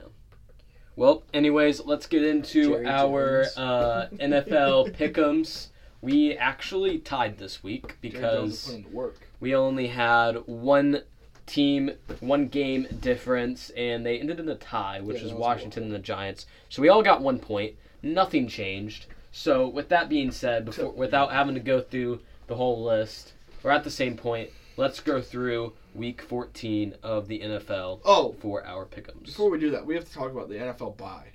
Well, 0.97 1.25
anyways, 1.35 1.85
let's 1.85 2.07
get 2.07 2.25
into 2.25 2.71
Jerry 2.71 2.87
our 2.87 3.45
uh, 3.55 4.07
NFL 4.13 4.97
pickums. 4.97 5.69
We 6.01 6.37
actually 6.39 7.01
tied 7.01 7.37
this 7.37 7.63
week 7.63 7.99
Jerry 8.01 8.13
Jones 8.13 8.55
is 8.55 8.61
because 8.61 8.67
putting 8.67 8.85
to 8.85 8.97
work. 8.97 9.26
We 9.41 9.55
only 9.55 9.89
had 9.89 10.37
one 10.47 11.03
team, 11.47 11.91
one 12.21 12.49
game 12.49 12.87
difference, 13.01 13.71
and 13.71 14.05
they 14.05 14.19
ended 14.19 14.41
in 14.41 14.49
a 14.49 14.55
tie, 14.57 15.01
which 15.01 15.19
Yeah, 15.19 15.25
is 15.25 15.31
that 15.31 15.37
was 15.37 15.41
Washington 15.43 15.85
and 15.85 15.93
the 15.93 15.99
Giants. 15.99 16.47
So 16.69 16.83
we 16.83 16.89
all 16.89 17.03
got 17.03 17.23
one 17.23 17.39
point. 17.39 17.75
Nothing 18.03 18.49
changed. 18.49 19.07
So 19.33 19.69
with 19.69 19.89
that 19.91 20.09
being 20.09 20.31
said, 20.33 20.65
before 20.65 20.91
without 20.93 21.31
having 21.33 21.55
to 21.55 21.61
go 21.61 21.81
through 21.81 22.21
the 22.47 22.55
whole 22.57 22.83
list, 22.83 23.33
we're 23.63 23.71
at 23.71 23.85
the 23.85 23.91
same 23.91 24.17
point. 24.17 24.51
Let's 24.79 25.01
go 25.01 25.23
through 25.23 25.73
Week 25.95 26.21
14 26.21 26.95
of 27.03 27.29
the 27.29 27.41
NFL 27.41 28.01
Oh, 28.05 28.35
for 28.41 28.65
our 28.67 28.85
pick'ems. 28.85 29.25
before 29.25 29.51
we 29.51 29.59
do 29.59 29.71
that, 29.71 29.87
we 29.87 29.95
have 29.95 30.05
to 30.05 30.13
talk 30.13 30.31
about 30.31 30.49
the 30.49 30.57
NFL 30.57 30.97
bye. 30.99 31.29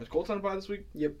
Is 0.00 0.08
Colts 0.08 0.28
on 0.28 0.38
a 0.38 0.40
bye 0.40 0.54
this 0.54 0.68
week? 0.68 0.86
Yep. 0.94 1.12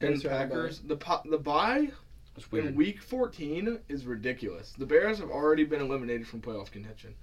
And 0.00 0.10
Bears 0.20 0.24
are 0.26 0.28
on 0.30 0.34
a 0.34 0.38
bye. 0.38 0.44
Packers, 0.54 0.78
the 0.80 0.96
po- 0.96 1.22
the 1.24 1.38
bye 1.38 1.88
It's 2.36 2.50
weird. 2.52 2.66
in 2.66 2.74
week 2.74 3.00
14 3.02 3.78
is 3.88 4.04
ridiculous. 4.06 4.72
The 4.72 4.86
Bears 4.86 5.18
have 5.18 5.30
already 5.30 5.64
been 5.64 5.80
eliminated 5.80 6.26
from 6.26 6.40
playoff 6.40 6.70
contention. 6.70 7.14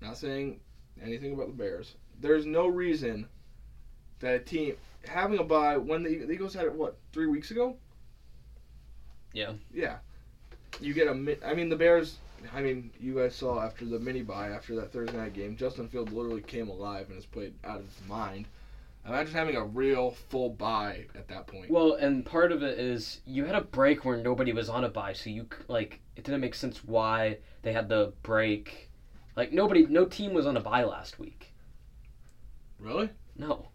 Not 0.00 0.16
saying 0.16 0.60
anything 1.02 1.32
about 1.32 1.48
the 1.48 1.54
Bears. 1.54 1.94
There's 2.20 2.46
no 2.46 2.66
reason 2.66 3.28
that 4.20 4.34
a 4.34 4.38
team 4.40 4.74
having 5.06 5.38
a 5.38 5.44
bye 5.44 5.76
when 5.76 6.02
the, 6.02 6.30
Eagles 6.30 6.54
had 6.54 6.66
it 6.66 6.74
what 6.74 6.98
three 7.12 7.26
weeks 7.26 7.50
ago. 7.50 7.76
Yeah. 9.32 9.52
Yeah. 9.72 9.98
You 10.80 10.94
get 10.94 11.08
a. 11.08 11.14
mi- 11.14 11.36
I 11.44 11.54
mean 11.54 11.68
the 11.68 11.76
Bears. 11.76 12.18
I 12.54 12.60
mean 12.60 12.90
you 13.00 13.14
guys 13.16 13.34
saw 13.34 13.60
after 13.60 13.84
the 13.84 13.98
mini 13.98 14.22
bye 14.22 14.50
after 14.50 14.76
that 14.76 14.92
Thursday 14.92 15.16
night 15.16 15.32
game, 15.34 15.56
Justin 15.56 15.88
Fields 15.88 16.12
literally 16.12 16.42
came 16.42 16.68
alive 16.68 17.06
and 17.06 17.16
has 17.16 17.26
played 17.26 17.54
out 17.64 17.80
of 17.80 17.86
his 17.86 18.08
mind. 18.08 18.46
Imagine 19.08 19.34
having 19.34 19.56
a 19.56 19.64
real 19.64 20.10
full 20.10 20.50
bye 20.50 21.06
at 21.14 21.28
that 21.28 21.46
point. 21.46 21.70
Well, 21.70 21.94
and 21.94 22.24
part 22.24 22.52
of 22.52 22.62
it 22.62 22.78
is 22.78 23.20
you 23.24 23.44
had 23.44 23.54
a 23.54 23.62
break 23.62 24.04
where 24.04 24.16
nobody 24.16 24.52
was 24.52 24.68
on 24.68 24.84
a 24.84 24.88
bye, 24.88 25.14
so 25.14 25.30
you 25.30 25.46
like 25.68 26.00
it 26.16 26.24
didn't 26.24 26.40
make 26.40 26.54
sense 26.54 26.84
why 26.84 27.38
they 27.62 27.72
had 27.72 27.88
the 27.88 28.12
break. 28.22 28.90
Like 29.36 29.52
nobody, 29.52 29.86
no 29.86 30.04
team 30.04 30.34
was 30.34 30.46
on 30.46 30.56
a 30.56 30.60
bye 30.60 30.84
last 30.84 31.18
week. 31.18 31.54
really? 32.78 33.10
No, 33.36 33.68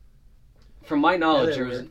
from 0.84 0.99
my 0.99 1.15
knowledge, 1.15 1.55
they 1.55 1.61
there 1.61 1.65
was. 1.65 1.84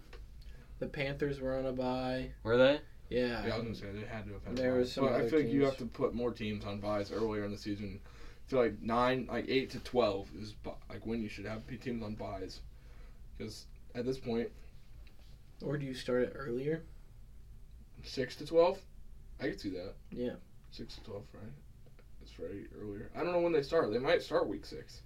The 0.79 0.87
Panthers 0.87 1.41
were 1.41 1.57
on 1.57 1.67
a 1.67 1.73
bye. 1.73 2.31
were 2.43 2.57
they? 2.57 2.81
Yeah. 3.09 3.47
Yeah, 3.47 3.55
I 3.55 3.59
was 3.59 3.65
gonna 3.65 3.75
say 3.75 3.87
they 3.93 4.07
had 4.07 4.27
to 4.27 4.35
have 4.35 4.45
had. 4.45 4.57
There 4.57 4.73
byes. 4.73 4.79
was 4.79 4.93
some 4.93 5.05
but 5.05 5.13
I 5.13 5.17
other 5.17 5.29
feel 5.29 5.39
like 5.41 5.49
you 5.49 5.65
have 5.65 5.77
to 5.79 5.87
put 5.87 6.15
more 6.15 6.33
teams 6.33 6.65
on 6.65 6.81
byes 6.81 7.11
earlier 7.13 7.45
in 7.45 7.51
the 7.51 7.59
season. 7.59 8.01
I 8.05 8.51
feel 8.51 8.61
like 8.61 8.83
nine, 8.83 9.27
like 9.31 9.47
eight 9.49 9.71
to 9.71 9.79
twelve 9.81 10.29
is 10.39 10.55
like 10.91 11.07
when 11.07 11.23
you 11.23 11.29
should 11.29 11.47
have 11.47 11.67
p- 11.67 11.77
teams 11.77 12.03
on 12.03 12.15
byes, 12.15 12.61
because 13.43 13.67
at 13.95 14.05
this 14.05 14.19
point, 14.19 14.49
Or 15.63 15.77
do 15.77 15.87
you 15.87 15.95
start 15.95 16.23
it 16.23 16.33
earlier? 16.35 16.83
six 18.05 18.35
to 18.37 18.47
twelve, 18.47 18.81
I 19.41 19.45
could 19.49 19.61
see 19.61 19.71
that. 19.71 19.95
Yeah. 20.11 20.35
Six 20.73 20.97
to 20.97 21.05
twelve, 21.05 21.23
right? 21.33 21.53
It's 22.21 22.33
very 22.33 22.67
earlier. 22.81 23.11
I 23.15 23.23
don't 23.23 23.33
know 23.33 23.41
when 23.41 23.53
they 23.53 23.63
start. 23.63 23.93
They 23.93 23.99
might 23.99 24.23
start 24.23 24.49
week 24.49 24.67
six. 24.67 25.03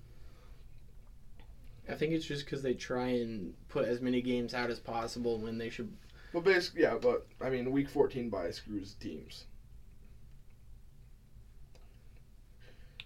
I 1.89 1.95
think 1.95 2.13
it's 2.13 2.25
just 2.25 2.45
because 2.47 2.63
they 2.63 2.75
try 2.75 3.09
and 3.09 3.55
put 3.69 3.87
as 3.87 4.01
many 4.01 4.23
games 4.23 4.55
out 4.55 4.71
as 4.71 4.81
possible 4.81 5.39
when 5.39 5.59
they 5.59 5.69
should. 5.69 5.93
But 6.33 6.45
basically, 6.45 6.83
yeah. 6.83 6.97
But 7.01 7.27
I 7.41 7.51
mean, 7.51 7.71
week 7.71 7.91
fourteen 7.91 8.31
bye 8.31 8.51
screws 8.51 8.95
teams. 8.95 9.45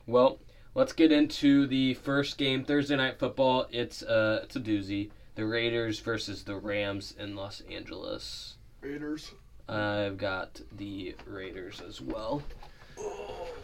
Well, 0.07 0.39
let's 0.75 0.93
get 0.93 1.11
into 1.11 1.67
the 1.67 1.95
first 1.95 2.39
game 2.39 2.65
Thursday 2.65 2.97
night 2.97 3.19
football. 3.19 3.67
It's 3.73 4.03
uh, 4.03 4.41
it's 4.45 4.55
a 4.55 4.61
doozy. 4.61 5.11
The 5.41 5.47
Raiders 5.47 6.01
versus 6.01 6.43
the 6.45 6.57
Rams 6.57 7.15
in 7.19 7.35
Los 7.35 7.63
Angeles. 7.63 8.57
Raiders. 8.83 9.33
I've 9.67 10.19
got 10.19 10.61
the 10.77 11.15
Raiders 11.27 11.81
as 11.81 11.99
well. 11.99 12.43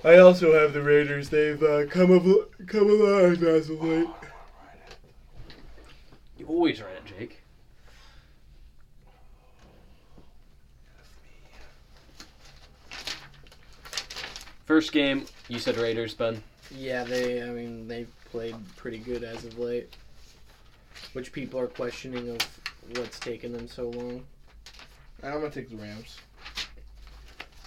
I 0.03 0.17
also 0.17 0.55
have 0.55 0.73
the 0.73 0.81
Raiders. 0.81 1.29
They've 1.29 1.63
uh, 1.63 1.85
come 1.85 2.13
av- 2.13 2.67
come 2.67 2.89
alive 2.89 3.43
as 3.43 3.69
of 3.69 3.85
late. 3.85 4.09
You 6.39 6.47
always 6.47 6.81
run 6.81 6.93
it, 6.93 7.05
Jake. 7.05 7.43
First 14.65 14.93
game, 14.93 15.27
you 15.49 15.59
said 15.59 15.77
Raiders, 15.77 16.15
Ben. 16.15 16.43
Yeah, 16.75 17.05
they. 17.05 17.43
I 17.43 17.51
mean, 17.51 17.87
they've 17.87 18.11
played 18.31 18.57
pretty 18.77 18.99
good 18.99 19.25
as 19.25 19.45
of 19.45 19.59
late. 19.59 19.95
Which 21.17 21.33
people 21.33 21.59
are 21.59 21.67
questioning 21.67 22.29
of 22.29 22.61
what's 22.99 23.19
taking 23.19 23.53
them 23.53 23.69
so 23.69 23.89
long. 23.89 24.27
I'm 25.23 25.41
gonna 25.41 25.49
take 25.49 25.71
the 25.71 25.77
Rams. 25.77 26.19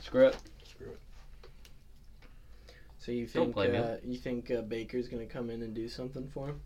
Screw 0.03 0.27
it. 0.27 0.37
Screw 0.63 0.85
it. 0.85 0.99
So 2.99 3.11
you 3.11 3.25
Don't 3.25 3.45
think 3.45 3.55
blame 3.55 3.75
uh, 3.75 3.95
you 4.05 4.17
think 4.17 4.51
uh, 4.51 4.61
Baker's 4.61 5.07
gonna 5.07 5.25
come 5.25 5.49
in 5.49 5.63
and 5.63 5.73
do 5.73 5.89
something 5.89 6.29
for 6.31 6.49
him? 6.49 6.61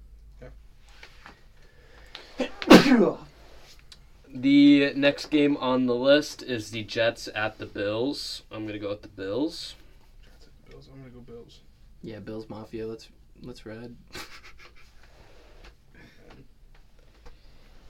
The 4.27 4.93
next 4.93 5.27
game 5.27 5.55
on 5.55 5.86
the 5.86 5.95
list 5.95 6.43
is 6.43 6.71
the 6.71 6.84
Jets 6.84 7.29
at 7.34 7.59
the 7.59 7.65
Bills. 7.65 8.41
I'm 8.51 8.65
gonna 8.67 8.77
go 8.77 8.89
with 8.89 9.03
the 9.03 9.07
Bills. 9.07 9.75
Jets 10.21 10.47
at 10.47 10.65
the 10.65 10.71
Bills. 10.71 10.89
I'm 10.91 10.99
gonna 10.99 11.11
go 11.11 11.21
Bills. 11.21 11.61
Yeah, 12.01 12.19
Bills 12.19 12.49
Mafia. 12.49 12.86
Let's 12.86 13.07
let's 13.41 13.65
ride. 13.65 13.95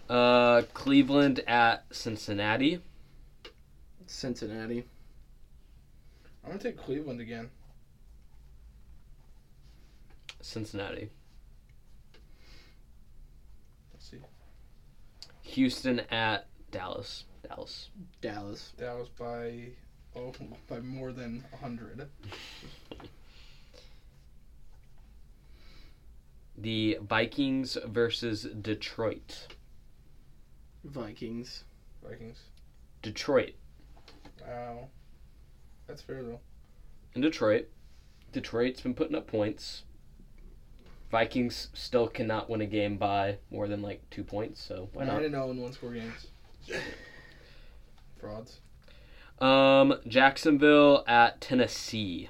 Uh, 0.10 0.64
Cleveland 0.74 1.42
at 1.48 1.86
Cincinnati. 1.92 2.82
Cincinnati. 4.06 4.84
I'm 6.44 6.52
gonna 6.52 6.62
take 6.62 6.78
Cleveland 6.78 7.22
again. 7.22 7.50
Cincinnati. 10.42 11.10
Let's 13.94 14.12
see. 14.12 14.20
Houston 15.44 16.02
at 16.12 16.48
Dallas. 16.72 17.24
Dallas. 17.48 17.90
Dallas. 18.22 18.74
Dallas 18.78 19.10
by 19.18 19.70
oh 20.16 20.34
by 20.68 20.80
more 20.80 21.12
than 21.12 21.44
hundred. 21.62 22.08
The 26.56 27.00
Vikings 27.02 27.80
versus 27.84 28.44
Detroit. 28.44 29.48
Vikings. 30.84 31.64
Vikings. 32.04 32.40
Detroit. 33.02 33.54
Wow. 34.46 34.88
That's 35.88 36.02
fair 36.02 36.24
though. 36.24 36.40
In 37.16 37.22
Detroit. 37.22 37.70
Detroit's 38.32 38.82
been 38.82 38.94
putting 38.96 39.16
up 39.16 39.28
points. 39.28 39.84
Vikings 41.12 41.70
still 41.74 42.08
cannot 42.08 42.50
win 42.50 42.62
a 42.62 42.66
game 42.66 42.98
by 42.98 43.38
more 43.52 43.68
than 43.68 43.82
like 43.84 44.02
two 44.10 44.24
points, 44.24 44.60
so 44.62 44.90
why 44.94 45.04
Nine 45.06 45.14
not? 45.16 45.24
and 45.24 45.34
zero 45.34 45.52
in 45.52 45.62
one 45.62 45.72
score 45.74 45.94
games. 45.94 46.28
Frauds. 48.20 48.60
Um, 49.40 50.00
Jacksonville 50.08 51.04
at 51.08 51.40
Tennessee. 51.40 52.30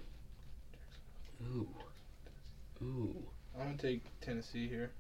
Ooh. 1.42 1.70
Ooh. 2.82 3.16
I'm 3.58 3.68
gonna 3.68 3.78
take 3.78 4.04
Tennessee 4.20 4.68
here. 4.68 4.92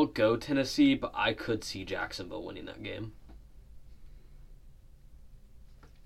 I'll 0.00 0.06
go 0.06 0.34
Tennessee, 0.38 0.94
but 0.94 1.12
I 1.14 1.34
could 1.34 1.62
see 1.62 1.84
Jacksonville 1.84 2.42
winning 2.42 2.64
that 2.64 2.82
game. 2.82 3.12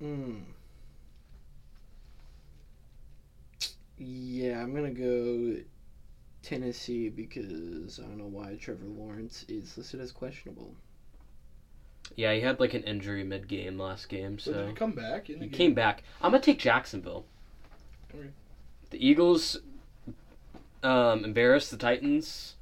Mm. 0.02 0.42
Yeah, 3.96 4.60
I'm 4.60 4.74
gonna 4.74 4.90
go 4.90 5.58
Tennessee 6.42 7.08
because 7.08 8.00
I 8.00 8.02
don't 8.02 8.18
know 8.18 8.26
why 8.26 8.56
Trevor 8.56 8.86
Lawrence 8.86 9.44
is 9.48 9.78
listed 9.78 10.00
as 10.00 10.10
questionable. 10.10 10.74
Yeah, 12.16 12.34
he 12.34 12.40
had 12.40 12.58
like 12.58 12.74
an 12.74 12.82
injury 12.82 13.22
mid 13.22 13.46
game 13.46 13.78
last 13.78 14.08
game, 14.08 14.40
So 14.40 14.52
did 14.52 14.68
he 14.70 14.74
come 14.74 14.90
back 14.92 15.30
in 15.30 15.38
the 15.38 15.44
he 15.44 15.50
game? 15.50 15.56
came 15.56 15.74
back. 15.74 16.02
I'm 16.20 16.32
gonna 16.32 16.42
take 16.42 16.58
Jacksonville. 16.58 17.26
Okay. 18.12 18.26
The 18.90 19.06
Eagles 19.06 19.58
um, 20.82 21.24
embarrassed 21.24 21.70
the 21.70 21.76
Titans. 21.76 22.56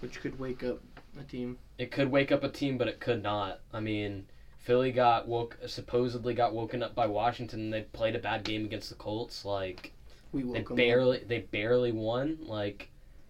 Which 0.00 0.20
could 0.20 0.38
wake 0.38 0.62
up 0.62 0.80
a 1.18 1.22
team. 1.24 1.58
It 1.78 1.90
could 1.90 2.10
wake 2.10 2.30
up 2.32 2.44
a 2.44 2.48
team, 2.48 2.76
but 2.78 2.88
it 2.88 3.00
could 3.00 3.22
not. 3.22 3.60
I 3.72 3.80
mean, 3.80 4.26
Philly 4.58 4.92
got 4.92 5.26
woke, 5.28 5.56
supposedly 5.66 6.34
got 6.34 6.54
woken 6.54 6.82
up 6.82 6.94
by 6.94 7.06
Washington. 7.06 7.60
and 7.60 7.72
They 7.72 7.82
played 7.82 8.14
a 8.16 8.18
bad 8.18 8.44
game 8.44 8.64
against 8.64 8.88
the 8.90 8.94
Colts. 8.96 9.44
Like 9.44 9.92
We 10.32 10.42
they 10.42 10.48
woke 10.48 10.56
'em 10.58 10.72
up. 10.72 10.76
barely, 10.76 11.18
they 11.26 11.40
barely 11.40 11.92
won. 11.92 12.38
Like 12.42 12.88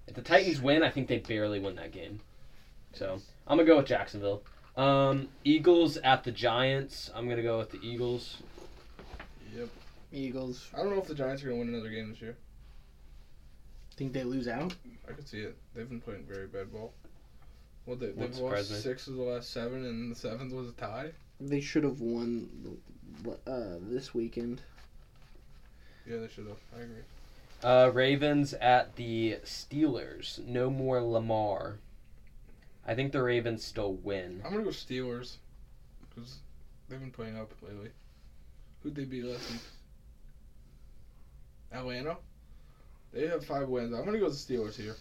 if 0.08 0.14
the 0.14 0.22
Titans 0.22 0.60
win, 0.60 0.82
I 0.82 0.90
think 0.90 1.08
they 1.08 1.18
barely 1.18 1.60
win 1.60 1.76
that 1.76 1.92
game. 1.92 2.20
So 2.94 3.20
I'm 3.46 3.56
gonna 3.58 3.66
go 3.66 3.76
with 3.76 3.86
Jacksonville. 3.86 4.42
Um, 4.76 5.28
Eagles 5.44 5.96
at 5.98 6.24
the 6.24 6.32
Giants. 6.32 7.10
I'm 7.14 7.28
gonna 7.28 7.42
go 7.42 7.58
with 7.58 7.70
the 7.70 7.80
Eagles. 7.82 8.42
Yep. 9.56 9.68
Eagles. 10.12 10.68
I 10.74 10.78
don't 10.78 10.90
know 10.90 11.00
if 11.00 11.06
the 11.08 11.14
Giants 11.14 11.42
are 11.42 11.46
gonna 11.48 11.58
win 11.60 11.68
another 11.68 11.90
game 11.90 12.10
this 12.10 12.20
year. 12.20 12.36
Think 13.96 14.12
they 14.12 14.24
lose 14.24 14.46
out? 14.48 14.74
I 15.08 15.12
could 15.12 15.26
see 15.26 15.40
it. 15.40 15.56
They've 15.74 15.88
been 15.88 16.00
playing 16.00 16.24
very 16.28 16.46
bad 16.46 16.72
ball. 16.72 16.92
Well, 17.86 17.96
they, 17.96 18.08
Wouldn't 18.08 18.32
they've 18.34 18.40
lost 18.42 18.68
surprise 18.68 18.70
me. 18.70 18.76
six 18.76 19.06
of 19.06 19.14
the 19.14 19.22
last 19.22 19.50
seven, 19.52 19.84
and 19.86 20.10
the 20.10 20.16
seventh 20.16 20.52
was 20.52 20.68
a 20.68 20.72
tie. 20.72 21.10
They 21.40 21.60
should 21.60 21.84
have 21.84 22.00
won 22.00 22.78
uh, 23.46 23.76
this 23.82 24.12
weekend. 24.12 24.60
Yeah, 26.06 26.18
they 26.18 26.28
should 26.28 26.46
have. 26.46 26.58
I 26.76 26.82
agree. 26.82 27.02
Uh, 27.62 27.90
Ravens 27.92 28.52
at 28.54 28.96
the 28.96 29.38
Steelers. 29.44 30.44
No 30.44 30.68
more 30.68 31.00
Lamar. 31.02 31.78
I 32.86 32.94
think 32.94 33.12
the 33.12 33.22
Ravens 33.22 33.64
still 33.64 33.94
win. 33.94 34.42
I'm 34.44 34.52
gonna 34.52 34.64
go 34.64 34.70
Steelers 34.70 35.36
because 36.08 36.36
they've 36.88 37.00
been 37.00 37.10
playing 37.10 37.38
up 37.38 37.50
lately. 37.62 37.90
Who'd 38.82 38.94
they 38.94 39.04
beat 39.04 39.24
last 39.24 39.50
week? 39.50 39.60
Atlanta. 41.72 42.16
They 43.16 43.26
have 43.28 43.46
five 43.46 43.68
wins. 43.68 43.94
I'm 43.94 44.04
gonna 44.04 44.18
go 44.18 44.26
with 44.26 44.46
the 44.46 44.54
Steelers 44.54 44.76
here. 44.76 44.94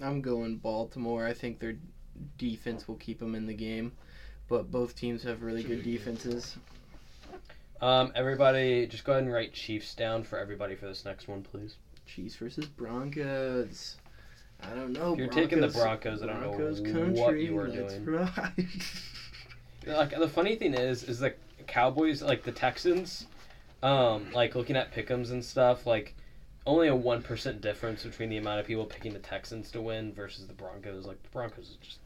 I'm 0.00 0.20
going 0.20 0.58
Baltimore. 0.58 1.26
I 1.26 1.34
think 1.34 1.58
their 1.58 1.74
defense 2.38 2.86
will 2.86 2.96
keep 2.96 3.18
them 3.18 3.34
in 3.34 3.46
the 3.46 3.54
game, 3.54 3.90
but 4.48 4.70
both 4.70 4.94
teams 4.94 5.24
have 5.24 5.42
really 5.42 5.62
good 5.64 5.82
be 5.82 5.96
a 5.96 5.98
good 5.98 6.04
defenses. 6.04 6.56
Um, 7.80 8.12
everybody, 8.14 8.86
just 8.86 9.04
go 9.04 9.12
ahead 9.12 9.24
and 9.24 9.32
write 9.32 9.52
Chiefs 9.52 9.94
down 9.94 10.22
for 10.22 10.38
everybody 10.38 10.76
for 10.76 10.86
this 10.86 11.04
next 11.04 11.26
one, 11.26 11.42
please. 11.42 11.76
Chiefs 12.06 12.36
versus 12.36 12.66
Broncos. 12.66 13.96
I 14.62 14.74
don't 14.74 14.92
know. 14.92 15.14
If 15.14 15.18
you're 15.18 15.28
taking 15.28 15.60
the 15.60 15.68
Broncos, 15.68 16.22
I 16.22 16.26
don't 16.26 16.42
know 16.42 16.52
Broncos 16.52 16.80
what 17.18 17.40
you 17.40 17.58
are 17.58 17.68
let's 17.68 17.94
doing. 17.94 18.04
ride. 18.04 18.66
Like 19.86 20.10
the 20.10 20.28
funny 20.28 20.56
thing 20.56 20.74
is, 20.74 21.04
is 21.04 21.20
the 21.20 21.32
Cowboys, 21.66 22.20
like 22.20 22.42
the 22.42 22.52
Texans, 22.52 23.26
um, 23.82 24.30
like 24.32 24.54
looking 24.54 24.76
at 24.76 24.92
pickums 24.92 25.30
and 25.30 25.42
stuff, 25.42 25.86
like 25.86 26.14
only 26.66 26.88
a 26.88 26.94
one 26.94 27.22
percent 27.22 27.60
difference 27.60 28.04
between 28.04 28.28
the 28.28 28.36
amount 28.36 28.60
of 28.60 28.66
people 28.66 28.84
picking 28.84 29.12
the 29.12 29.18
Texans 29.18 29.70
to 29.72 29.80
win 29.80 30.12
versus 30.12 30.46
the 30.46 30.52
Broncos. 30.52 31.06
Like 31.06 31.22
the 31.22 31.28
Broncos 31.30 31.70
is 31.70 31.76
just 31.76 31.98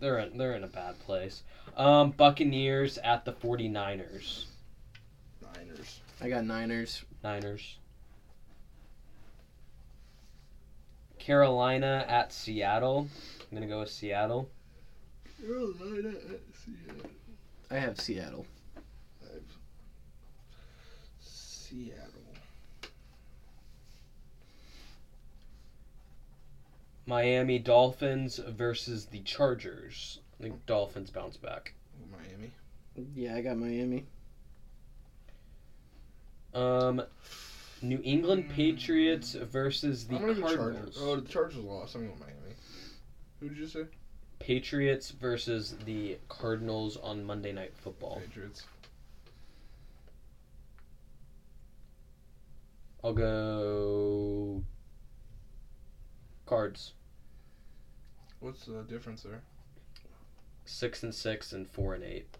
they're 0.00 0.18
in, 0.18 0.36
they're 0.36 0.54
in 0.54 0.64
a 0.64 0.68
bad 0.68 0.98
place. 1.00 1.42
Um, 1.76 2.10
Buccaneers 2.10 2.98
at 2.98 3.24
the 3.24 3.32
49ers. 3.32 4.46
Niners. 5.40 6.00
I 6.20 6.28
got 6.28 6.44
Niners. 6.44 7.04
Niners. 7.22 7.78
Carolina 11.18 12.04
at 12.08 12.32
Seattle. 12.32 13.06
I'm 13.40 13.56
gonna 13.56 13.68
go 13.68 13.78
with 13.78 13.90
Seattle. 13.90 14.50
Carolina 15.40 16.08
at 16.08 16.40
Seattle. 16.52 17.10
I 17.70 17.76
have 17.76 18.00
Seattle. 18.00 18.46
I 18.76 19.34
have 19.34 19.42
Seattle. 21.20 22.11
Miami 27.06 27.58
Dolphins 27.58 28.38
versus 28.38 29.06
the 29.06 29.20
Chargers. 29.20 30.20
I 30.38 30.42
think 30.44 30.66
Dolphins 30.66 31.10
bounce 31.10 31.36
back. 31.36 31.74
Miami. 32.10 32.50
Yeah, 33.14 33.36
I 33.36 33.40
got 33.42 33.56
Miami. 33.56 34.06
Um, 36.54 37.02
New 37.80 38.00
England 38.04 38.50
Patriots 38.50 39.34
versus 39.34 40.06
the 40.06 40.16
I'm 40.16 40.34
gonna 40.34 40.54
Chargers. 40.54 40.98
Oh, 41.00 41.16
the 41.16 41.28
Chargers 41.28 41.64
lost. 41.64 41.94
I'm 41.94 42.06
going 42.06 42.18
Miami. 42.20 42.54
Who 43.40 43.48
did 43.48 43.58
you 43.58 43.66
say? 43.66 43.84
Patriots 44.38 45.10
versus 45.10 45.76
the 45.84 46.18
Cardinals 46.28 46.96
on 46.96 47.24
Monday 47.24 47.52
Night 47.52 47.72
Football. 47.76 48.20
Patriots. 48.26 48.64
I'll 53.04 53.12
go 53.12 54.62
Cards. 56.52 56.92
What's 58.40 58.66
the 58.66 58.82
difference 58.82 59.22
there? 59.22 59.40
Six 60.66 61.02
and 61.02 61.14
six 61.14 61.52
and 61.54 61.66
four 61.66 61.94
and 61.94 62.04
eight. 62.04 62.36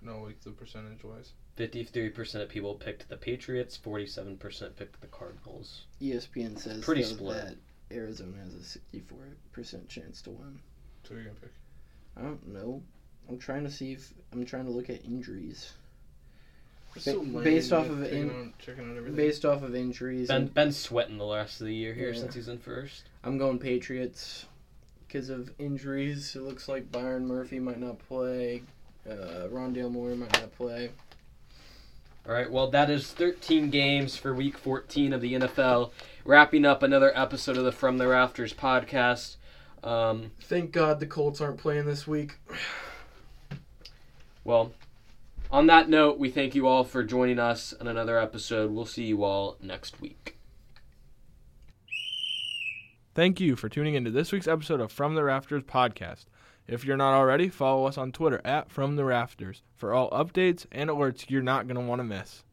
No, 0.00 0.20
like 0.22 0.40
the 0.42 0.50
percentage 0.50 1.02
wise. 1.02 1.32
Fifty-three 1.56 2.10
percent 2.10 2.44
of 2.44 2.48
people 2.48 2.76
picked 2.76 3.08
the 3.08 3.16
Patriots. 3.16 3.76
Forty-seven 3.76 4.36
percent 4.36 4.76
picked 4.76 5.00
the 5.00 5.08
Cardinals. 5.08 5.86
ESPN 6.00 6.56
says 6.56 6.84
Pretty 6.84 7.02
though, 7.02 7.08
split. 7.08 7.36
that 7.44 7.56
Arizona 7.96 8.36
has 8.44 8.54
a 8.54 8.96
64% 8.96 9.88
chance 9.88 10.22
to 10.22 10.30
win. 10.30 10.60
So 11.02 11.14
you're 11.14 11.24
gonna 11.24 11.34
pick. 11.40 11.52
I 12.16 12.22
don't 12.22 12.46
know. 12.46 12.80
I'm 13.28 13.38
trying 13.38 13.64
to 13.64 13.70
see 13.70 13.94
if 13.94 14.12
I'm 14.32 14.44
trying 14.46 14.66
to 14.66 14.70
look 14.70 14.90
at 14.90 15.04
injuries. 15.04 15.72
We're 17.06 17.12
Ba- 17.14 17.38
so 17.38 17.42
based 17.42 17.72
off 17.72 17.88
of 17.90 18.02
in- 18.12 18.30
on, 18.30 18.52
checking 18.58 18.96
out. 18.96 19.16
Based 19.16 19.44
off 19.44 19.62
of 19.62 19.74
injuries, 19.74 20.28
Ben 20.28 20.42
and 20.42 20.54
Ben's 20.54 20.76
sweating 20.76 21.18
the 21.18 21.26
rest 21.26 21.60
of 21.60 21.66
the 21.66 21.74
year 21.74 21.94
here 21.94 22.10
Yeah. 22.12 22.20
since 22.20 22.34
he's 22.34 22.48
in 22.48 22.58
first. 22.58 23.04
I'm 23.24 23.38
going 23.38 23.58
Patriots 23.58 24.46
because 25.06 25.30
of 25.30 25.50
injuries. 25.58 26.34
It 26.36 26.42
looks 26.42 26.68
like 26.68 26.90
Byron 26.92 27.26
Murphy 27.26 27.58
might 27.58 27.80
not 27.80 27.98
play. 27.98 28.62
Uh, 29.08 29.48
Rondale 29.50 29.90
Moore 29.90 30.14
might 30.14 30.32
not 30.34 30.54
play. 30.56 30.90
All 32.26 32.34
right, 32.34 32.50
well, 32.50 32.70
that 32.70 32.90
is 32.90 33.10
13 33.10 33.70
games 33.70 34.16
for 34.18 34.34
week 34.34 34.58
14 34.58 35.14
of 35.14 35.22
the 35.22 35.32
NFL, 35.32 35.92
wrapping 36.26 36.66
up 36.66 36.82
another 36.82 37.10
episode 37.18 37.56
of 37.56 37.64
the 37.64 37.72
From 37.72 37.96
the 37.96 38.06
Rafters 38.06 38.52
podcast. 38.52 39.36
Um, 39.82 40.32
Thank 40.42 40.72
God 40.72 41.00
the 41.00 41.06
Colts 41.06 41.40
aren't 41.40 41.56
playing 41.56 41.86
this 41.86 42.06
week. 42.06 42.34
well, 44.44 44.72
on 45.50 45.66
that 45.66 45.88
note, 45.88 46.18
we 46.18 46.30
thank 46.30 46.54
you 46.54 46.66
all 46.66 46.84
for 46.84 47.02
joining 47.02 47.38
us 47.38 47.74
on 47.80 47.86
another 47.86 48.18
episode. 48.18 48.70
We'll 48.70 48.86
see 48.86 49.04
you 49.04 49.24
all 49.24 49.56
next 49.62 50.00
week. 50.00 50.38
Thank 53.14 53.40
you 53.40 53.56
for 53.56 53.68
tuning 53.68 53.94
into 53.94 54.10
this 54.10 54.30
week's 54.30 54.46
episode 54.46 54.80
of 54.80 54.92
From 54.92 55.14
the 55.14 55.24
Rafters 55.24 55.64
podcast. 55.64 56.26
If 56.68 56.84
you're 56.84 56.96
not 56.96 57.14
already, 57.14 57.48
follow 57.48 57.86
us 57.86 57.96
on 57.98 58.12
Twitter 58.12 58.40
at 58.44 58.70
From 58.70 58.96
the 58.96 59.04
Rafters 59.04 59.62
for 59.74 59.94
all 59.94 60.10
updates 60.10 60.66
and 60.70 60.90
alerts 60.90 61.28
you're 61.28 61.42
not 61.42 61.66
going 61.66 61.80
to 61.80 61.86
want 61.86 62.00
to 62.00 62.04
miss. 62.04 62.44